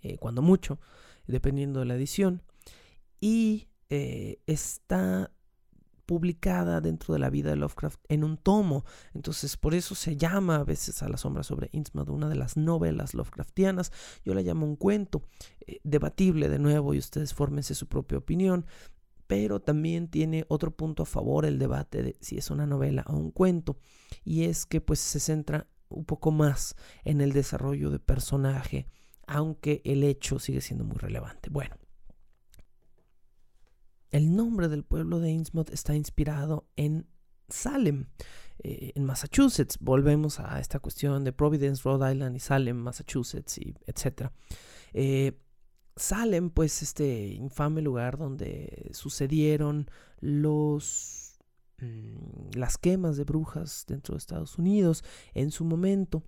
eh, 0.00 0.18
cuando 0.18 0.40
mucho, 0.40 0.78
dependiendo 1.26 1.80
de 1.80 1.86
la 1.86 1.94
edición, 1.94 2.42
y 3.20 3.68
eh, 3.88 4.40
está 4.46 5.32
publicada 6.06 6.80
dentro 6.80 7.12
de 7.12 7.20
la 7.20 7.30
vida 7.30 7.50
de 7.50 7.56
Lovecraft 7.56 8.00
en 8.08 8.24
un 8.24 8.38
tomo. 8.38 8.84
Entonces, 9.12 9.56
por 9.56 9.74
eso 9.74 9.94
se 9.94 10.16
llama 10.16 10.56
a 10.56 10.64
veces 10.64 11.02
a 11.02 11.08
la 11.08 11.16
sombra 11.16 11.42
sobre 11.42 11.68
Innsmouth 11.72 12.08
una 12.08 12.28
de 12.28 12.36
las 12.36 12.56
novelas 12.56 13.14
Lovecraftianas. 13.14 13.92
Yo 14.24 14.32
la 14.34 14.42
llamo 14.42 14.66
un 14.66 14.76
cuento, 14.76 15.22
eh, 15.66 15.80
debatible 15.82 16.48
de 16.48 16.58
nuevo 16.58 16.94
y 16.94 16.98
ustedes 16.98 17.34
fórmense 17.34 17.74
su 17.74 17.88
propia 17.88 18.18
opinión. 18.18 18.66
Pero 19.26 19.60
también 19.60 20.08
tiene 20.08 20.44
otro 20.48 20.70
punto 20.70 21.02
a 21.02 21.06
favor 21.06 21.46
el 21.46 21.58
debate 21.58 22.02
de 22.02 22.16
si 22.20 22.38
es 22.38 22.50
una 22.50 22.64
novela 22.64 23.04
o 23.08 23.16
un 23.16 23.32
cuento. 23.32 23.76
Y 24.24 24.44
es 24.44 24.66
que 24.66 24.80
pues 24.80 25.00
se 25.00 25.18
centra 25.18 25.68
un 25.88 26.04
poco 26.04 26.30
más 26.30 26.76
en 27.04 27.20
el 27.20 27.32
desarrollo 27.32 27.90
de 27.90 27.98
personaje, 27.98 28.86
aunque 29.26 29.82
el 29.84 30.04
hecho 30.04 30.38
sigue 30.38 30.60
siendo 30.60 30.84
muy 30.84 30.96
relevante. 30.96 31.50
Bueno, 31.50 31.76
el 34.10 34.34
nombre 34.34 34.68
del 34.68 34.84
pueblo 34.84 35.20
de 35.20 35.30
Innsmouth 35.30 35.70
está 35.70 35.94
inspirado 35.94 36.68
en 36.76 37.06
Salem, 37.48 38.06
eh, 38.62 38.92
en 38.94 39.04
Massachusetts. 39.04 39.78
Volvemos 39.80 40.40
a 40.40 40.60
esta 40.60 40.78
cuestión 40.78 41.24
de 41.24 41.32
Providence, 41.32 41.82
Rhode 41.84 42.12
Island 42.12 42.36
y 42.36 42.40
Salem, 42.40 42.76
Massachusetts, 42.76 43.58
y 43.58 43.74
etc. 43.86 44.30
Eh, 44.92 45.38
Salem, 45.96 46.50
pues 46.50 46.82
este 46.82 47.28
infame 47.28 47.82
lugar 47.82 48.18
donde 48.18 48.90
sucedieron 48.92 49.90
los, 50.20 51.38
mm, 51.78 52.50
las 52.56 52.78
quemas 52.78 53.16
de 53.16 53.24
brujas 53.24 53.84
dentro 53.88 54.14
de 54.14 54.18
Estados 54.18 54.58
Unidos 54.58 55.04
en 55.34 55.50
su 55.50 55.64
momento 55.64 56.22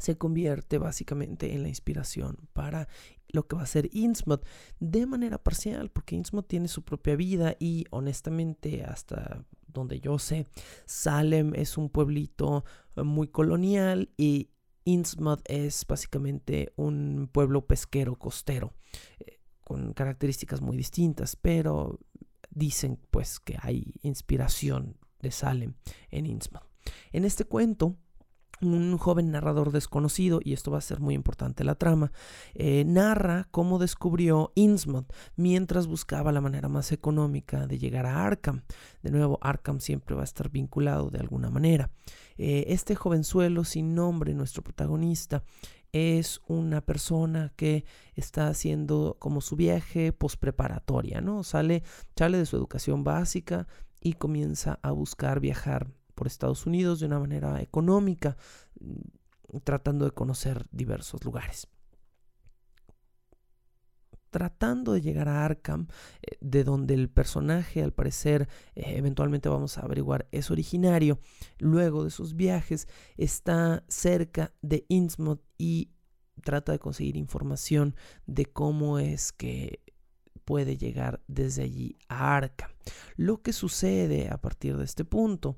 se 0.00 0.16
convierte 0.16 0.78
básicamente 0.78 1.54
en 1.54 1.62
la 1.62 1.68
inspiración 1.68 2.48
para 2.52 2.88
lo 3.28 3.46
que 3.46 3.56
va 3.56 3.62
a 3.62 3.66
ser 3.66 3.88
Innsmouth 3.92 4.44
de 4.80 5.06
manera 5.06 5.42
parcial, 5.42 5.90
porque 5.90 6.16
Innsmouth 6.16 6.46
tiene 6.46 6.68
su 6.68 6.82
propia 6.82 7.16
vida 7.16 7.56
y 7.58 7.84
honestamente 7.90 8.84
hasta 8.84 9.44
donde 9.68 10.00
yo 10.00 10.18
sé, 10.18 10.48
Salem 10.84 11.54
es 11.54 11.78
un 11.78 11.90
pueblito 11.90 12.64
muy 12.96 13.28
colonial 13.28 14.10
y 14.16 14.50
Innsmouth 14.84 15.42
es 15.46 15.86
básicamente 15.86 16.72
un 16.76 17.28
pueblo 17.30 17.66
pesquero 17.66 18.16
costero 18.16 18.74
eh, 19.20 19.40
con 19.62 19.92
características 19.92 20.60
muy 20.60 20.76
distintas, 20.76 21.36
pero 21.36 22.00
dicen 22.50 22.98
pues 23.10 23.38
que 23.38 23.56
hay 23.60 23.94
inspiración 24.02 24.96
de 25.20 25.30
Salem 25.30 25.74
en 26.10 26.26
Innsmouth. 26.26 26.64
En 27.12 27.24
este 27.24 27.44
cuento 27.44 27.96
un 28.62 28.98
joven 28.98 29.30
narrador 29.30 29.72
desconocido, 29.72 30.40
y 30.42 30.52
esto 30.52 30.70
va 30.70 30.78
a 30.78 30.82
ser 30.82 31.00
muy 31.00 31.14
importante 31.14 31.64
la 31.64 31.74
trama, 31.74 32.12
eh, 32.54 32.84
narra 32.86 33.48
cómo 33.50 33.78
descubrió 33.78 34.52
Innsmouth 34.54 35.12
mientras 35.36 35.86
buscaba 35.86 36.32
la 36.32 36.40
manera 36.40 36.68
más 36.68 36.92
económica 36.92 37.66
de 37.66 37.78
llegar 37.78 38.06
a 38.06 38.24
Arkham. 38.24 38.62
De 39.02 39.10
nuevo, 39.10 39.38
Arkham 39.40 39.80
siempre 39.80 40.14
va 40.14 40.22
a 40.22 40.24
estar 40.24 40.50
vinculado 40.50 41.10
de 41.10 41.18
alguna 41.18 41.50
manera. 41.50 41.90
Eh, 42.36 42.66
este 42.68 42.94
jovenzuelo 42.94 43.64
sin 43.64 43.94
nombre, 43.94 44.34
nuestro 44.34 44.62
protagonista, 44.62 45.42
es 45.92 46.40
una 46.46 46.80
persona 46.80 47.52
que 47.56 47.84
está 48.14 48.48
haciendo 48.48 49.16
como 49.18 49.40
su 49.40 49.56
viaje 49.56 50.12
postpreparatoria, 50.12 51.20
¿no? 51.20 51.42
Sale, 51.42 51.82
sale 52.16 52.38
de 52.38 52.46
su 52.46 52.56
educación 52.56 53.02
básica 53.02 53.66
y 54.00 54.14
comienza 54.14 54.78
a 54.82 54.92
buscar 54.92 55.40
viajar 55.40 55.88
por 56.20 56.26
Estados 56.26 56.66
Unidos 56.66 57.00
de 57.00 57.06
una 57.06 57.18
manera 57.18 57.62
económica, 57.62 58.36
mm, 58.78 59.56
tratando 59.64 60.04
de 60.04 60.10
conocer 60.10 60.66
diversos 60.70 61.24
lugares. 61.24 61.66
Tratando 64.28 64.92
de 64.92 65.00
llegar 65.00 65.30
a 65.30 65.46
Arkham, 65.46 65.88
eh, 66.20 66.36
de 66.42 66.62
donde 66.62 66.92
el 66.92 67.08
personaje, 67.08 67.82
al 67.82 67.94
parecer, 67.94 68.50
eh, 68.74 68.96
eventualmente 68.98 69.48
vamos 69.48 69.78
a 69.78 69.80
averiguar, 69.80 70.28
es 70.30 70.50
originario, 70.50 71.20
luego 71.58 72.04
de 72.04 72.10
sus 72.10 72.36
viajes, 72.36 72.86
está 73.16 73.82
cerca 73.88 74.52
de 74.60 74.84
Innsmouth 74.88 75.40
y 75.56 75.90
trata 76.44 76.72
de 76.72 76.80
conseguir 76.80 77.16
información 77.16 77.96
de 78.26 78.44
cómo 78.44 78.98
es 78.98 79.32
que 79.32 79.82
puede 80.44 80.76
llegar 80.76 81.22
desde 81.28 81.62
allí 81.62 81.96
a 82.08 82.36
Arkham. 82.36 82.72
Lo 83.16 83.40
que 83.40 83.54
sucede 83.54 84.28
a 84.28 84.36
partir 84.36 84.76
de 84.76 84.84
este 84.84 85.06
punto 85.06 85.56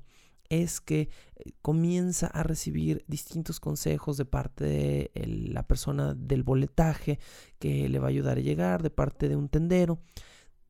es 0.49 0.81
que 0.81 1.09
eh, 1.35 1.51
comienza 1.61 2.27
a 2.27 2.43
recibir 2.43 3.03
distintos 3.07 3.59
consejos 3.59 4.17
de 4.17 4.25
parte 4.25 4.65
de 4.65 5.11
la 5.49 5.67
persona 5.67 6.13
del 6.13 6.43
boletaje 6.43 7.19
que 7.59 7.89
le 7.89 7.99
va 7.99 8.07
a 8.07 8.09
ayudar 8.09 8.37
a 8.37 8.41
llegar, 8.41 8.83
de 8.83 8.89
parte 8.89 9.29
de 9.29 9.35
un 9.35 9.49
tendero, 9.49 9.99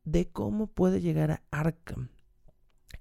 de 0.04 0.30
cómo 0.30 0.66
puede 0.66 1.00
llegar 1.00 1.30
a 1.30 1.42
Arkham 1.50 2.08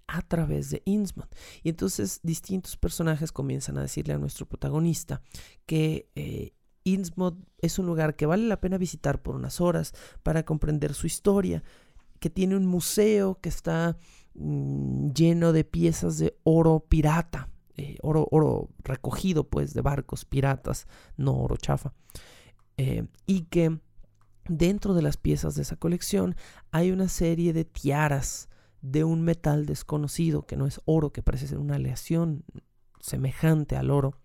a 0.07 0.21
través 0.21 0.69
de 0.69 0.81
Innsmouth. 0.85 1.33
Y 1.63 1.69
entonces 1.69 2.19
distintos 2.23 2.77
personajes 2.77 3.31
comienzan 3.31 3.77
a 3.77 3.81
decirle 3.81 4.13
a 4.13 4.19
nuestro 4.19 4.47
protagonista 4.47 5.21
que 5.65 6.09
eh, 6.15 6.53
Innsmouth 6.83 7.37
es 7.59 7.79
un 7.79 7.85
lugar 7.85 8.15
que 8.15 8.25
vale 8.25 8.47
la 8.47 8.59
pena 8.59 8.77
visitar 8.77 9.21
por 9.21 9.35
unas 9.35 9.61
horas 9.61 9.93
para 10.21 10.43
comprender 10.43 10.93
su 10.93 11.07
historia, 11.07 11.63
que 12.19 12.29
tiene 12.29 12.55
un 12.55 12.65
museo 12.65 13.39
que 13.41 13.49
está 13.49 13.97
Mm, 14.35 15.11
lleno 15.11 15.53
de 15.53 15.63
piezas 15.63 16.17
de 16.17 16.35
oro 16.43 16.79
pirata, 16.89 17.49
eh, 17.75 17.97
oro, 18.01 18.69
recogido 18.79 19.47
pues 19.47 19.73
de 19.73 19.81
barcos 19.81 20.25
piratas, 20.25 20.87
no 21.17 21.35
oro 21.37 21.55
chafa, 21.57 21.93
eh, 22.77 23.05
y 23.27 23.43
que 23.43 23.79
dentro 24.49 24.95
de 24.95 25.03
las 25.03 25.17
piezas 25.17 25.55
de 25.55 25.61
esa 25.61 25.75
colección 25.75 26.35
hay 26.71 26.91
una 26.91 27.09
serie 27.09 27.53
de 27.53 27.63
tiaras 27.63 28.49
de 28.81 29.03
un 29.03 29.21
metal 29.21 29.65
desconocido 29.65 30.45
que 30.47 30.57
no 30.57 30.65
es 30.65 30.81
oro, 30.85 31.13
que 31.13 31.21
parece 31.21 31.47
ser 31.47 31.59
una 31.59 31.75
aleación 31.75 32.43
semejante 32.99 33.75
al 33.77 33.91
oro, 33.91 34.17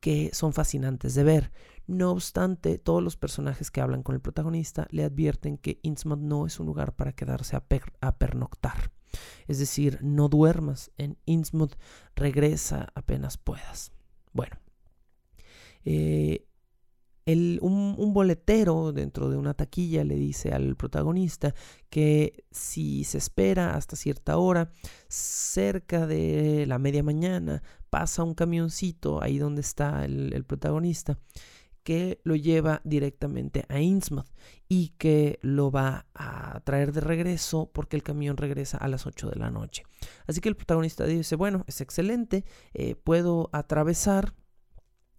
que 0.00 0.30
son 0.32 0.52
fascinantes 0.52 1.14
de 1.14 1.22
ver. 1.22 1.52
No 1.86 2.10
obstante, 2.10 2.78
todos 2.78 3.02
los 3.02 3.16
personajes 3.16 3.70
que 3.70 3.80
hablan 3.80 4.02
con 4.02 4.14
el 4.14 4.20
protagonista 4.20 4.88
le 4.90 5.04
advierten 5.04 5.58
que 5.58 5.78
Innsmouth 5.82 6.18
no 6.18 6.46
es 6.46 6.58
un 6.58 6.66
lugar 6.66 6.94
para 6.96 7.12
quedarse 7.12 7.56
a 7.56 8.18
pernoctar. 8.18 8.90
Es 9.48 9.58
decir, 9.58 9.98
no 10.02 10.28
duermas 10.28 10.90
en 10.98 11.18
Innsmouth, 11.26 11.74
regresa 12.14 12.88
apenas 12.94 13.38
puedas. 13.38 13.92
Bueno, 14.32 14.56
eh, 15.84 16.46
un, 17.26 17.94
un, 17.98 18.12
boletero 18.12 18.92
dentro 18.92 19.30
de 19.30 19.36
una 19.36 19.54
taquilla 19.54 20.04
le 20.04 20.16
dice 20.16 20.50
al 20.50 20.76
protagonista 20.76 21.54
que 21.88 22.44
si 22.50 23.04
se 23.04 23.18
espera 23.18 23.76
hasta 23.76 23.96
cierta 23.96 24.38
hora, 24.38 24.72
cerca 25.08 26.06
de 26.06 26.66
la 26.66 26.78
media 26.78 27.02
mañana, 27.02 27.62
pasa 27.90 28.24
un 28.24 28.34
camioncito 28.34 29.22
ahí 29.22 29.38
donde 29.38 29.60
está 29.60 30.04
el, 30.04 30.32
el 30.32 30.44
protagonista 30.44 31.18
que 31.82 32.20
lo 32.24 32.36
lleva 32.36 32.80
directamente 32.84 33.64
a 33.68 33.80
Innsmouth 33.80 34.28
y 34.68 34.90
que 34.98 35.38
lo 35.42 35.70
va 35.70 36.06
a 36.14 36.60
traer 36.60 36.92
de 36.92 37.00
regreso 37.00 37.70
porque 37.72 37.96
el 37.96 38.02
camión 38.02 38.36
regresa 38.36 38.78
a 38.78 38.88
las 38.88 39.06
8 39.06 39.30
de 39.30 39.36
la 39.36 39.50
noche. 39.50 39.84
Así 40.26 40.40
que 40.40 40.48
el 40.48 40.56
protagonista 40.56 41.04
dice, 41.04 41.36
bueno, 41.36 41.64
es 41.66 41.80
excelente, 41.80 42.44
eh, 42.74 42.94
puedo 42.94 43.50
atravesar 43.52 44.34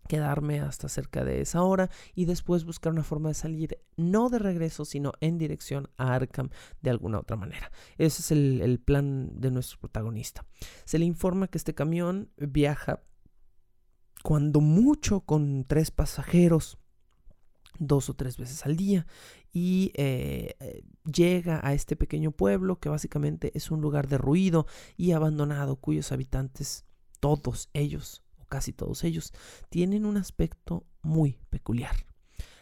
quedarme 0.08 0.60
hasta 0.60 0.90
cerca 0.90 1.24
de 1.24 1.42
esa 1.42 1.64
hora 1.64 1.90
y 2.14 2.26
después 2.26 2.66
buscar 2.66 2.92
una 2.92 3.04
forma 3.04 3.30
de 3.30 3.36
salir 3.36 3.80
no 3.96 4.30
de 4.30 4.38
regreso 4.40 4.84
sino 4.84 5.14
en 5.22 5.38
dirección 5.38 5.90
a 5.98 6.14
Arkham 6.14 6.50
de 6.82 6.90
alguna 6.90 7.20
otra 7.20 7.38
manera. 7.38 7.72
Ese 7.98 8.22
es 8.22 8.32
el, 8.32 8.62
el 8.62 8.80
plan 8.80 9.40
de 9.40 9.52
nuestro 9.52 9.80
protagonista. 9.80 10.46
Se 10.86 11.00
le 11.00 11.06
informa 11.06 11.48
que 11.48 11.58
este 11.58 11.74
camión 11.74 12.30
viaja 12.38 13.02
cuando 14.24 14.62
mucho 14.62 15.20
con 15.20 15.66
tres 15.66 15.92
pasajeros 15.92 16.80
dos 17.78 18.10
o 18.10 18.14
tres 18.14 18.38
veces 18.38 18.66
al 18.66 18.78
día 18.78 19.06
y 19.52 19.92
eh, 19.96 20.56
eh, 20.60 20.84
llega 21.04 21.60
a 21.62 21.74
este 21.74 21.96
pequeño 21.96 22.32
pueblo 22.32 22.80
que 22.80 22.90
básicamente 22.90 23.52
es 23.56 23.70
un 23.70 23.82
lugar 23.82 24.08
de 24.08 24.18
ruido 24.18 24.66
y 24.96 25.12
abandonado 25.12 25.76
cuyos 25.76 26.12
habitantes, 26.12 26.86
todos 27.20 27.70
ellos 27.74 28.24
o 28.40 28.46
casi 28.46 28.72
todos 28.72 29.04
ellos, 29.04 29.34
tienen 29.70 30.06
un 30.06 30.16
aspecto 30.18 30.86
muy 31.02 31.40
peculiar. 31.50 31.96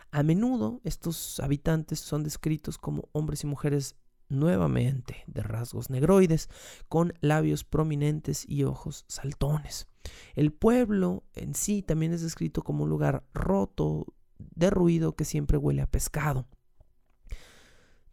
A 0.09 0.23
menudo 0.23 0.81
estos 0.83 1.39
habitantes 1.39 1.99
son 1.99 2.23
descritos 2.23 2.79
como 2.79 3.07
hombres 3.11 3.43
y 3.43 3.47
mujeres 3.47 3.95
nuevamente 4.29 5.23
de 5.27 5.43
rasgos 5.43 5.91
negroides, 5.91 6.49
con 6.89 7.13
labios 7.21 7.63
prominentes 7.63 8.49
y 8.49 8.63
ojos 8.63 9.05
saltones. 9.07 9.90
El 10.35 10.51
pueblo 10.53 11.23
en 11.33 11.53
sí 11.55 11.81
también 11.81 12.13
es 12.13 12.21
descrito 12.21 12.63
como 12.63 12.83
un 12.83 12.89
lugar 12.89 13.25
roto, 13.33 14.05
derruido, 14.37 15.15
que 15.15 15.25
siempre 15.25 15.57
huele 15.57 15.81
a 15.81 15.87
pescado. 15.87 16.47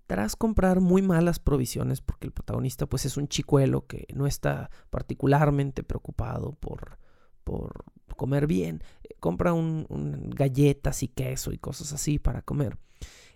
Tras 0.07 0.36
comprar 0.36 0.80
muy 0.80 1.03
malas 1.03 1.39
provisiones, 1.39 2.01
porque 2.01 2.26
el 2.26 2.32
protagonista 2.32 2.86
pues 2.86 3.05
es 3.05 3.16
un 3.16 3.28
chicuelo 3.28 3.86
que 3.86 4.07
no 4.14 4.26
está 4.26 4.70
particularmente 4.89 5.82
preocupado 5.82 6.55
por, 6.55 6.99
por 7.45 7.84
comer 8.18 8.47
bien, 8.47 8.82
eh, 9.05 9.14
compra 9.20 9.55
un, 9.55 9.86
galletas 10.34 11.03
y 11.03 11.09
queso 11.09 11.53
y 11.53 11.59
cosas 11.59 11.95
así 11.95 12.18
para 12.18 12.43
comer. 12.43 12.76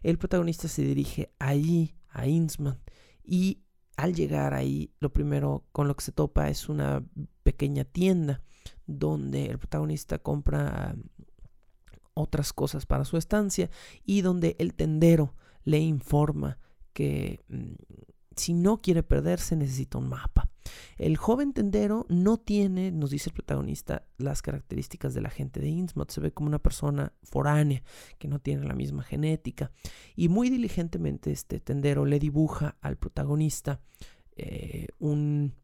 El 0.03 0.19
protagonista 0.19 0.69
se 0.69 0.83
dirige 0.83 1.33
allí 1.39 1.95
a 2.11 2.27
Innsman 2.27 2.81
y 3.25 3.62
al 3.97 4.15
llegar 4.15 4.55
ahí 4.55 4.91
lo 5.01 5.13
primero 5.13 5.65
con 5.73 5.89
lo 5.89 5.97
que 5.97 6.05
se 6.05 6.13
topa 6.13 6.49
es 6.49 6.69
una 6.69 7.05
pequeña 7.43 7.85
tienda 7.85 8.43
donde 8.87 9.47
el 9.47 9.59
protagonista 9.59 10.19
compra 10.19 10.95
otras 12.15 12.53
cosas 12.53 12.87
para 12.87 13.05
su 13.05 13.17
estancia 13.17 13.71
y 14.05 14.21
donde 14.23 14.57
el 14.59 14.75
tendero 14.75 15.35
le 15.65 15.79
informa 15.79 16.59
que 16.93 17.41
mm, 17.49 17.73
si 18.37 18.55
no 18.55 18.81
quiere 18.81 19.03
perderse 19.03 19.57
necesita 19.57 19.99
un 19.99 20.09
mapa. 20.09 20.51
El 20.97 21.17
joven 21.17 21.53
tendero 21.53 22.07
no 22.09 22.39
tiene, 22.39 22.91
nos 22.93 23.11
dice 23.11 23.31
el 23.31 23.35
protagonista, 23.35 24.07
las 24.19 24.43
características 24.43 25.15
de 25.15 25.21
la 25.21 25.31
gente 25.31 25.61
de 25.61 25.69
Innsmouth. 25.69 26.11
Se 26.11 26.21
ve 26.21 26.33
como 26.33 26.49
una 26.49 26.61
persona 26.61 27.13
foránea, 27.23 27.83
que 28.19 28.29
no 28.29 28.39
tiene 28.39 28.67
la 28.67 28.75
misma 28.75 29.03
genética. 29.03 29.73
Y 30.15 30.29
muy 30.29 30.51
diligentemente 30.51 31.33
este 31.33 31.61
tendero 31.61 32.05
le 32.05 32.19
dibuja 32.19 32.77
al 32.81 32.97
protagonista 32.97 33.81
eh, 34.37 34.89
un, 34.99 35.55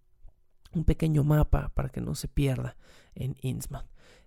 un, 0.72 0.84
pequeño 0.84 1.24
mapa 1.24 1.70
para 1.74 1.88
que 1.88 2.00
no 2.00 2.14
se 2.14 2.28
pierda 2.28 2.76
en 3.14 3.36
Innsmouth. 3.40 3.86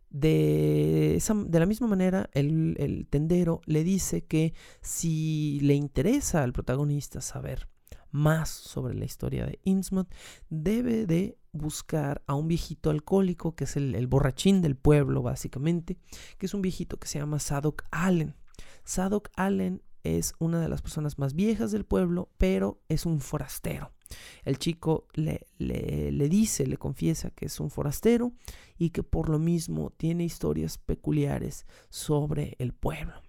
De, 0.10 1.22
de, 1.48 1.60
la 1.60 1.66
misma 1.66 1.88
manera, 1.88 2.30
el, 2.34 2.76
el, 2.80 3.08
tendero 3.08 3.62
le 3.66 3.86
dice 3.86 4.26
que 4.26 4.54
si 4.82 5.60
le 5.62 5.74
interesa 5.76 6.44
al 6.44 6.52
protagonista 6.52 7.22
saber 7.22 7.71
más 8.12 8.50
sobre 8.50 8.94
la 8.94 9.06
historia 9.06 9.46
de 9.46 9.60
Innsmouth, 9.64 10.10
debe 10.50 11.06
de 11.06 11.38
buscar 11.54 12.24
a 12.28 12.36
un 12.36 12.48
viejito 12.48 12.90
alcohólico, 12.90 13.56
que 13.56 13.66
es 13.66 13.76
el, 13.76 14.08
borrachín 14.08 14.62
del 14.62 14.76
pueblo, 14.76 15.22
básicamente, 15.22 15.98
que 16.38 16.46
es 16.46 16.54
un 16.54 16.62
viejito 16.62 16.98
que 16.98 17.08
se 17.08 17.20
llama 17.20 17.40
Sadok 17.40 17.84
Allen. 17.92 18.36
Sadok 18.84 19.30
Allen 19.36 19.82
es 20.04 20.34
una 20.40 20.60
de 20.60 20.70
las 20.70 20.82
personas 20.82 21.20
más 21.20 21.34
viejas 21.34 21.72
del 21.72 21.86
pueblo, 21.86 22.30
pero 22.38 22.82
es 22.90 23.06
un 23.06 23.20
forastero. 23.20 23.92
El 24.44 24.58
chico 24.58 25.08
le, 25.14 25.48
le, 25.58 26.12
le, 26.12 26.30
dice, 26.30 26.68
le 26.68 26.78
confiesa 26.78 27.30
que 27.32 27.46
es 27.46 27.60
un 27.60 27.70
forastero 27.70 28.34
y 28.78 28.90
que 28.90 29.04
por 29.04 29.30
lo 29.30 29.40
mismo 29.40 29.92
tiene 29.92 30.26
historias 30.26 30.78
peculiares 30.78 31.66
sobre 31.90 32.56
el 32.60 32.74
pueblo. 32.74 33.22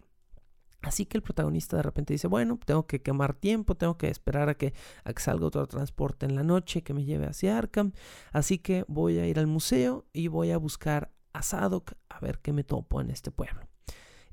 Así 0.83 1.07
que 1.07 1.17
el 1.17 1.23
protagonista 1.23 1.77
de 1.77 1.83
repente 1.85 2.13
dice, 2.13 2.27
bueno, 2.27 2.59
tengo 2.65 2.87
que 2.87 3.03
quemar 3.03 3.35
tiempo, 3.35 3.77
tengo 3.77 3.97
que 3.97 4.09
esperar 4.09 4.49
a 4.49 4.55
que, 4.55 4.75
salga 5.17 5.47
otro 5.47 5.67
transporte 5.67 6.27
en 6.27 6.35
la 6.35 6.43
noche 6.43 6.83
que 6.83 6.93
me 6.93 7.05
lleve 7.05 7.27
hacia 7.27 7.57
Arkham. 7.57 7.93
Así 8.33 8.59
que 8.59 8.85
voy 8.89 9.19
a 9.19 9.27
ir 9.27 9.39
al 9.39 9.47
museo 9.47 10.05
y 10.13 10.27
voy 10.27 10.51
a 10.51 10.59
buscar 10.59 11.13
a 11.33 11.43
Sadok 11.43 11.93
a 12.09 12.21
ver 12.21 12.41
qué 12.41 12.53
me 12.53 12.65
topo 12.65 13.01
en 13.01 13.11
este 13.11 13.31
pueblo. 13.31 13.69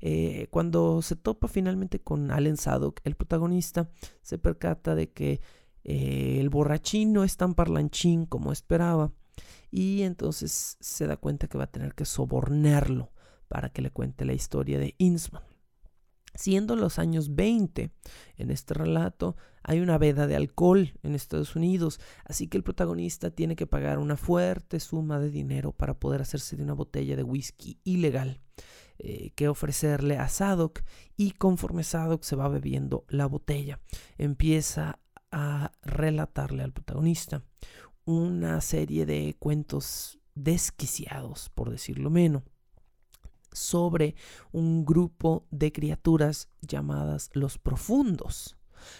Eh, 0.00 0.48
cuando 0.50 1.02
se 1.02 1.14
topa 1.14 1.46
finalmente 1.46 2.00
con 2.00 2.30
Allen 2.30 2.56
Sadok, 2.56 3.00
el 3.04 3.14
protagonista 3.14 3.90
se 4.22 4.38
percata 4.38 4.94
de 4.94 5.12
que 5.12 5.40
eh, 5.84 6.38
el 6.40 6.48
borrachín 6.48 7.12
no 7.12 7.22
es 7.22 7.36
tan 7.36 7.54
parlanchín 7.54 8.26
como 8.26 8.50
esperaba 8.50 9.12
y 9.70 10.02
entonces 10.02 10.76
se 10.80 11.06
da 11.06 11.16
cuenta 11.16 11.46
que 11.46 11.58
va 11.58 11.64
a 11.64 11.70
tener 11.70 11.94
que 11.94 12.04
sobornarlo 12.04 13.12
para 13.48 13.68
que 13.68 13.82
le 13.82 13.90
cuente 13.90 14.24
la 14.24 14.32
historia 14.32 14.78
de 14.78 14.94
Innsman. 14.98 15.49
Siendo 16.34 16.76
los 16.76 16.98
años 16.98 17.34
20 17.34 17.90
en 18.36 18.50
este 18.50 18.74
relato, 18.74 19.36
hay 19.62 19.80
una 19.80 19.98
veda 19.98 20.26
de 20.26 20.36
alcohol 20.36 20.94
en 21.02 21.14
Estados 21.14 21.56
Unidos, 21.56 22.00
así 22.24 22.48
que 22.48 22.56
el 22.56 22.62
protagonista 22.62 23.30
tiene 23.30 23.56
que 23.56 23.66
pagar 23.66 23.98
una 23.98 24.16
fuerte 24.16 24.80
suma 24.80 25.18
de 25.18 25.30
dinero 25.30 25.72
para 25.72 25.98
poder 25.98 26.22
hacerse 26.22 26.56
de 26.56 26.62
una 26.62 26.72
botella 26.72 27.16
de 27.16 27.22
whisky 27.22 27.78
ilegal 27.84 28.40
eh, 28.98 29.32
que 29.34 29.48
ofrecerle 29.48 30.18
a 30.18 30.28
Sadok 30.28 30.80
y 31.16 31.32
conforme 31.32 31.84
Sadok 31.84 32.22
se 32.22 32.36
va 32.36 32.48
bebiendo 32.48 33.04
la 33.08 33.26
botella, 33.26 33.80
empieza 34.18 35.00
a 35.30 35.72
relatarle 35.82 36.62
al 36.62 36.72
protagonista 36.72 37.42
una 38.04 38.60
serie 38.60 39.06
de 39.06 39.36
cuentos 39.38 40.18
desquiciados, 40.34 41.50
por 41.50 41.70
decirlo 41.70 42.10
menos 42.10 42.42
sobre 43.52 44.14
un 44.52 44.84
grupo 44.84 45.46
de 45.50 45.72
criaturas 45.72 46.48
llamadas 46.60 47.30
los 47.32 47.58
profundos. 47.58 48.56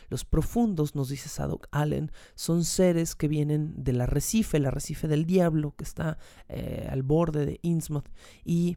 Los 0.09 0.25
profundos, 0.25 0.95
nos 0.95 1.09
dice 1.09 1.29
Sadok 1.29 1.67
Allen, 1.71 2.13
son 2.35 2.65
seres 2.65 3.15
que 3.15 3.29
vienen 3.29 3.73
del 3.83 4.01
arrecife, 4.01 4.59
el 4.59 4.67
arrecife 4.67 5.09
del 5.09 5.25
diablo 5.25 5.75
que 5.77 5.85
está 5.85 6.19
eh, 6.49 6.87
al 6.91 7.03
borde 7.03 7.47
de 7.47 7.61
Innsmouth, 7.63 8.09
y 8.45 8.77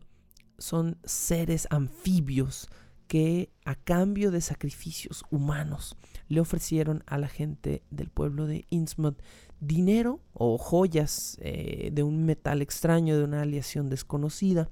son 0.58 0.98
seres 1.04 1.68
anfibios 1.72 2.70
que 3.08 3.52
a 3.66 3.76
cambio 3.76 4.32
de 4.32 4.40
sacrificios 4.40 5.24
humanos 5.30 5.98
le 6.30 6.40
ofrecieron 6.40 7.04
a 7.06 7.18
la 7.18 7.28
gente 7.28 7.84
del 7.92 8.10
pueblo 8.10 8.48
de 8.48 8.66
Innsmouth 8.70 9.22
dinero 9.60 10.20
o 10.34 10.58
joyas 10.58 11.38
eh, 11.42 11.90
de 11.92 12.04
un 12.04 12.26
metal 12.26 12.62
extraño, 12.62 13.18
de 13.18 13.24
una 13.24 13.42
aleación 13.42 13.90
desconocida, 13.90 14.70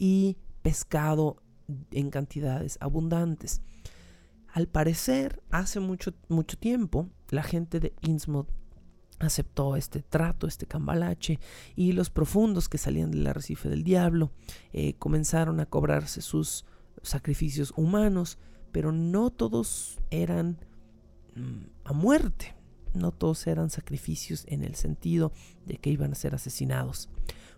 y 0.00 0.38
pescado 0.62 1.36
en 1.92 2.10
cantidades 2.10 2.78
abundantes. 2.80 3.60
Al 4.48 4.66
parecer, 4.66 5.40
hace 5.50 5.78
mucho, 5.78 6.14
mucho 6.28 6.58
tiempo, 6.58 7.08
la 7.28 7.44
gente 7.44 7.78
de 7.78 7.94
Innsmouth 8.00 8.48
aceptó 9.20 9.76
este 9.76 10.02
trato, 10.02 10.46
este 10.46 10.66
cambalache, 10.66 11.38
y 11.76 11.92
los 11.92 12.10
profundos 12.10 12.68
que 12.68 12.78
salían 12.78 13.10
del 13.10 13.26
arrecife 13.26 13.68
del 13.68 13.84
diablo 13.84 14.32
eh, 14.72 14.94
comenzaron 14.94 15.60
a 15.60 15.66
cobrarse 15.66 16.22
sus 16.22 16.64
sacrificios 17.02 17.72
humanos, 17.76 18.38
pero 18.72 18.90
no 18.90 19.30
todos 19.30 20.00
eran 20.10 20.58
mm, 21.36 21.64
a 21.84 21.92
muerte, 21.92 22.56
no 22.94 23.12
todos 23.12 23.46
eran 23.46 23.68
sacrificios 23.68 24.44
en 24.48 24.64
el 24.64 24.74
sentido 24.74 25.32
de 25.66 25.76
que 25.76 25.90
iban 25.90 26.12
a 26.12 26.16
ser 26.16 26.34
asesinados. 26.34 27.10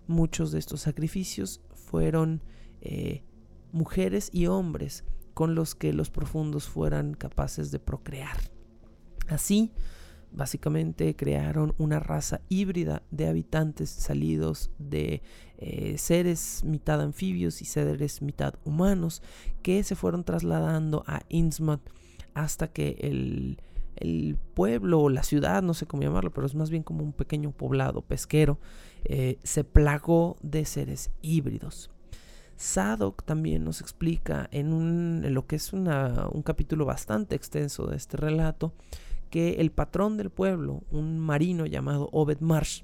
Muchos 0.09 0.51
de 0.51 0.59
estos 0.59 0.81
sacrificios 0.81 1.61
fueron 1.93 2.41
eh, 2.81 3.23
mujeres 3.71 4.31
y 4.33 4.47
hombres 4.47 5.05
con 5.35 5.55
los 5.55 5.75
que 5.75 5.93
los 5.93 6.09
profundos 6.11 6.67
fueran 6.67 7.13
capaces 7.13 7.71
de 7.71 7.79
procrear. 7.81 8.39
Así, 9.29 9.73
básicamente 10.31 11.15
crearon 11.15 11.75
una 11.77 12.01
raza 12.01 12.41
híbrida 12.49 13.03
de 13.11 13.27
habitantes 13.29 13.91
salidos 13.91 14.71
de 14.79 15.21
eh, 15.59 15.99
seres 15.99 16.65
mitad 16.65 17.03
anfibios 17.03 17.61
y 17.61 17.67
seres 17.67 18.23
mitad 18.23 18.55
humanos 18.65 19.23
que 19.63 19.85
se 19.85 19.95
fueron 19.95 20.25
trasladando 20.25 21.05
a 21.07 21.21
Innsmouth 21.29 21.91
hasta 22.33 22.69
que 22.69 22.97
el, 23.01 23.59
pueblo 24.55 25.01
o 25.01 25.09
la 25.09 25.23
ciudad, 25.23 25.63
no 25.63 25.75
sé 25.75 25.87
cómo 25.87 26.03
llamarlo, 26.03 26.33
pero 26.33 26.47
es 26.47 26.55
más 26.55 26.71
bien 26.71 26.83
como 26.83 27.05
un 27.05 27.13
pequeño 27.13 27.53
poblado 27.53 28.03
pesquero, 28.03 28.59
eh, 29.05 29.39
se 29.43 29.65
plagó 29.65 30.37
de 30.43 30.65
seres 30.65 31.11
híbridos. 31.23 31.91
Sadok 32.57 33.25
también 33.25 33.65
nos 33.65 33.81
explica 33.81 34.49
en, 34.53 34.73
un, 34.73 35.23
lo 35.31 35.47
que 35.47 35.57
es 35.57 35.73
un 35.73 36.43
capítulo 36.45 36.85
bastante 36.85 37.35
extenso 37.35 37.87
de 37.87 37.97
este 37.97 38.17
relato 38.17 38.73
que 39.31 39.55
el 39.55 39.73
patrón 39.73 40.17
del 40.17 40.31
pueblo, 40.31 40.83
un 40.91 41.19
marino 41.19 41.67
llamado 41.67 42.09
Obed 42.13 42.41
Marsh, 42.41 42.83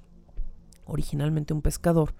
originalmente 0.86 1.52
un 1.52 1.62
pescador, 1.62 2.14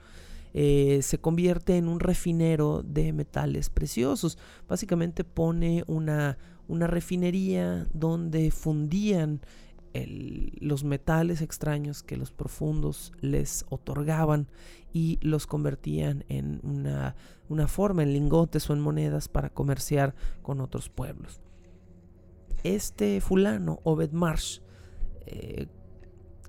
eh, 0.54 1.00
se 1.02 1.18
convierte 1.18 1.76
en 1.76 1.88
un 1.88 2.00
refinero 2.00 2.82
de 2.82 3.12
metales 3.12 3.70
preciosos. 3.70 4.38
Básicamente 4.68 5.24
pone 5.24 5.84
una, 5.86 6.38
una 6.68 6.86
refinería 6.86 7.86
donde 7.92 8.50
fundían 8.50 9.40
los 10.60 10.84
metales 10.84 11.40
extraños 11.40 12.02
que 12.02 12.16
los 12.16 12.30
profundos 12.30 13.12
les 13.20 13.64
otorgaban 13.68 14.46
y 14.92 15.18
los 15.22 15.46
convertían 15.46 16.24
en 16.28 16.60
una, 16.62 17.68
forma, 17.68 18.02
en 18.02 18.12
lingotes 18.12 18.68
o 18.70 18.74
en 18.74 18.80
monedas 18.80 19.28
para 19.28 19.50
comerciar 19.50 20.14
con 20.42 20.60
otros 20.60 20.88
pueblos. 20.88 21.40
Este 22.62 23.20
fulano, 23.20 23.80
Obed 23.82 24.12
Marsh, 24.12 24.60
eh, 25.26 25.66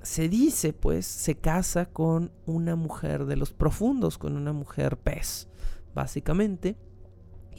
se 0.01 0.29
dice, 0.29 0.73
pues, 0.73 1.05
se 1.05 1.35
casa 1.35 1.85
con 1.85 2.31
una 2.45 2.75
mujer 2.75 3.25
de 3.25 3.35
los 3.35 3.53
profundos, 3.53 4.17
con 4.17 4.37
una 4.37 4.53
mujer 4.53 4.97
pez, 4.97 5.49
básicamente, 5.93 6.77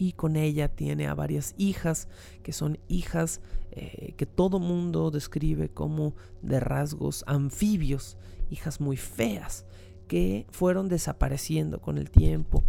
y 0.01 0.13
con 0.13 0.37
ella 0.37 0.69
tiene 0.69 1.09
a 1.09 1.15
varias 1.15 1.55
hijas 1.59 2.09
que 2.43 2.55
son 2.55 2.79
hijas 2.89 3.43
eh, 3.71 4.15
que 4.17 4.25
todo 4.25 4.59
mundo 4.59 5.11
describe 5.11 5.69
como 5.69 6.15
de 6.41 6.59
rasgos 6.59 7.23
anfibios, 7.27 8.17
hijas 8.49 8.81
muy 8.81 8.97
feas 8.97 9.67
que 10.09 10.47
fueron 10.53 10.89
desapareciendo 10.89 11.83
con 11.83 11.99
el 11.99 12.11
tiempo. 12.11 12.65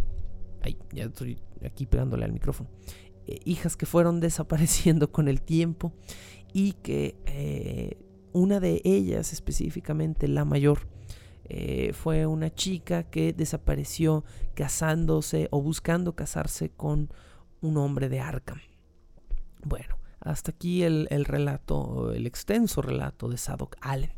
Ay, 0.60 0.76
ya 0.92 1.04
estoy 1.04 1.38
aquí 1.64 1.86
pegándole 1.86 2.26
al 2.26 2.32
micrófono. 2.32 2.68
Eh, 3.26 3.40
hijas 3.46 3.78
que 3.78 3.86
fueron 3.86 4.20
desapareciendo 4.20 5.10
con 5.10 5.26
el 5.26 5.40
tiempo 5.40 5.94
y 6.52 6.74
que 6.74 7.16
eh, 7.24 7.96
una 8.34 8.60
de 8.60 8.82
ellas 8.84 9.32
específicamente, 9.32 10.28
la 10.28 10.44
mayor, 10.44 10.86
eh, 11.54 11.92
fue 11.92 12.24
una 12.24 12.48
chica 12.48 13.02
que 13.02 13.34
desapareció 13.34 14.24
casándose 14.54 15.48
o 15.50 15.60
buscando 15.60 16.14
casarse 16.14 16.70
con 16.70 17.12
un 17.60 17.76
hombre 17.76 18.08
de 18.08 18.20
Arkham. 18.20 18.58
Bueno, 19.62 19.98
hasta 20.20 20.52
aquí 20.52 20.82
el, 20.82 21.06
relato, 21.26 22.14
el 22.14 22.26
extenso 22.26 22.80
relato 22.80 23.28
de 23.28 23.36
Sadok 23.36 23.76
Allen. 23.82 24.14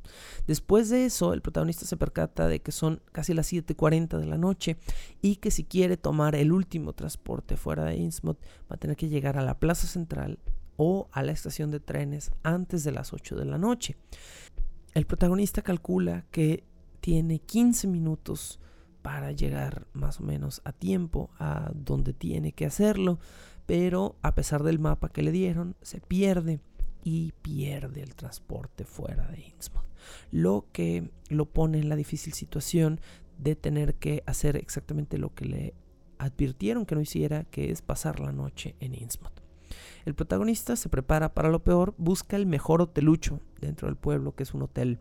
Después 0.46 0.90
de 0.90 1.06
eso, 1.06 1.32
el 1.32 1.42
protagonista 1.42 1.86
se 1.86 1.96
percata 1.96 2.46
de 2.46 2.62
que 2.62 2.70
son 2.70 3.02
casi 3.10 3.34
las 3.34 3.52
7.40 3.52 4.16
de 4.16 4.26
la 4.26 4.38
noche 4.38 4.76
y 5.20 5.36
que 5.36 5.50
si 5.50 5.64
quiere 5.64 5.96
tomar 5.96 6.36
el 6.36 6.52
último 6.52 6.92
transporte 6.92 7.56
fuera 7.56 7.82
de 7.82 7.96
Innsmouth 7.96 8.38
va 8.70 8.76
a 8.76 8.78
tener 8.78 8.96
que 8.96 9.08
llegar 9.08 9.38
a 9.38 9.42
la 9.42 9.58
plaza 9.58 9.88
central 9.88 10.38
o 10.76 11.08
a 11.10 11.24
la 11.24 11.32
estación 11.32 11.72
de 11.72 11.80
trenes 11.80 12.30
antes 12.44 12.84
de 12.84 12.92
las 12.92 13.12
8 13.12 13.34
de 13.34 13.44
la 13.44 13.58
noche. 13.58 13.96
El 14.94 15.04
protagonista 15.04 15.62
calcula 15.62 16.26
que 16.30 16.62
tiene 17.04 17.38
15 17.38 17.86
minutos 17.86 18.58
para 19.02 19.30
llegar 19.30 19.86
más 19.92 20.20
o 20.20 20.22
menos 20.22 20.62
a 20.64 20.72
tiempo 20.72 21.28
a 21.38 21.70
donde 21.74 22.14
tiene 22.14 22.52
que 22.52 22.64
hacerlo, 22.64 23.18
pero 23.66 24.16
a 24.22 24.34
pesar 24.34 24.62
del 24.62 24.78
mapa 24.78 25.10
que 25.10 25.22
le 25.22 25.30
dieron, 25.30 25.76
se 25.82 26.00
pierde 26.00 26.60
y 27.02 27.32
pierde 27.42 28.00
el 28.00 28.14
transporte 28.14 28.86
fuera 28.86 29.28
de 29.28 29.48
Innsmouth, 29.48 29.84
lo 30.30 30.64
que 30.72 31.10
lo 31.28 31.44
pone 31.44 31.78
en 31.78 31.90
la 31.90 31.96
difícil 31.96 32.32
situación 32.32 33.02
de 33.36 33.54
tener 33.54 33.96
que 33.96 34.22
hacer 34.24 34.56
exactamente 34.56 35.18
lo 35.18 35.34
que 35.34 35.44
le 35.44 35.74
advirtieron 36.16 36.86
que 36.86 36.94
no 36.94 37.02
hiciera, 37.02 37.44
que 37.44 37.70
es 37.70 37.82
pasar 37.82 38.18
la 38.18 38.32
noche 38.32 38.76
en 38.80 38.94
Innsmouth. 38.94 39.42
El 40.06 40.14
protagonista 40.14 40.74
se 40.74 40.88
prepara 40.88 41.34
para 41.34 41.50
lo 41.50 41.62
peor, 41.62 41.94
busca 41.98 42.36
el 42.36 42.46
mejor 42.46 42.80
hotelucho 42.80 43.40
dentro 43.60 43.88
del 43.88 43.96
pueblo, 43.96 44.34
que 44.34 44.44
es 44.44 44.54
un 44.54 44.62
hotel 44.62 45.00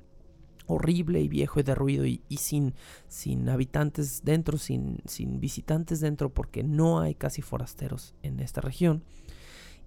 horrible 0.68 1.22
y 1.22 1.28
viejo 1.28 1.60
y 1.60 1.64
derruido 1.64 2.06
y, 2.06 2.22
y 2.30 2.38
sin, 2.38 2.74
sin 3.08 3.50
habitantes 3.50 4.24
dentro, 4.24 4.58
sin, 4.58 5.00
sin 5.06 5.40
visitantes 5.40 6.00
dentro, 6.00 6.30
porque 6.30 6.64
no 6.64 7.00
hay 7.00 7.16
casi 7.16 7.42
forasteros 7.42 8.16
en 8.24 8.40
esta 8.40 8.62
región. 8.62 9.04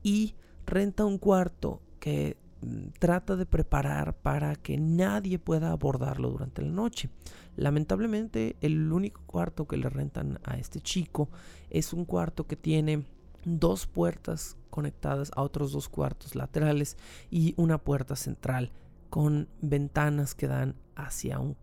Y 0.03 0.35
renta 0.67 1.05
un 1.05 1.19
cuarto 1.19 1.81
que 2.01 2.37
mm, 2.63 2.89
trata 2.99 3.37
de 3.37 3.47
preparar 3.47 4.15
para 4.17 4.57
que 4.57 4.77
nadie 4.79 5.39
pueda 5.39 5.73
abordarlo 5.73 6.31
durante 6.31 6.63
la 6.63 6.71
noche. 6.71 7.11
Lamentablemente, 7.57 8.57
el 8.61 8.93
único 8.93 9.23
cuarto 9.27 9.67
que 9.67 9.77
le 9.77 9.89
rentan 9.89 10.39
a 10.45 10.59
este 10.59 10.81
chico 10.81 11.31
es 11.71 11.93
un 11.93 12.05
cuarto 12.05 12.47
que 12.47 12.57
tiene 12.57 13.05
dos 13.45 13.87
puertas 13.87 14.57
conectadas 14.71 15.31
a 15.35 15.43
otros 15.43 15.73
dos 15.73 15.89
cuartos 15.89 16.35
laterales 16.35 16.97
y 17.31 17.55
una 17.57 17.79
puerta 17.79 18.17
central 18.17 18.73
con 19.09 19.49
ventanas 19.61 20.35
que 20.35 20.47
dan 20.47 20.77
hacia 20.95 21.39
un 21.39 21.57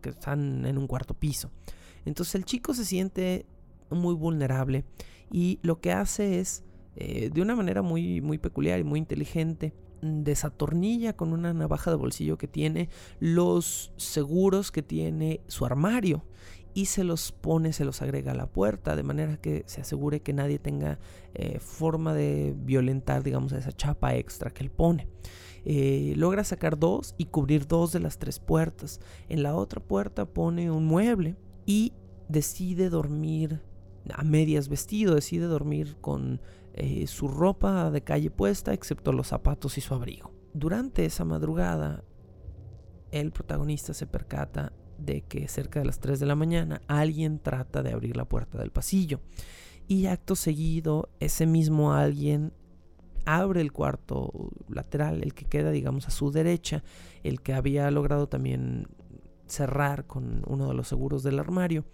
que 0.00 0.10
están 0.10 0.66
en 0.66 0.78
un 0.78 0.86
cuarto 0.86 1.14
piso. 1.14 1.50
Entonces 2.04 2.34
el 2.34 2.44
chico 2.44 2.74
se 2.74 2.84
siente 2.84 3.46
muy 3.90 4.14
vulnerable 4.14 4.84
y 5.30 5.58
lo 5.62 5.80
que 5.80 5.92
hace 5.92 6.40
es 6.40 6.64
eh, 6.96 7.30
de 7.32 7.42
una 7.42 7.54
manera 7.54 7.82
muy, 7.82 8.20
muy 8.20 8.38
peculiar 8.38 8.80
y 8.80 8.84
muy 8.84 8.98
inteligente 8.98 9.74
desatornilla 10.00 11.16
con 11.16 11.32
una 11.32 11.52
navaja 11.52 11.90
de 11.90 11.96
bolsillo 11.96 12.38
que 12.38 12.46
tiene 12.46 12.88
los 13.18 13.92
seguros 13.96 14.70
que 14.70 14.82
tiene 14.82 15.40
su 15.48 15.64
armario 15.64 16.24
y 16.72 16.86
se 16.86 17.02
los 17.02 17.32
pone, 17.32 17.72
se 17.72 17.84
los 17.84 18.02
agrega 18.02 18.32
a 18.32 18.36
la 18.36 18.46
puerta 18.46 18.94
de 18.94 19.02
manera 19.02 19.36
que 19.38 19.64
se 19.66 19.80
asegure 19.80 20.20
que 20.20 20.32
nadie 20.32 20.60
tenga 20.60 21.00
eh, 21.34 21.58
forma 21.58 22.14
de 22.14 22.54
violentar 22.56 23.24
digamos 23.24 23.52
esa 23.52 23.72
chapa 23.72 24.14
extra 24.14 24.50
que 24.50 24.62
él 24.62 24.70
pone. 24.70 25.08
Eh, 25.70 26.14
logra 26.16 26.44
sacar 26.44 26.78
dos 26.78 27.14
y 27.18 27.26
cubrir 27.26 27.68
dos 27.68 27.92
de 27.92 28.00
las 28.00 28.16
tres 28.16 28.38
puertas. 28.38 29.00
En 29.28 29.42
la 29.42 29.54
otra 29.54 29.82
puerta 29.82 30.24
pone 30.24 30.70
un 30.70 30.86
mueble 30.86 31.36
y 31.66 31.92
decide 32.30 32.88
dormir 32.88 33.60
a 34.14 34.24
medias 34.24 34.70
vestido, 34.70 35.14
decide 35.14 35.44
dormir 35.44 35.98
con 36.00 36.40
eh, 36.72 37.06
su 37.06 37.28
ropa 37.28 37.90
de 37.90 38.00
calle 38.00 38.30
puesta, 38.30 38.72
excepto 38.72 39.12
los 39.12 39.26
zapatos 39.26 39.76
y 39.76 39.82
su 39.82 39.92
abrigo. 39.92 40.32
Durante 40.54 41.04
esa 41.04 41.26
madrugada, 41.26 42.02
el 43.10 43.30
protagonista 43.30 43.92
se 43.92 44.06
percata 44.06 44.72
de 44.96 45.20
que 45.20 45.48
cerca 45.48 45.80
de 45.80 45.84
las 45.84 46.00
3 46.00 46.18
de 46.18 46.24
la 46.24 46.34
mañana 46.34 46.80
alguien 46.86 47.40
trata 47.40 47.82
de 47.82 47.92
abrir 47.92 48.16
la 48.16 48.26
puerta 48.26 48.56
del 48.56 48.70
pasillo. 48.70 49.20
Y 49.86 50.06
acto 50.06 50.34
seguido, 50.34 51.10
ese 51.20 51.44
mismo 51.44 51.92
alguien 51.92 52.54
abre 53.36 53.60
el 53.60 53.72
cuarto 53.72 54.50
lateral, 54.68 55.22
el 55.22 55.34
que 55.34 55.44
queda, 55.44 55.70
digamos, 55.70 56.08
a 56.08 56.10
su 56.10 56.30
derecha, 56.30 56.82
el 57.22 57.42
que 57.42 57.52
había 57.52 57.90
logrado 57.90 58.26
también 58.28 58.88
cerrar 59.46 60.06
con 60.06 60.42
uno 60.46 60.68
de 60.68 60.74
los 60.74 60.88
seguros 60.88 61.22
del 61.22 61.38
armario, 61.38 61.84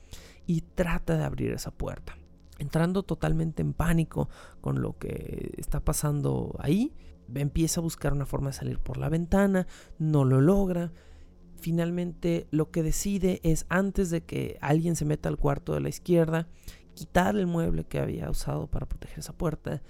y 0.46 0.60
trata 0.60 1.16
de 1.16 1.24
abrir 1.24 1.52
esa 1.52 1.72
puerta. 1.72 2.16
Entrando 2.58 3.02
totalmente 3.02 3.62
en 3.62 3.72
pánico 3.72 4.28
con 4.60 4.80
lo 4.80 4.96
que 4.96 5.54
está 5.56 5.80
pasando 5.80 6.54
ahí, 6.60 6.94
empieza 7.34 7.80
a 7.80 7.82
buscar 7.82 8.12
una 8.12 8.26
forma 8.26 8.50
de 8.50 8.56
salir 8.56 8.78
por 8.78 8.96
la 8.96 9.08
ventana, 9.08 9.66
no 9.98 10.24
lo 10.24 10.40
logra. 10.40 10.92
Finalmente 11.56 12.46
lo 12.52 12.70
que 12.70 12.84
decide 12.84 13.40
es 13.42 13.66
antes 13.68 14.10
de 14.10 14.22
que 14.22 14.56
alguien 14.60 14.94
se 14.94 15.04
meta 15.04 15.28
al 15.28 15.38
cuarto 15.38 15.72
de 15.72 15.80
la 15.80 15.88
izquierda, 15.88 16.46
quitar 16.94 17.34
el 17.36 17.48
mueble 17.48 17.84
que 17.84 17.98
había 17.98 18.30
usado 18.30 18.68
para 18.68 18.86
proteger 18.86 19.18
esa 19.18 19.32
puerta, 19.32 19.82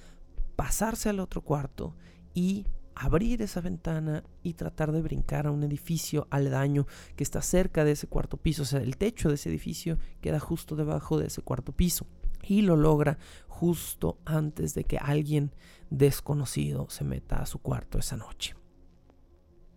pasarse 0.56 1.08
al 1.08 1.20
otro 1.20 1.42
cuarto 1.42 1.94
y 2.34 2.66
abrir 2.94 3.42
esa 3.42 3.60
ventana 3.60 4.24
y 4.42 4.54
tratar 4.54 4.92
de 4.92 5.02
brincar 5.02 5.46
a 5.46 5.50
un 5.50 5.62
edificio 5.64 6.26
aledaño 6.30 6.86
que 7.16 7.24
está 7.24 7.42
cerca 7.42 7.84
de 7.84 7.92
ese 7.92 8.06
cuarto 8.06 8.36
piso. 8.36 8.62
O 8.62 8.66
sea, 8.66 8.80
el 8.80 8.96
techo 8.96 9.28
de 9.28 9.34
ese 9.34 9.48
edificio 9.48 9.98
queda 10.20 10.40
justo 10.40 10.76
debajo 10.76 11.18
de 11.18 11.26
ese 11.26 11.42
cuarto 11.42 11.72
piso. 11.72 12.06
Y 12.42 12.62
lo 12.62 12.76
logra 12.76 13.18
justo 13.48 14.18
antes 14.24 14.74
de 14.74 14.84
que 14.84 14.98
alguien 14.98 15.52
desconocido 15.90 16.86
se 16.90 17.04
meta 17.04 17.36
a 17.36 17.46
su 17.46 17.58
cuarto 17.58 17.98
esa 17.98 18.16
noche. 18.16 18.54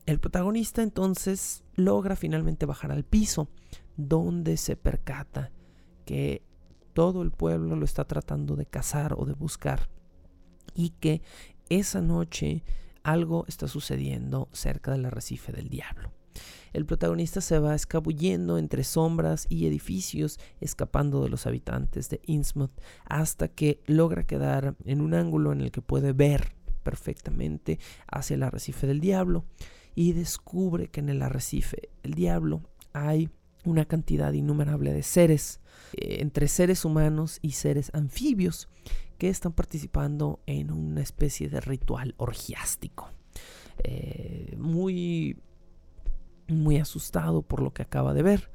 El 0.06 0.20
protagonista 0.20 0.84
entonces 0.84 1.64
logra 1.76 2.16
finalmente 2.16 2.66
bajar 2.66 2.92
al 2.92 3.04
piso, 3.04 3.50
donde 3.98 4.58
se 4.58 4.76
percata 4.76 5.52
que 6.06 6.44
todo 6.94 7.22
el 7.22 7.32
pueblo 7.32 7.76
lo 7.76 7.86
está 7.86 8.06
tratando 8.06 8.56
de 8.56 8.66
cazar 8.66 9.14
o 9.18 9.26
de 9.26 9.34
buscar 9.34 9.90
y 10.74 10.90
que 10.92 11.22
esa 11.70 12.02
noche 12.02 12.64
algo 13.04 13.46
está 13.48 13.68
sucediendo 13.68 14.50
cerca 14.52 14.92
del 14.92 15.06
arrecife 15.06 15.52
del 15.52 15.70
diablo. 15.70 16.12
El 16.74 16.86
protagonista 16.86 17.42
se 17.42 17.58
va 17.60 17.74
escabullendo 17.74 18.58
entre 18.58 18.84
sombras 18.84 19.48
y 19.50 19.66
edificios, 19.66 20.40
escapando 20.62 21.24
de 21.24 21.30
los 21.30 21.48
habitantes 21.48 22.10
de 22.10 22.22
Innsmouth, 22.26 22.72
hasta 23.06 23.48
que 23.48 23.82
logra 23.86 24.24
quedar 24.24 24.76
en 24.86 25.02
un 25.02 25.14
ángulo 25.14 25.54
en 25.54 25.62
el 25.62 25.72
que 25.72 25.82
puede 25.82 26.14
ver 26.14 26.56
perfectamente 26.84 27.80
hacia 28.08 28.36
el 28.36 28.44
arrecife 28.44 28.88
del 28.88 29.00
diablo 29.00 29.46
y 29.96 30.14
descubre 30.14 30.90
que 30.90 31.00
en 31.00 31.10
el 31.10 31.22
arrecife 31.22 31.90
del 32.04 32.14
diablo 32.14 32.62
hay 32.94 33.30
una 33.66 33.86
cantidad 33.86 34.32
innumerable 34.34 34.94
de 34.94 35.04
seres, 35.04 35.60
entre 35.94 36.48
seres 36.48 36.86
humanos 36.86 37.40
y 37.42 37.52
seres 37.52 37.92
anfibios, 37.94 38.70
que 39.18 39.30
están 39.30 39.54
participando 39.54 40.40
en 40.46 40.72
una 40.72 41.02
especie 41.02 41.50
de 41.50 41.60
ritual 41.62 42.14
orgiástico. 42.18 43.10
Eh, 43.84 44.56
muy, 44.58 45.38
muy 46.48 46.78
asustado 46.78 47.42
por 47.42 47.62
lo 47.62 47.74
que 47.74 47.82
acaba 47.82 48.14
de 48.14 48.24
ver. 48.24 48.52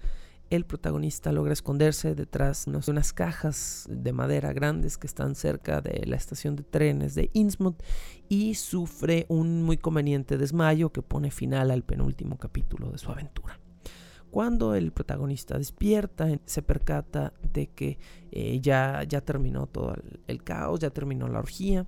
El 0.51 0.66
protagonista 0.66 1.33
logra 1.33 1.55
esconderse 1.55 2.14
detrás 2.14 2.66
de 2.66 2.91
unas 2.91 3.14
cajas 3.14 3.87
de 3.89 4.12
madera 4.12 4.53
grandes 4.53 4.99
que 4.99 5.07
están 5.07 5.35
cerca 5.35 5.81
de 5.81 6.05
la 6.05 6.16
estación 6.16 6.57
de 6.57 6.62
trenes 6.62 7.14
de 7.14 7.31
Innsmouth 7.33 7.83
y 8.29 8.55
sufre 8.55 9.25
un 9.31 9.62
muy 9.62 9.79
conveniente 9.79 10.37
desmayo 10.37 10.93
que 10.93 11.01
pone 11.01 11.31
final 11.31 11.70
al 11.70 11.85
penúltimo 11.85 12.37
capítulo 12.37 12.91
de 12.91 12.99
su 12.99 13.11
aventura. 13.11 13.61
Cuando 14.33 14.74
el 14.74 14.93
protagonista 14.93 15.59
despierta, 15.59 16.26
se 16.47 16.62
percata 16.62 17.35
de 17.53 17.66
que 17.66 17.99
eh, 18.30 18.61
ya, 18.62 19.05
ya 19.07 19.20
terminó 19.20 19.66
todo 19.66 19.95
el, 20.26 20.43
caos, 20.43 20.80
ya 20.80 20.89
terminó 20.89 21.28
la 21.28 21.41
orgía 21.41 21.85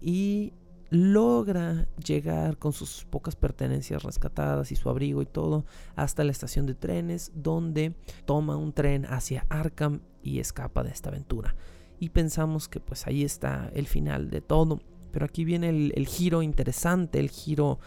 y 0.00 0.52
logra 0.90 1.88
llegar 1.98 2.58
con 2.58 2.72
sus 2.72 3.04
pocas 3.06 3.34
pertenencias 3.34 4.04
rescatadas 4.04 4.70
y 4.70 4.76
su 4.76 4.88
abrigo 4.88 5.20
y 5.20 5.26
todo 5.26 5.64
hasta 5.96 6.22
la 6.22 6.30
estación 6.30 6.64
de 6.64 6.76
trenes 6.76 7.32
donde 7.34 7.96
toma 8.24 8.56
un 8.56 8.72
tren 8.72 9.04
hacia 9.04 9.44
Arkham 9.48 9.98
y 10.22 10.38
escapa 10.38 10.84
de 10.84 10.90
esta 10.90 11.08
aventura. 11.08 11.56
y 11.98 12.10
pensamos 12.10 12.68
que 12.68 12.78
pues 12.78 13.08
ahí 13.08 13.24
está 13.24 13.68
el 13.74 13.88
final 13.88 14.30
de 14.30 14.40
todo. 14.40 14.80
Pero 15.10 15.26
aquí 15.26 15.44
viene 15.44 15.70
el, 15.70 15.92
el 15.96 16.06
giro 16.06 16.40
interesante, 16.40 17.18
el 17.18 17.30
giro 17.30 17.80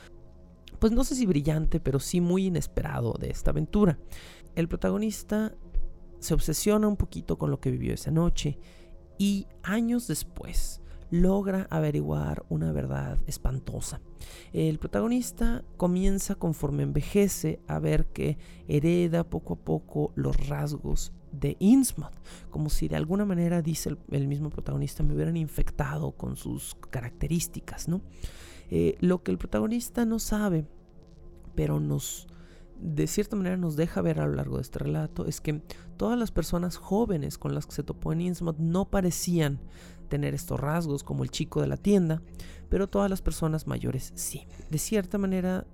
pues 0.84 0.91
no 0.91 1.05
sé 1.05 1.15
si 1.15 1.25
brillante, 1.25 1.79
pero 1.79 1.97
sí 1.97 2.19
muy 2.19 2.47
inesperado 2.47 3.13
de 3.17 3.29
esta 3.29 3.51
aventura. 3.51 3.97
El 4.53 4.67
protagonista 4.67 5.55
se 6.19 6.34
obsesiona 6.34 6.89
un 6.89 6.97
poquito 6.97 7.38
con 7.38 7.51
lo 7.51 7.61
que 7.61 7.71
vivió 7.71 7.93
esa 7.93 8.11
noche 8.11 8.59
y 9.17 9.47
años 9.61 10.07
después 10.07 10.81
logra 11.09 11.67
averiguar 11.69 12.43
una 12.49 12.73
verdad 12.73 13.17
espantosa. 13.27 14.01
El 14.51 14.77
protagonista 14.77 15.63
comienza 15.77 16.36
conforme 16.36 16.84
envejece 16.84 17.61
a 17.65 17.79
ver 17.79 18.07
que 18.07 18.38
hereda 18.67 19.23
poco 19.23 19.53
a 19.53 19.59
poco 19.59 20.11
los 20.15 20.49
rasgos 20.49 21.13
de 21.31 21.55
Innsmouth, 21.59 22.11
como 22.49 22.69
si 22.69 22.89
de 22.89 22.97
alguna 22.97 23.23
manera, 23.23 23.61
dice 23.61 23.95
el, 24.11 24.27
mismo 24.27 24.49
protagonista, 24.49 25.01
me 25.01 25.13
hubieran 25.13 25.38
infectado 25.38 26.11
con 26.11 26.36
sus 26.36 26.75
características, 26.89 27.88
¿no? 27.88 28.01
Eh, 28.76 28.97
lo 29.01 29.21
que 29.21 29.30
el 29.30 29.38
protagonista 29.38 30.03
no 30.03 30.17
sabe, 30.17 30.65
pero 31.53 31.80
nos 31.80 32.28
de 32.80 33.05
cierta 33.05 33.36
manera 33.36 33.55
nos 33.55 33.76
deja 33.76 34.01
ver 34.01 34.19
a 34.19 34.26
lo 34.26 34.34
largo 34.34 34.55
de 34.55 34.63
este 34.63 34.80
relato 34.80 35.28
es 35.28 35.41
que 35.41 35.61
todas 35.95 36.17
las 36.17 36.32
personas 36.32 36.78
jóvenes 36.78 37.38
con 37.38 37.53
las 37.53 37.67
que 37.67 37.74
se 37.74 37.84
topó 37.84 38.13
en 38.13 38.21
Innsmouth 38.21 38.57
no 38.57 38.89
parecían 38.89 39.59
tener 40.09 40.34
estos 40.34 40.59
rasgos 40.59 41.03
como 41.03 41.21
el 41.21 41.30
chico 41.30 41.61
de 41.61 41.67
la 41.67 41.78
tienda, 41.78 42.24
pero 42.67 42.89
todas 42.89 43.11
las 43.11 43.21
personas 43.21 43.67
mayores 43.67 44.11
sí. 44.15 44.47
De 44.71 44.80
cierta 44.80 45.19
manera, 45.19 45.67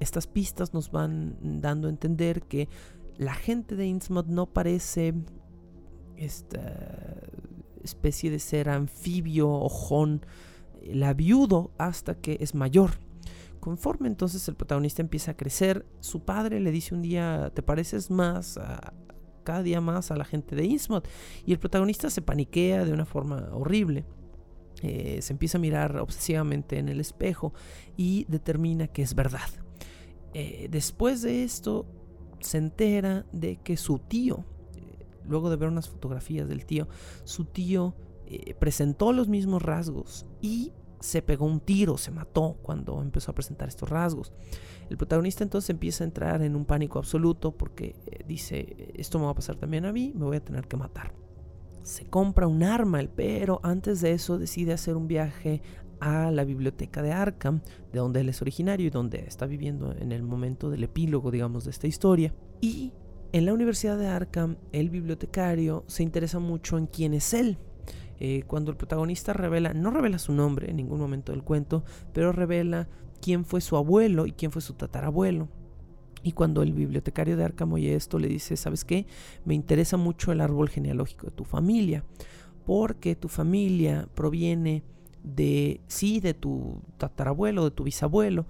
estas 0.00 0.26
pistas 0.26 0.74
nos 0.74 0.90
van 0.90 1.38
dando 1.60 1.86
a 1.86 1.90
entender 1.90 2.42
que 2.42 2.68
la 3.16 3.34
gente 3.34 3.76
de 3.76 3.86
Innsmouth 3.86 4.26
no 4.26 4.46
parece 4.46 5.14
esta 6.16 7.22
especie 7.84 8.28
de 8.32 8.40
ser 8.40 8.70
anfibio, 8.70 9.48
ojón, 9.48 10.26
viudo 11.16 11.72
hasta 11.78 12.14
que 12.14 12.38
es 12.40 12.54
mayor. 12.54 12.92
Conforme 13.60 14.08
entonces 14.08 14.46
el 14.48 14.54
protagonista 14.54 15.02
empieza 15.02 15.32
a 15.32 15.36
crecer, 15.36 15.86
su 16.00 16.20
padre 16.24 16.60
le 16.60 16.70
dice 16.70 16.94
un 16.94 17.02
día, 17.02 17.50
te 17.54 17.62
pareces 17.62 18.10
más 18.10 18.58
cada 19.46 19.62
día 19.62 19.80
más 19.80 20.10
a 20.10 20.16
la 20.16 20.26
gente 20.26 20.54
de 20.54 20.64
Innsmouth. 20.66 21.08
Y 21.46 21.52
el 21.52 21.58
protagonista 21.58 22.10
se 22.10 22.20
paniquea 22.20 22.84
de 22.84 22.92
una 22.92 23.06
forma 23.06 23.48
horrible. 23.52 24.04
Eh, 24.82 25.20
se 25.22 25.32
empieza 25.32 25.56
a 25.56 25.60
mirar 25.60 25.96
obsesivamente 25.96 26.78
en 26.78 26.90
el 26.90 27.00
espejo 27.00 27.54
y 27.96 28.26
determina 28.28 28.88
que 28.88 29.00
es 29.00 29.14
verdad. 29.14 29.48
Eh, 30.34 30.68
después 30.70 31.22
de 31.22 31.44
esto, 31.44 31.86
se 32.40 32.58
entera 32.58 33.24
de 33.32 33.56
que 33.56 33.78
su 33.78 33.98
tío, 34.00 34.44
eh, 34.74 35.06
luego 35.26 35.48
de 35.48 35.56
ver 35.56 35.70
unas 35.70 35.88
fotografías 35.88 36.46
del 36.46 36.66
tío, 36.66 36.88
su 37.24 37.46
tío 37.46 37.94
presentó 38.58 39.12
los 39.12 39.28
mismos 39.28 39.62
rasgos 39.62 40.26
y 40.40 40.72
se 41.00 41.22
pegó 41.22 41.46
un 41.46 41.60
tiro, 41.60 41.98
se 41.98 42.10
mató 42.10 42.58
cuando 42.62 43.00
empezó 43.00 43.30
a 43.30 43.34
presentar 43.34 43.68
estos 43.68 43.88
rasgos. 43.88 44.32
El 44.90 44.96
protagonista 44.96 45.44
entonces 45.44 45.70
empieza 45.70 46.04
a 46.04 46.06
entrar 46.06 46.42
en 46.42 46.56
un 46.56 46.64
pánico 46.64 46.98
absoluto 46.98 47.56
porque 47.56 47.96
eh, 48.06 48.24
dice, 48.26 48.92
esto 48.94 49.18
me 49.18 49.24
va 49.24 49.32
a 49.32 49.34
pasar 49.34 49.56
también 49.56 49.84
a 49.84 49.92
mí, 49.92 50.12
me 50.14 50.24
voy 50.24 50.36
a 50.36 50.44
tener 50.44 50.66
que 50.66 50.76
matar. 50.76 51.14
Se 51.82 52.06
compra 52.06 52.48
un 52.48 52.62
arma, 52.62 53.00
pero 53.14 53.60
antes 53.62 54.00
de 54.00 54.12
eso 54.12 54.38
decide 54.38 54.72
hacer 54.72 54.96
un 54.96 55.06
viaje 55.06 55.62
a 56.00 56.30
la 56.30 56.44
biblioteca 56.44 57.02
de 57.02 57.12
Arkham, 57.12 57.60
de 57.92 58.00
donde 58.00 58.20
él 58.20 58.28
es 58.28 58.42
originario 58.42 58.86
y 58.86 58.90
donde 58.90 59.24
está 59.26 59.46
viviendo 59.46 59.92
en 59.92 60.12
el 60.12 60.22
momento 60.22 60.68
del 60.68 60.84
epílogo, 60.84 61.30
digamos, 61.30 61.64
de 61.64 61.70
esta 61.70 61.86
historia. 61.86 62.34
Y 62.60 62.92
en 63.32 63.46
la 63.46 63.52
Universidad 63.52 63.98
de 63.98 64.08
Arkham, 64.08 64.56
el 64.72 64.90
bibliotecario 64.90 65.84
se 65.86 66.02
interesa 66.02 66.38
mucho 66.38 66.76
en 66.76 66.86
quién 66.86 67.14
es 67.14 67.32
él. 67.34 67.58
Eh, 68.18 68.44
cuando 68.46 68.70
el 68.70 68.76
protagonista 68.76 69.32
revela, 69.32 69.74
no 69.74 69.90
revela 69.90 70.18
su 70.18 70.32
nombre 70.32 70.70
en 70.70 70.76
ningún 70.76 70.98
momento 70.98 71.32
del 71.32 71.42
cuento, 71.42 71.84
pero 72.12 72.32
revela 72.32 72.88
quién 73.20 73.44
fue 73.44 73.60
su 73.60 73.76
abuelo 73.76 74.26
y 74.26 74.32
quién 74.32 74.50
fue 74.50 74.62
su 74.62 74.74
tatarabuelo. 74.74 75.48
Y 76.22 76.32
cuando 76.32 76.62
el 76.62 76.72
bibliotecario 76.72 77.36
de 77.36 77.44
Arkham 77.44 77.72
oye 77.74 77.94
esto, 77.94 78.18
le 78.18 78.28
dice, 78.28 78.56
¿sabes 78.56 78.84
qué? 78.84 79.06
Me 79.44 79.54
interesa 79.54 79.96
mucho 79.96 80.32
el 80.32 80.40
árbol 80.40 80.68
genealógico 80.68 81.26
de 81.26 81.32
tu 81.32 81.44
familia, 81.44 82.04
porque 82.64 83.14
tu 83.14 83.28
familia 83.28 84.08
proviene 84.14 84.82
de, 85.22 85.80
sí, 85.86 86.20
de 86.20 86.34
tu 86.34 86.82
tatarabuelo, 86.98 87.64
de 87.64 87.70
tu 87.70 87.84
bisabuelo, 87.84 88.46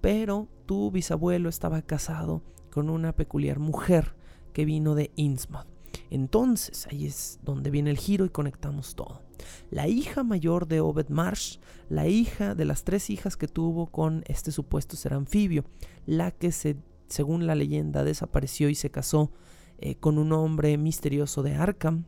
pero 0.00 0.48
tu 0.66 0.90
bisabuelo 0.90 1.48
estaba 1.48 1.80
casado 1.82 2.42
con 2.70 2.90
una 2.90 3.14
peculiar 3.14 3.58
mujer 3.58 4.14
que 4.52 4.64
vino 4.64 4.94
de 4.94 5.10
Innsmouth. 5.16 5.73
Entonces 6.10 6.86
ahí 6.86 7.06
es 7.06 7.38
donde 7.42 7.70
viene 7.70 7.90
el 7.90 7.98
giro 7.98 8.24
y 8.24 8.30
conectamos 8.30 8.94
todo. 8.94 9.22
La 9.70 9.88
hija 9.88 10.22
mayor 10.22 10.68
de 10.68 10.80
Obed 10.80 11.08
Marsh, 11.08 11.58
la 11.88 12.06
hija 12.06 12.54
de 12.54 12.64
las 12.64 12.84
tres 12.84 13.10
hijas 13.10 13.36
que 13.36 13.48
tuvo 13.48 13.86
con 13.86 14.22
este 14.26 14.52
supuesto 14.52 14.96
ser 14.96 15.14
anfibio, 15.14 15.64
la 16.06 16.30
que 16.30 16.52
se, 16.52 16.76
según 17.08 17.46
la 17.46 17.54
leyenda 17.54 18.04
desapareció 18.04 18.68
y 18.68 18.74
se 18.74 18.90
casó 18.90 19.32
eh, 19.78 19.96
con 19.96 20.18
un 20.18 20.32
hombre 20.32 20.78
misterioso 20.78 21.42
de 21.42 21.54
Arkham, 21.54 22.04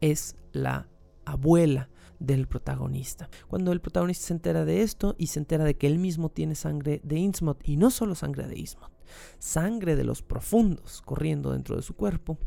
es 0.00 0.36
la 0.52 0.88
abuela 1.24 1.88
del 2.18 2.46
protagonista. 2.46 3.28
Cuando 3.48 3.72
el 3.72 3.80
protagonista 3.80 4.28
se 4.28 4.34
entera 4.34 4.64
de 4.64 4.82
esto 4.82 5.14
y 5.18 5.28
se 5.28 5.40
entera 5.40 5.64
de 5.64 5.76
que 5.76 5.86
él 5.86 5.98
mismo 5.98 6.28
tiene 6.28 6.54
sangre 6.54 7.00
de 7.04 7.18
Innsmouth 7.18 7.60
y 7.64 7.76
no 7.76 7.90
solo 7.90 8.14
sangre 8.14 8.46
de 8.46 8.58
Innsmouth, 8.58 8.90
sangre 9.38 9.96
de 9.96 10.04
los 10.04 10.22
profundos 10.22 11.02
corriendo 11.02 11.52
dentro 11.52 11.76
de 11.76 11.82
su 11.82 11.94
cuerpo, 11.94 12.38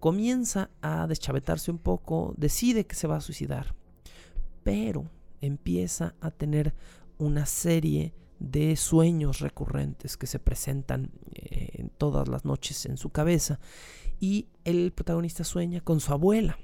comienza 0.00 0.70
a 0.82 1.06
deschavetarse 1.06 1.70
un 1.70 1.78
poco, 1.78 2.34
decide 2.36 2.86
que 2.86 2.94
se 2.94 3.06
va 3.06 3.16
a 3.16 3.20
suicidar, 3.20 3.74
pero 4.62 5.10
empieza 5.40 6.14
a 6.20 6.30
tener 6.30 6.74
una 7.18 7.46
serie 7.46 8.14
de 8.38 8.76
sueños 8.76 9.40
recurrentes 9.40 10.16
que 10.16 10.26
se 10.26 10.38
presentan 10.38 11.10
eh, 11.34 11.88
todas 11.98 12.28
las 12.28 12.44
noches 12.44 12.86
en 12.86 12.96
su 12.96 13.10
cabeza 13.10 13.60
y 14.20 14.48
el 14.64 14.92
protagonista 14.92 15.44
sueña 15.44 15.80
con 15.80 16.00
su 16.00 16.12
abuela, 16.12 16.58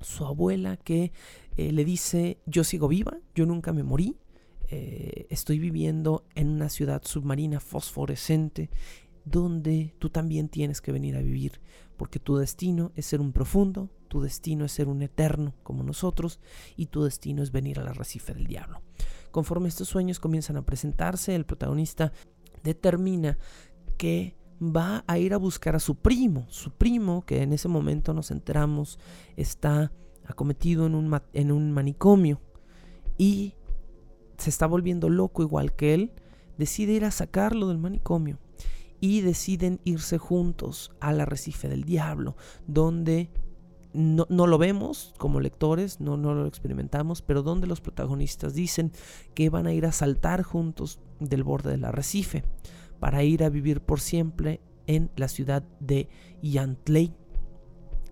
su 0.00 0.24
abuela 0.24 0.76
que 0.76 1.12
eh, 1.56 1.72
le 1.72 1.84
dice 1.84 2.38
yo 2.46 2.64
sigo 2.64 2.88
viva, 2.88 3.18
yo 3.34 3.46
nunca 3.46 3.72
me 3.72 3.82
morí, 3.82 4.16
eh, 4.76 5.28
estoy 5.30 5.60
viviendo 5.60 6.24
en 6.34 6.48
una 6.48 6.68
ciudad 6.68 7.02
submarina 7.04 7.60
fosforescente 7.60 8.70
donde 9.24 9.94
tú 10.00 10.10
también 10.10 10.48
tienes 10.48 10.80
que 10.80 10.90
venir 10.90 11.16
a 11.16 11.22
vivir, 11.22 11.60
porque 11.96 12.18
tu 12.18 12.38
destino 12.38 12.90
es 12.96 13.06
ser 13.06 13.20
un 13.20 13.32
profundo, 13.32 13.88
tu 14.08 14.20
destino 14.20 14.64
es 14.64 14.72
ser 14.72 14.88
un 14.88 15.02
eterno 15.02 15.54
como 15.62 15.84
nosotros, 15.84 16.40
y 16.76 16.86
tu 16.86 17.04
destino 17.04 17.44
es 17.44 17.52
venir 17.52 17.78
al 17.78 17.86
arrecife 17.86 18.34
del 18.34 18.48
diablo. 18.48 18.82
Conforme 19.30 19.68
estos 19.68 19.86
sueños 19.86 20.18
comienzan 20.18 20.56
a 20.56 20.66
presentarse, 20.66 21.36
el 21.36 21.46
protagonista 21.46 22.12
determina 22.64 23.38
que 23.96 24.34
va 24.60 25.04
a 25.06 25.18
ir 25.18 25.34
a 25.34 25.38
buscar 25.38 25.76
a 25.76 25.80
su 25.80 25.94
primo, 25.94 26.46
su 26.48 26.72
primo 26.72 27.24
que 27.24 27.42
en 27.42 27.52
ese 27.52 27.68
momento 27.68 28.12
nos 28.12 28.32
enteramos 28.32 28.98
está 29.36 29.92
acometido 30.26 30.86
en 30.86 30.96
un, 30.96 31.20
en 31.32 31.52
un 31.52 31.70
manicomio 31.70 32.40
y 33.16 33.54
se 34.38 34.50
está 34.50 34.66
volviendo 34.66 35.08
loco 35.08 35.42
igual 35.42 35.74
que 35.74 35.94
él, 35.94 36.12
decide 36.58 36.92
ir 36.92 37.04
a 37.04 37.10
sacarlo 37.10 37.68
del 37.68 37.78
manicomio 37.78 38.38
y 39.00 39.20
deciden 39.20 39.80
irse 39.84 40.18
juntos 40.18 40.92
al 41.00 41.20
arrecife 41.20 41.68
del 41.68 41.84
diablo, 41.84 42.36
donde 42.66 43.30
no, 43.92 44.26
lo 44.28 44.58
vemos 44.58 45.14
como 45.18 45.40
lectores, 45.40 46.00
no, 46.00 46.16
no 46.16 46.34
lo 46.34 46.46
experimentamos, 46.46 47.22
pero 47.22 47.42
donde 47.42 47.66
los 47.66 47.80
protagonistas 47.80 48.54
dicen 48.54 48.92
que 49.34 49.50
van 49.50 49.66
a 49.66 49.72
ir 49.72 49.86
a 49.86 49.92
saltar 49.92 50.42
juntos 50.42 51.00
del 51.20 51.44
borde 51.44 51.70
del 51.70 51.84
arrecife 51.84 52.44
para 52.98 53.22
ir 53.22 53.44
a 53.44 53.50
vivir 53.50 53.80
por 53.80 54.00
siempre 54.00 54.60
en 54.86 55.10
la 55.16 55.28
ciudad 55.28 55.62
de 55.80 56.08
Yantley, 56.42 57.14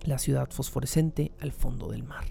la 0.05 0.19
ciudad 0.19 0.49
fosforescente 0.51 1.33
al 1.41 1.53
fondo 1.53 1.89
del 1.89 2.03
mar. 2.03 2.25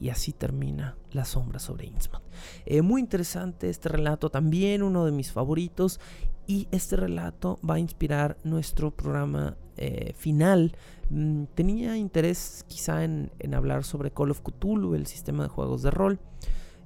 Y 0.00 0.08
así 0.08 0.32
termina 0.32 0.96
La 1.12 1.24
sombra 1.24 1.58
sobre 1.58 1.86
Innsmouth. 1.86 2.22
Eh, 2.66 2.82
muy 2.82 3.00
interesante 3.00 3.68
este 3.68 3.88
relato, 3.88 4.30
también 4.30 4.82
uno 4.82 5.04
de 5.04 5.12
mis 5.12 5.32
favoritos. 5.32 6.00
Y 6.46 6.66
este 6.70 6.96
relato 6.96 7.58
va 7.68 7.74
a 7.74 7.78
inspirar 7.78 8.38
nuestro 8.42 8.90
programa 8.90 9.56
eh, 9.76 10.14
final. 10.16 10.74
Mm, 11.10 11.44
tenía 11.54 11.96
interés 11.96 12.64
quizá 12.68 13.04
en, 13.04 13.30
hablar 13.54 13.84
sobre 13.84 14.10
Call 14.10 14.30
of 14.30 14.40
Cthulhu, 14.40 14.94
el 14.94 15.06
sistema 15.06 15.42
de 15.42 15.50
juegos 15.50 15.82
de 15.82 15.90
rol. 15.90 16.18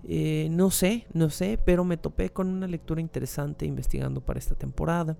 Eh, 0.05 0.49
no 0.51 0.73
sé, 0.73 1.07
no 1.13 1.31
sé, 1.31 1.61
pero 1.65 1.85
me 1.85 1.97
topé 1.97 2.31
con 2.31 2.49
una 2.49 2.67
lectura 2.67 3.01
interesante 3.01 3.65
investigando 3.65 4.21
para 4.21 4.41
esta 4.41 4.57
temporada. 4.57 5.17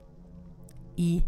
Y 0.97 1.25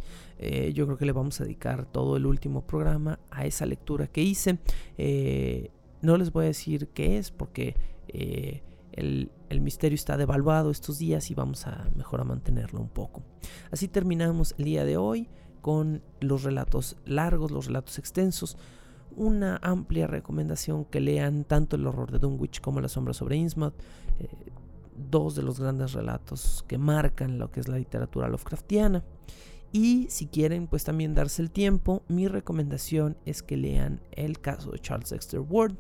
eh, 0.47 0.74
yo 0.74 0.84
creo 0.84 0.99
que 0.99 1.07
le 1.07 1.12
vamos 1.12 1.40
a 1.40 1.45
dedicar 1.45 1.86
todo 1.86 2.18
el 2.18 2.26
último 2.26 2.66
programa 2.66 3.18
a 3.30 3.47
esa 3.47 3.64
lectura 3.64 4.09
que 4.09 4.22
hice. 4.22 4.59
Eh, 4.99 5.70
no 6.03 6.18
les 6.18 6.32
voy 6.32 6.45
a 6.45 6.49
decir 6.49 6.88
qué 6.88 7.16
es 7.16 7.30
porque 7.30 7.74
eh, 8.09 8.62
el, 8.92 9.32
el, 9.49 9.61
misterio 9.62 9.95
está 9.95 10.18
devaluado 10.18 10.70
estos 10.70 10.99
días 10.99 11.30
y 11.30 11.34
vamos 11.34 11.66
a 11.66 11.88
mejor 11.97 12.20
a 12.20 12.24
mantenerlo 12.24 12.78
un 12.78 12.90
poco. 12.90 13.22
Así 13.70 13.88
terminamos 13.88 14.55
el 14.59 14.66
día 14.66 14.84
de 14.84 14.99
hoy 14.99 15.30
con 15.62 16.03
los 16.20 16.42
relatos 16.42 16.99
largos, 17.07 17.51
los 17.51 17.66
relatos 17.66 17.99
extensos. 17.99 18.59
una 19.16 19.59
amplia 19.62 20.07
recomendación 20.07 20.84
que 20.84 21.01
lean 21.01 21.45
tanto 21.45 21.76
El 21.76 21.86
horror 21.86 22.11
de 22.11 22.18
Dunwich 22.18 22.61
como 22.61 22.82
La 22.82 22.88
sombra 22.88 23.14
sobre 23.14 23.36
Innsmouth, 23.36 23.74
dos 24.95 25.36
de 25.36 25.42
los 25.42 25.59
grandes 25.59 25.92
relatos 25.95 26.66
que 26.68 26.76
marcan 26.76 27.38
lo 27.38 27.51
que 27.51 27.61
es 27.61 27.68
la 27.68 27.78
literatura 27.78 28.28
Lovecraftiana. 28.28 29.05
Y 29.75 30.07
si 30.09 30.29
quieren 30.29 30.68
pues 30.68 30.85
también 30.85 31.16
darse 31.16 31.43
el 31.43 31.51
tiempo, 31.51 32.05
mi 32.07 32.29
recomendación 32.29 33.16
es 33.27 33.43
que 33.43 33.57
lean 33.57 34.01
El 34.12 34.39
caso 34.39 34.70
de 34.70 34.79
Charles 34.79 35.11
Dexter 35.11 35.41
Ward, 35.41 35.75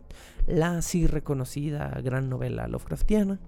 la 0.48 0.78
así 0.78 1.06
reconocida 1.06 1.88
gran 2.02 2.28
novela 2.28 2.66
Lovecraftiana. 2.66 3.38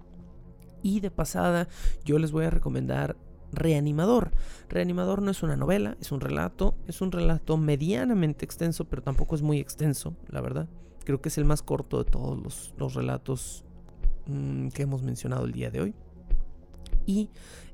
Y 0.81 1.01
de 1.01 1.11
pasada 1.11 1.67
yo 2.05 2.17
les 2.17 2.31
voy 2.31 2.45
a 2.45 2.49
recomendar 2.49 3.17
Reanimador. 3.51 4.31
Reanimador 4.69 5.21
no 5.21 5.31
es 5.31 5.43
una 5.43 5.57
novela, 5.57 5.97
es 5.99 6.13
un 6.13 6.21
relato. 6.21 6.75
Es 6.87 7.01
un 7.01 7.11
relato 7.11 7.57
medianamente 7.57 8.45
extenso, 8.45 8.85
pero 8.85 9.01
tampoco 9.01 9.35
es 9.35 9.41
muy 9.41 9.59
extenso, 9.59 10.15
la 10.29 10.39
verdad. 10.39 10.69
Creo 11.03 11.19
que 11.19 11.27
es 11.27 11.37
el 11.37 11.43
más 11.43 11.61
corto 11.61 12.01
de 12.01 12.09
todos 12.09 12.73
los, 12.77 12.93
relatos 12.93 13.65
mm, 14.27 14.69
que 14.69 14.83
hemos 14.83 15.03
mencionado 15.03 15.43
el 15.43 15.51
día 15.51 15.71
de 15.71 15.81
hoy. 15.81 15.95
Y 17.07 17.29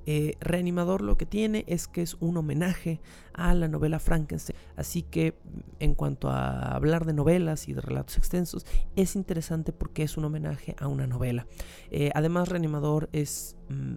eh, 0.06 0.38
Reanimador 0.40 1.02
lo 1.02 1.18
que 1.18 1.26
tiene 1.26 1.66
es 1.68 1.88
que 1.88 2.02
es 2.02 2.16
un 2.20 2.38
homenaje 2.38 3.02
a 3.34 3.54
la 3.54 3.68
novela 3.68 4.00
Frankenstein. 4.00 4.58
Así 4.76 5.02
que 5.02 5.36
en 5.80 5.96
cuanto 5.96 6.30
a 6.30 6.76
hablar 6.76 7.06
de 7.06 7.14
novelas 7.14 7.68
y 7.68 7.74
de 7.74 7.82
relatos 7.82 8.18
extensos, 8.18 8.66
es 8.96 9.16
interesante 9.16 9.74
porque 9.74 10.04
es 10.04 10.16
un 10.16 10.26
homenaje 10.26 10.76
a 10.78 10.88
una 10.88 11.08
novela. 11.08 11.48
Eh, 11.90 12.12
además, 12.14 12.48
Reanimador 12.48 13.10
es 13.12 13.58
mm, 13.70 13.96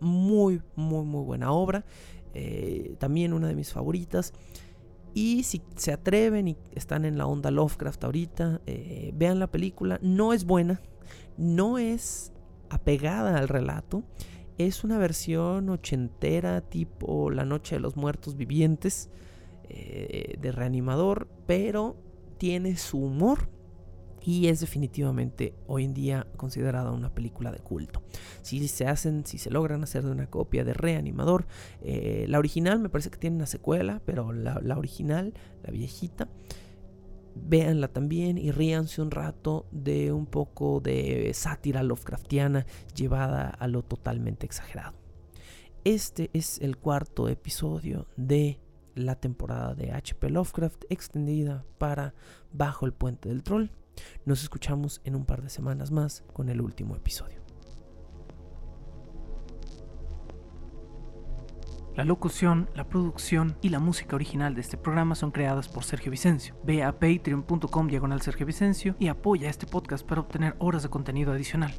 muy, 0.00 0.60
muy, 0.74 1.04
muy 1.04 1.24
buena 1.24 1.52
obra. 1.52 1.84
Eh, 2.34 2.96
también 2.98 3.32
una 3.32 3.46
de 3.46 3.54
mis 3.54 3.72
favoritas. 3.72 4.32
Y 5.14 5.44
si 5.44 5.62
se 5.76 5.92
atreven 5.92 6.48
y 6.48 6.56
están 6.74 7.04
en 7.04 7.16
la 7.16 7.26
onda 7.26 7.50
Lovecraft 7.50 8.02
ahorita, 8.02 8.62
vean 9.12 9.38
la 9.38 9.46
película. 9.46 9.98
No 10.00 10.32
es 10.32 10.46
buena, 10.46 10.80
no 11.36 11.76
es 11.76 12.32
apegada 12.70 13.36
al 13.36 13.48
relato. 13.48 14.02
Es 14.58 14.84
una 14.84 14.98
versión 14.98 15.68
ochentera 15.70 16.60
tipo 16.60 17.30
La 17.30 17.44
Noche 17.44 17.76
de 17.76 17.80
los 17.80 17.96
Muertos 17.96 18.36
Vivientes 18.36 19.08
eh, 19.68 20.36
de 20.38 20.52
reanimador, 20.52 21.28
pero 21.46 21.96
tiene 22.38 22.76
su 22.76 22.98
humor 22.98 23.48
y 24.24 24.48
es 24.48 24.60
definitivamente 24.60 25.54
hoy 25.66 25.84
en 25.84 25.94
día 25.94 26.26
considerada 26.36 26.92
una 26.92 27.14
película 27.14 27.50
de 27.50 27.58
culto. 27.58 28.02
Si 28.42 28.66
se 28.68 28.86
hacen, 28.86 29.26
si 29.26 29.38
se 29.38 29.50
logran 29.50 29.82
hacer 29.82 30.04
de 30.04 30.10
una 30.10 30.28
copia 30.28 30.64
de 30.64 30.74
Reanimador, 30.74 31.46
eh, 31.80 32.26
la 32.28 32.38
original 32.38 32.78
me 32.78 32.88
parece 32.88 33.10
que 33.10 33.18
tiene 33.18 33.36
una 33.36 33.46
secuela, 33.46 34.00
pero 34.04 34.32
la, 34.32 34.60
la 34.62 34.78
original, 34.78 35.34
la 35.62 35.70
viejita, 35.70 36.28
véanla 37.34 37.88
también 37.88 38.38
y 38.38 38.50
ríanse 38.50 39.02
un 39.02 39.10
rato 39.10 39.66
de 39.70 40.12
un 40.12 40.26
poco 40.26 40.80
de 40.80 41.32
sátira 41.34 41.82
Lovecraftiana 41.82 42.66
llevada 42.94 43.48
a 43.48 43.68
lo 43.68 43.82
totalmente 43.82 44.46
exagerado. 44.46 44.94
Este 45.84 46.30
es 46.32 46.60
el 46.60 46.76
cuarto 46.76 47.28
episodio 47.28 48.06
de 48.16 48.60
la 48.94 49.16
temporada 49.16 49.74
de 49.74 49.92
HP 49.92 50.30
Lovecraft 50.30 50.84
extendida 50.90 51.64
para 51.78 52.14
Bajo 52.52 52.86
el 52.86 52.92
Puente 52.92 53.28
del 53.28 53.42
Troll. 53.42 53.70
Nos 54.24 54.42
escuchamos 54.42 55.00
en 55.04 55.16
un 55.16 55.24
par 55.24 55.42
de 55.42 55.50
semanas 55.50 55.90
más 55.90 56.22
con 56.32 56.48
el 56.48 56.60
último 56.60 56.94
episodio. 56.94 57.41
La 61.94 62.04
locución, 62.04 62.70
la 62.74 62.88
producción 62.88 63.58
y 63.60 63.68
la 63.68 63.78
música 63.78 64.16
original 64.16 64.54
de 64.54 64.62
este 64.62 64.78
programa 64.78 65.14
son 65.14 65.30
creadas 65.30 65.68
por 65.68 65.84
Sergio 65.84 66.10
Vicencio. 66.10 66.54
Ve 66.64 66.82
a 66.82 66.92
patreon.com 66.92 67.86
diagonal 67.86 68.22
Sergio 68.22 68.46
Vicencio 68.46 68.96
y 68.98 69.08
apoya 69.08 69.50
este 69.50 69.66
podcast 69.66 70.06
para 70.06 70.22
obtener 70.22 70.56
horas 70.58 70.82
de 70.82 70.88
contenido 70.88 71.32
adicional. 71.32 71.74